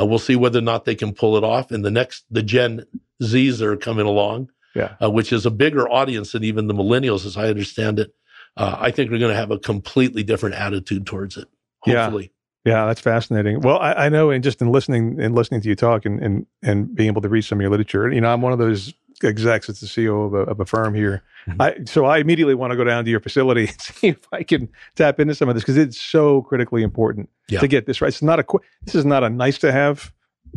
Uh, 0.00 0.06
we'll 0.06 0.18
see 0.18 0.36
whether 0.36 0.58
or 0.58 0.62
not 0.62 0.84
they 0.84 0.94
can 0.94 1.12
pull 1.12 1.36
it 1.36 1.44
off. 1.44 1.70
And 1.70 1.84
the 1.84 1.90
next, 1.90 2.24
the 2.30 2.42
Gen 2.42 2.86
Zs 3.22 3.60
are 3.60 3.76
coming 3.76 4.06
along, 4.06 4.50
Yeah. 4.74 4.94
uh, 5.02 5.10
which 5.10 5.32
is 5.32 5.44
a 5.44 5.50
bigger 5.50 5.86
audience 5.90 6.32
than 6.32 6.42
even 6.44 6.66
the 6.68 6.74
millennials, 6.74 7.26
as 7.26 7.36
I 7.36 7.48
understand 7.48 7.98
it. 7.98 8.14
Uh, 8.56 8.76
I 8.78 8.90
think 8.90 9.10
we're 9.10 9.18
going 9.18 9.32
to 9.32 9.36
have 9.36 9.50
a 9.50 9.58
completely 9.58 10.22
different 10.22 10.54
attitude 10.54 11.06
towards 11.06 11.36
it. 11.36 11.48
Hopefully. 11.80 12.32
Yeah, 12.64 12.86
that's 12.86 13.00
fascinating. 13.00 13.60
Well, 13.60 13.78
I, 13.78 13.92
I 13.92 14.08
know, 14.08 14.30
and 14.30 14.42
just 14.42 14.62
in 14.62 14.70
listening 14.70 15.20
and 15.20 15.34
listening 15.34 15.60
to 15.62 15.68
you 15.68 15.74
talk 15.74 16.04
and, 16.04 16.20
and 16.20 16.46
and 16.62 16.94
being 16.94 17.08
able 17.08 17.22
to 17.22 17.28
read 17.28 17.42
some 17.42 17.58
of 17.58 17.62
your 17.62 17.70
literature, 17.70 18.10
you 18.10 18.20
know, 18.20 18.32
I'm 18.32 18.40
one 18.40 18.52
of 18.52 18.58
those 18.58 18.94
execs 19.24 19.66
that's 19.66 19.80
the 19.80 19.86
CEO 19.86 20.26
of 20.26 20.34
a, 20.34 20.38
of 20.38 20.60
a 20.60 20.66
firm 20.66 20.94
here. 20.94 21.22
Mm-hmm. 21.46 21.62
I, 21.62 21.76
so 21.86 22.04
I 22.04 22.18
immediately 22.18 22.54
want 22.54 22.70
to 22.72 22.76
go 22.76 22.84
down 22.84 23.04
to 23.04 23.10
your 23.10 23.20
facility 23.20 23.62
and 23.68 23.80
see 23.80 24.08
if 24.08 24.26
I 24.32 24.42
can 24.42 24.68
tap 24.94 25.20
into 25.20 25.34
some 25.34 25.48
of 25.48 25.54
this 25.54 25.62
because 25.64 25.76
it's 25.76 26.00
so 26.00 26.42
critically 26.42 26.82
important 26.82 27.28
yeah. 27.48 27.60
to 27.60 27.68
get 27.68 27.86
this 27.86 28.00
right. 28.00 28.08
It's 28.08 28.22
not 28.22 28.38
a 28.38 28.44
this 28.84 28.94
is 28.94 29.04
not 29.04 29.24
a 29.24 29.30
nice 29.30 29.58
to 29.58 29.72
have 29.72 30.12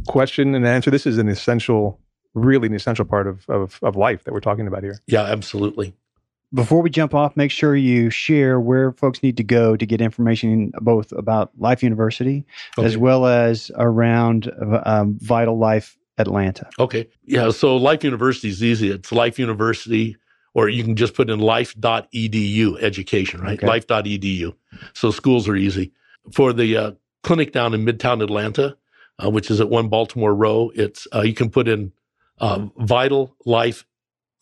question 0.07 0.55
and 0.55 0.65
answer. 0.65 0.91
This 0.91 1.07
is 1.07 1.17
an 1.17 1.27
essential, 1.27 1.99
really 2.33 2.67
an 2.67 2.75
essential 2.75 3.05
part 3.05 3.27
of, 3.27 3.49
of 3.49 3.79
of 3.81 3.95
life 3.95 4.23
that 4.25 4.33
we're 4.33 4.41
talking 4.41 4.67
about 4.67 4.83
here. 4.83 4.99
Yeah, 5.07 5.23
absolutely. 5.23 5.95
Before 6.53 6.81
we 6.81 6.89
jump 6.89 7.13
off, 7.13 7.35
make 7.35 7.51
sure 7.51 7.75
you 7.75 8.09
share 8.09 8.59
where 8.59 8.93
folks 8.93 9.21
need 9.21 9.37
to 9.37 9.43
go 9.43 9.75
to 9.75 9.85
get 9.85 9.99
information 9.99 10.71
both 10.81 11.11
about 11.11 11.51
Life 11.57 11.83
University 11.83 12.45
okay. 12.77 12.85
as 12.85 12.97
well 12.97 13.25
as 13.25 13.71
around 13.75 14.51
um, 14.85 15.17
Vital 15.19 15.57
Life 15.57 15.97
Atlanta. 16.17 16.69
Okay. 16.79 17.07
Yeah. 17.25 17.51
So 17.51 17.75
Life 17.75 18.03
University 18.03 18.49
is 18.49 18.63
easy. 18.63 18.89
It's 18.89 19.11
Life 19.11 19.37
University, 19.37 20.17
or 20.53 20.69
you 20.69 20.83
can 20.83 20.95
just 20.95 21.13
put 21.13 21.29
in 21.29 21.39
life.edu 21.39 22.81
education, 22.81 23.41
right? 23.41 23.57
Okay. 23.57 23.67
Life.edu. 23.67 24.55
So 24.93 25.11
schools 25.11 25.49
are 25.49 25.55
easy. 25.55 25.91
For 26.31 26.53
the 26.53 26.77
uh, 26.77 26.91
clinic 27.23 27.51
down 27.51 27.73
in 27.73 27.85
Midtown 27.85 28.23
Atlanta, 28.23 28.77
uh, 29.23 29.29
which 29.29 29.51
is 29.51 29.59
at 29.59 29.69
One 29.69 29.89
Baltimore 29.89 30.33
Row, 30.33 30.71
it's 30.73 31.07
uh, 31.13 31.21
you 31.21 31.33
can 31.33 31.49
put 31.49 31.67
in 31.67 31.91
uh, 32.39 32.67
Vital 32.77 33.35
Life 33.45 33.85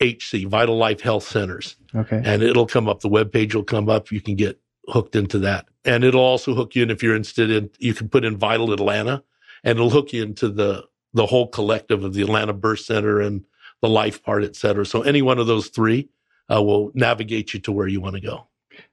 HC, 0.00 0.46
Vital 0.46 0.76
Life 0.76 1.00
Health 1.00 1.26
Centers. 1.26 1.76
Okay. 1.94 2.20
And 2.24 2.42
it'll 2.42 2.66
come 2.66 2.88
up, 2.88 3.00
the 3.00 3.08
web 3.08 3.32
page 3.32 3.54
will 3.54 3.64
come 3.64 3.88
up. 3.88 4.10
You 4.10 4.20
can 4.20 4.36
get 4.36 4.60
hooked 4.88 5.16
into 5.16 5.38
that. 5.40 5.66
And 5.84 6.04
it'll 6.04 6.20
also 6.20 6.54
hook 6.54 6.74
you 6.74 6.82
in 6.82 6.90
if 6.90 7.02
you're 7.02 7.16
interested 7.16 7.50
in, 7.50 7.70
you 7.78 7.94
can 7.94 8.08
put 8.08 8.24
in 8.24 8.36
Vital 8.36 8.72
Atlanta 8.72 9.22
and 9.62 9.78
it'll 9.78 9.90
hook 9.90 10.12
you 10.12 10.22
into 10.22 10.48
the, 10.48 10.84
the 11.12 11.26
whole 11.26 11.48
collective 11.48 12.04
of 12.04 12.14
the 12.14 12.22
Atlanta 12.22 12.52
Birth 12.52 12.80
Center 12.80 13.20
and 13.20 13.44
the 13.80 13.88
life 13.88 14.22
part, 14.22 14.44
et 14.44 14.56
cetera. 14.56 14.84
So 14.84 15.02
any 15.02 15.22
one 15.22 15.38
of 15.38 15.46
those 15.46 15.68
three 15.68 16.08
uh, 16.52 16.62
will 16.62 16.90
navigate 16.94 17.54
you 17.54 17.60
to 17.60 17.72
where 17.72 17.86
you 17.86 18.00
want 18.00 18.14
to 18.16 18.20
go. 18.20 18.46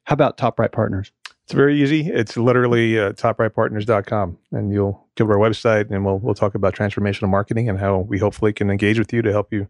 How 0.04 0.14
about 0.14 0.38
Top 0.38 0.60
Right 0.60 0.72
Partners? 0.72 1.12
It's 1.44 1.54
very 1.54 1.82
easy. 1.82 2.08
It's 2.08 2.38
literally 2.38 3.00
uh, 3.00 3.14
toprightpartners.com 3.14 4.38
and 4.52 4.72
you'll 4.72 5.06
go 5.16 5.26
to 5.26 5.32
our 5.32 5.38
website 5.38 5.90
and 5.90 6.06
we'll, 6.06 6.20
we'll 6.20 6.36
talk 6.36 6.56
about 6.56 6.76
transformational 6.76 7.30
marketing 7.30 7.68
and 7.68 7.80
how 7.80 8.00
we 8.00 8.20
hopefully 8.20 8.54
can 8.54 8.70
engage 8.70 9.00
with 9.00 9.12
you 9.12 9.22
to 9.22 9.32
help 9.32 9.52
you 9.52 9.68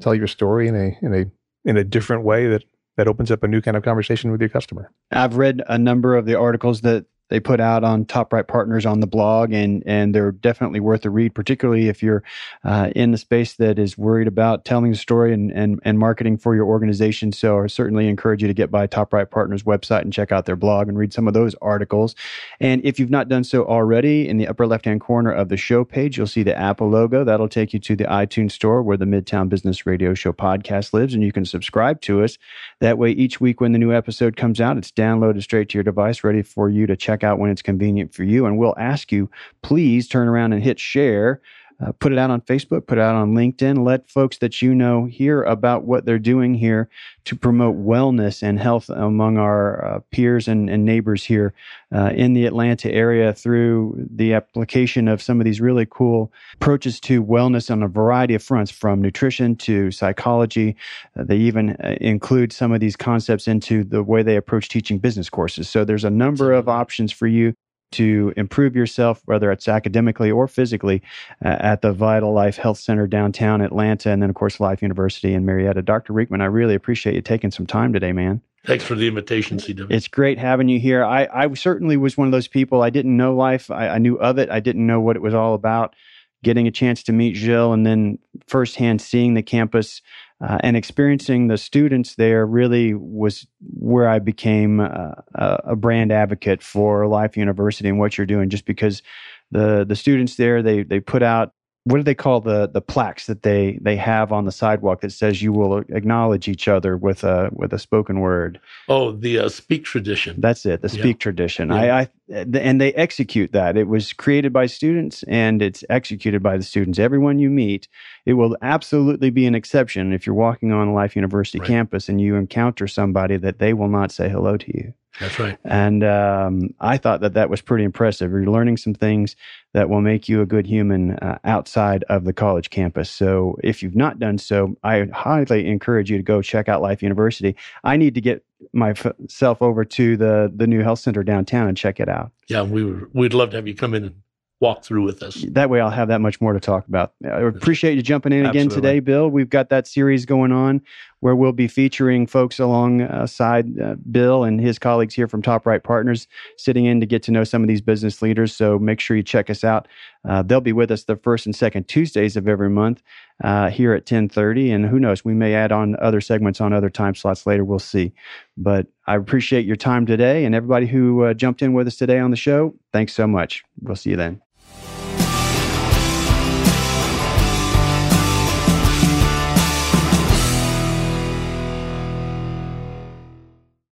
tell 0.00 0.14
your 0.14 0.26
story 0.26 0.68
in 0.68 0.74
a 0.74 0.98
in 1.02 1.14
a 1.14 1.24
in 1.68 1.76
a 1.76 1.84
different 1.84 2.22
way 2.24 2.46
that 2.48 2.64
that 2.96 3.08
opens 3.08 3.30
up 3.30 3.42
a 3.42 3.48
new 3.48 3.60
kind 3.60 3.76
of 3.76 3.82
conversation 3.82 4.30
with 4.30 4.40
your 4.40 4.48
customer. 4.48 4.90
I've 5.10 5.36
read 5.36 5.62
a 5.68 5.78
number 5.78 6.16
of 6.16 6.26
the 6.26 6.34
articles 6.34 6.80
that 6.82 7.06
they 7.28 7.40
put 7.40 7.60
out 7.60 7.84
on 7.84 8.04
Top 8.04 8.32
Right 8.32 8.46
Partners 8.46 8.86
on 8.86 9.00
the 9.00 9.06
blog, 9.06 9.52
and 9.52 9.82
and 9.86 10.14
they're 10.14 10.32
definitely 10.32 10.80
worth 10.80 11.04
a 11.04 11.10
read, 11.10 11.34
particularly 11.34 11.88
if 11.88 12.02
you're 12.02 12.22
uh, 12.64 12.90
in 12.94 13.10
the 13.10 13.18
space 13.18 13.54
that 13.54 13.78
is 13.78 13.98
worried 13.98 14.28
about 14.28 14.64
telling 14.64 14.90
the 14.90 14.96
story 14.96 15.32
and, 15.32 15.50
and 15.50 15.80
and 15.84 15.98
marketing 15.98 16.36
for 16.36 16.54
your 16.54 16.66
organization. 16.66 17.32
So 17.32 17.62
I 17.62 17.66
certainly 17.66 18.08
encourage 18.08 18.42
you 18.42 18.48
to 18.48 18.54
get 18.54 18.70
by 18.70 18.86
Top 18.86 19.12
Right 19.12 19.30
Partners 19.30 19.64
website 19.64 20.02
and 20.02 20.12
check 20.12 20.32
out 20.32 20.46
their 20.46 20.56
blog 20.56 20.88
and 20.88 20.98
read 20.98 21.12
some 21.12 21.26
of 21.26 21.34
those 21.34 21.54
articles. 21.56 22.14
And 22.60 22.84
if 22.84 22.98
you've 22.98 23.10
not 23.10 23.28
done 23.28 23.44
so 23.44 23.64
already, 23.64 24.28
in 24.28 24.38
the 24.38 24.48
upper 24.48 24.66
left 24.66 24.84
hand 24.84 25.00
corner 25.00 25.32
of 25.32 25.48
the 25.48 25.56
show 25.56 25.84
page, 25.84 26.16
you'll 26.16 26.26
see 26.26 26.42
the 26.42 26.56
Apple 26.56 26.88
logo. 26.88 27.24
That'll 27.24 27.48
take 27.48 27.72
you 27.72 27.80
to 27.80 27.96
the 27.96 28.04
iTunes 28.04 28.52
store 28.52 28.82
where 28.82 28.96
the 28.96 29.04
Midtown 29.04 29.48
Business 29.48 29.86
Radio 29.86 30.14
Show 30.14 30.32
podcast 30.32 30.92
lives, 30.92 31.14
and 31.14 31.22
you 31.22 31.32
can 31.32 31.44
subscribe 31.44 32.00
to 32.02 32.22
us. 32.22 32.38
That 32.80 32.98
way, 32.98 33.10
each 33.10 33.40
week 33.40 33.60
when 33.60 33.72
the 33.72 33.78
new 33.78 33.92
episode 33.92 34.36
comes 34.36 34.60
out, 34.60 34.76
it's 34.76 34.92
downloaded 34.92 35.42
straight 35.42 35.68
to 35.70 35.78
your 35.78 35.84
device, 35.84 36.22
ready 36.22 36.42
for 36.42 36.68
you 36.68 36.86
to 36.86 36.96
check 36.96 37.15
check 37.16 37.24
out 37.24 37.38
when 37.38 37.50
it's 37.50 37.62
convenient 37.62 38.14
for 38.14 38.24
you. 38.24 38.46
And 38.46 38.58
we'll 38.58 38.74
ask 38.78 39.10
you, 39.10 39.30
please 39.62 40.08
turn 40.08 40.28
around 40.28 40.52
and 40.52 40.62
hit 40.62 40.78
share. 40.78 41.40
Uh, 41.78 41.92
put 41.92 42.10
it 42.10 42.18
out 42.18 42.30
on 42.30 42.40
Facebook, 42.40 42.86
put 42.86 42.96
it 42.96 43.02
out 43.02 43.14
on 43.14 43.34
LinkedIn. 43.34 43.84
Let 43.84 44.08
folks 44.08 44.38
that 44.38 44.62
you 44.62 44.74
know 44.74 45.04
hear 45.04 45.42
about 45.42 45.84
what 45.84 46.06
they're 46.06 46.18
doing 46.18 46.54
here 46.54 46.88
to 47.26 47.36
promote 47.36 47.76
wellness 47.76 48.42
and 48.42 48.58
health 48.58 48.88
among 48.88 49.36
our 49.36 49.84
uh, 49.84 50.00
peers 50.10 50.48
and, 50.48 50.70
and, 50.70 50.86
neighbors 50.86 51.24
here 51.24 51.52
uh, 51.92 52.12
in 52.14 52.32
the 52.32 52.46
Atlanta 52.46 52.90
area 52.92 53.32
through 53.32 54.08
the 54.10 54.32
application 54.32 55.06
of 55.08 55.20
some 55.20 55.40
of 55.40 55.44
these 55.44 55.60
really 55.60 55.86
cool 55.90 56.32
approaches 56.54 57.00
to 57.00 57.22
wellness 57.22 57.70
on 57.70 57.82
a 57.82 57.88
variety 57.88 58.34
of 58.34 58.42
fronts, 58.42 58.70
from 58.70 59.02
nutrition 59.02 59.54
to 59.56 59.90
psychology. 59.90 60.76
Uh, 61.18 61.24
they 61.24 61.36
even 61.36 61.70
uh, 61.84 61.96
include 62.00 62.52
some 62.52 62.72
of 62.72 62.80
these 62.80 62.96
concepts 62.96 63.48
into 63.48 63.84
the 63.84 64.02
way 64.02 64.22
they 64.22 64.36
approach 64.36 64.68
teaching 64.68 64.98
business 64.98 65.28
courses. 65.28 65.68
So 65.68 65.84
there's 65.84 66.04
a 66.04 66.10
number 66.10 66.52
of 66.52 66.68
options 66.68 67.12
for 67.12 67.26
you 67.26 67.54
to 67.92 68.32
improve 68.36 68.74
yourself, 68.74 69.22
whether 69.26 69.50
it's 69.50 69.68
academically 69.68 70.30
or 70.30 70.48
physically, 70.48 71.02
uh, 71.44 71.56
at 71.60 71.82
the 71.82 71.92
Vital 71.92 72.32
Life 72.32 72.56
Health 72.56 72.78
Center 72.78 73.06
downtown 73.06 73.60
Atlanta, 73.60 74.10
and 74.10 74.22
then, 74.22 74.30
of 74.30 74.36
course, 74.36 74.60
Life 74.60 74.82
University 74.82 75.34
in 75.34 75.44
Marietta. 75.44 75.82
Dr. 75.82 76.12
Riekeman, 76.12 76.40
I 76.40 76.46
really 76.46 76.74
appreciate 76.74 77.14
you 77.14 77.22
taking 77.22 77.50
some 77.50 77.66
time 77.66 77.92
today, 77.92 78.12
man. 78.12 78.42
Thanks 78.66 78.84
for 78.84 78.96
the 78.96 79.06
invitation, 79.06 79.58
CW. 79.58 79.90
It's 79.90 80.08
great 80.08 80.38
having 80.38 80.68
you 80.68 80.80
here. 80.80 81.04
I, 81.04 81.28
I 81.32 81.54
certainly 81.54 81.96
was 81.96 82.16
one 82.16 82.26
of 82.26 82.32
those 82.32 82.48
people. 82.48 82.82
I 82.82 82.90
didn't 82.90 83.16
know 83.16 83.34
life. 83.34 83.70
I, 83.70 83.90
I 83.90 83.98
knew 83.98 84.16
of 84.16 84.38
it. 84.38 84.50
I 84.50 84.58
didn't 84.58 84.84
know 84.84 85.00
what 85.00 85.14
it 85.14 85.22
was 85.22 85.34
all 85.34 85.54
about. 85.54 85.94
Getting 86.42 86.66
a 86.66 86.72
chance 86.72 87.04
to 87.04 87.12
meet 87.12 87.36
Jill 87.36 87.72
and 87.72 87.86
then 87.86 88.18
firsthand 88.48 89.00
seeing 89.00 89.34
the 89.34 89.42
campus 89.42 90.02
uh, 90.40 90.58
and 90.60 90.76
experiencing 90.76 91.48
the 91.48 91.56
students 91.56 92.16
there 92.16 92.44
really 92.44 92.94
was 92.94 93.46
where 93.60 94.08
I 94.08 94.18
became 94.18 94.80
uh, 94.80 95.12
a 95.34 95.76
brand 95.76 96.12
advocate 96.12 96.62
for 96.62 97.06
Life 97.06 97.36
University 97.36 97.88
and 97.88 97.98
what 97.98 98.18
you're 98.18 98.26
doing. 98.26 98.50
Just 98.50 98.66
because 98.66 99.02
the 99.50 99.84
the 99.86 99.96
students 99.96 100.36
there 100.36 100.62
they 100.62 100.82
they 100.82 101.00
put 101.00 101.22
out 101.22 101.52
what 101.86 101.98
do 101.98 102.02
they 102.02 102.14
call 102.16 102.40
the 102.40 102.66
the 102.66 102.80
plaques 102.80 103.26
that 103.26 103.42
they 103.42 103.78
they 103.80 103.94
have 103.94 104.32
on 104.32 104.44
the 104.44 104.50
sidewalk 104.50 105.00
that 105.02 105.12
says 105.12 105.40
you 105.40 105.52
will 105.52 105.78
acknowledge 105.90 106.48
each 106.48 106.66
other 106.66 106.96
with 106.96 107.22
a 107.22 107.48
with 107.52 107.72
a 107.72 107.78
spoken 107.78 108.18
word 108.18 108.60
oh 108.88 109.12
the 109.12 109.38
uh, 109.38 109.48
speak 109.48 109.84
tradition 109.84 110.40
that's 110.40 110.66
it 110.66 110.82
the 110.82 110.88
speak 110.88 111.16
yeah. 111.16 111.22
tradition 111.22 111.68
yeah. 111.68 111.76
I, 111.76 112.00
I 112.00 112.08
and 112.28 112.80
they 112.80 112.92
execute 112.94 113.52
that 113.52 113.76
it 113.76 113.86
was 113.86 114.12
created 114.12 114.52
by 114.52 114.66
students 114.66 115.22
and 115.28 115.62
it's 115.62 115.84
executed 115.88 116.42
by 116.42 116.56
the 116.56 116.64
students 116.64 116.98
everyone 116.98 117.38
you 117.38 117.50
meet 117.50 117.86
it 118.24 118.32
will 118.32 118.56
absolutely 118.62 119.30
be 119.30 119.46
an 119.46 119.54
exception 119.54 120.12
if 120.12 120.26
you're 120.26 120.34
walking 120.34 120.72
on 120.72 120.88
a 120.88 120.92
life 120.92 121.14
university 121.14 121.60
right. 121.60 121.68
campus 121.68 122.08
and 122.08 122.20
you 122.20 122.34
encounter 122.34 122.88
somebody 122.88 123.36
that 123.36 123.60
they 123.60 123.72
will 123.72 123.88
not 123.88 124.10
say 124.10 124.28
hello 124.28 124.56
to 124.56 124.76
you 124.76 124.92
that's 125.20 125.38
right. 125.38 125.58
And 125.64 126.04
um, 126.04 126.74
I 126.80 126.96
thought 126.96 127.20
that 127.20 127.34
that 127.34 127.50
was 127.50 127.60
pretty 127.60 127.84
impressive. 127.84 128.30
You're 128.30 128.46
learning 128.46 128.76
some 128.76 128.94
things 128.94 129.36
that 129.72 129.88
will 129.88 130.00
make 130.00 130.28
you 130.28 130.40
a 130.40 130.46
good 130.46 130.66
human 130.66 131.12
uh, 131.18 131.38
outside 131.44 132.04
of 132.08 132.24
the 132.24 132.32
college 132.32 132.70
campus. 132.70 133.10
So 133.10 133.56
if 133.62 133.82
you've 133.82 133.96
not 133.96 134.18
done 134.18 134.38
so, 134.38 134.76
I 134.82 135.06
highly 135.12 135.66
encourage 135.66 136.10
you 136.10 136.16
to 136.16 136.22
go 136.22 136.42
check 136.42 136.68
out 136.68 136.82
Life 136.82 137.02
University. 137.02 137.56
I 137.84 137.96
need 137.96 138.14
to 138.14 138.20
get 138.20 138.44
myself 138.72 139.60
over 139.60 139.84
to 139.84 140.16
the 140.16 140.50
the 140.54 140.66
new 140.66 140.82
health 140.82 140.98
center 140.98 141.22
downtown 141.22 141.68
and 141.68 141.76
check 141.76 142.00
it 142.00 142.08
out. 142.08 142.32
Yeah, 142.48 142.62
we 142.62 142.84
were, 142.84 143.10
we'd 143.12 143.34
love 143.34 143.50
to 143.50 143.56
have 143.56 143.68
you 143.68 143.74
come 143.74 143.94
in 143.94 144.04
and 144.04 144.22
walk 144.60 144.82
through 144.82 145.04
with 145.04 145.22
us. 145.22 145.44
That 145.50 145.68
way, 145.68 145.80
I'll 145.80 145.90
have 145.90 146.08
that 146.08 146.20
much 146.20 146.40
more 146.40 146.52
to 146.52 146.60
talk 146.60 146.86
about. 146.88 147.12
I 147.24 147.40
appreciate 147.42 147.94
you 147.94 148.02
jumping 148.02 148.32
in 148.32 148.46
Absolutely. 148.46 148.60
again 148.60 148.74
today, 148.74 149.00
Bill. 149.00 149.28
We've 149.28 149.50
got 149.50 149.68
that 149.68 149.86
series 149.86 150.24
going 150.24 150.50
on 150.50 150.80
where 151.20 151.36
we'll 151.36 151.52
be 151.52 151.68
featuring 151.68 152.26
folks 152.26 152.58
alongside 152.58 153.80
uh, 153.80 153.96
Bill 154.10 154.44
and 154.44 154.60
his 154.60 154.78
colleagues 154.78 155.14
here 155.14 155.28
from 155.28 155.42
Top 155.42 155.66
Right 155.66 155.82
Partners, 155.82 156.26
sitting 156.56 156.84
in 156.84 157.00
to 157.00 157.06
get 157.06 157.22
to 157.24 157.32
know 157.32 157.44
some 157.44 157.62
of 157.62 157.68
these 157.68 157.80
business 157.80 158.22
leaders. 158.22 158.54
So 158.54 158.78
make 158.78 159.00
sure 159.00 159.16
you 159.16 159.22
check 159.22 159.50
us 159.50 159.64
out. 159.64 159.88
Uh, 160.26 160.42
they'll 160.42 160.60
be 160.60 160.72
with 160.72 160.90
us 160.90 161.04
the 161.04 161.16
first 161.16 161.46
and 161.46 161.54
second 161.54 161.88
Tuesdays 161.88 162.36
of 162.36 162.48
every 162.48 162.70
month 162.70 163.02
uh, 163.42 163.70
here 163.70 163.92
at 163.92 164.06
10:30, 164.06 164.74
and 164.74 164.86
who 164.86 164.98
knows, 164.98 165.24
we 165.24 165.34
may 165.34 165.54
add 165.54 165.72
on 165.72 165.96
other 166.00 166.20
segments 166.20 166.60
on 166.60 166.72
other 166.72 166.90
time 166.90 167.14
slots 167.14 167.46
later. 167.46 167.64
We'll 167.64 167.78
see. 167.78 168.12
But 168.56 168.86
I 169.06 169.16
appreciate 169.16 169.66
your 169.66 169.76
time 169.76 170.06
today, 170.06 170.44
and 170.44 170.54
everybody 170.54 170.86
who 170.86 171.24
uh, 171.24 171.34
jumped 171.34 171.62
in 171.62 171.72
with 171.72 171.86
us 171.86 171.96
today 171.96 172.18
on 172.18 172.30
the 172.30 172.36
show. 172.36 172.74
Thanks 172.92 173.12
so 173.12 173.26
much. 173.26 173.62
We'll 173.82 173.96
see 173.96 174.10
you 174.10 174.16
then. 174.16 174.40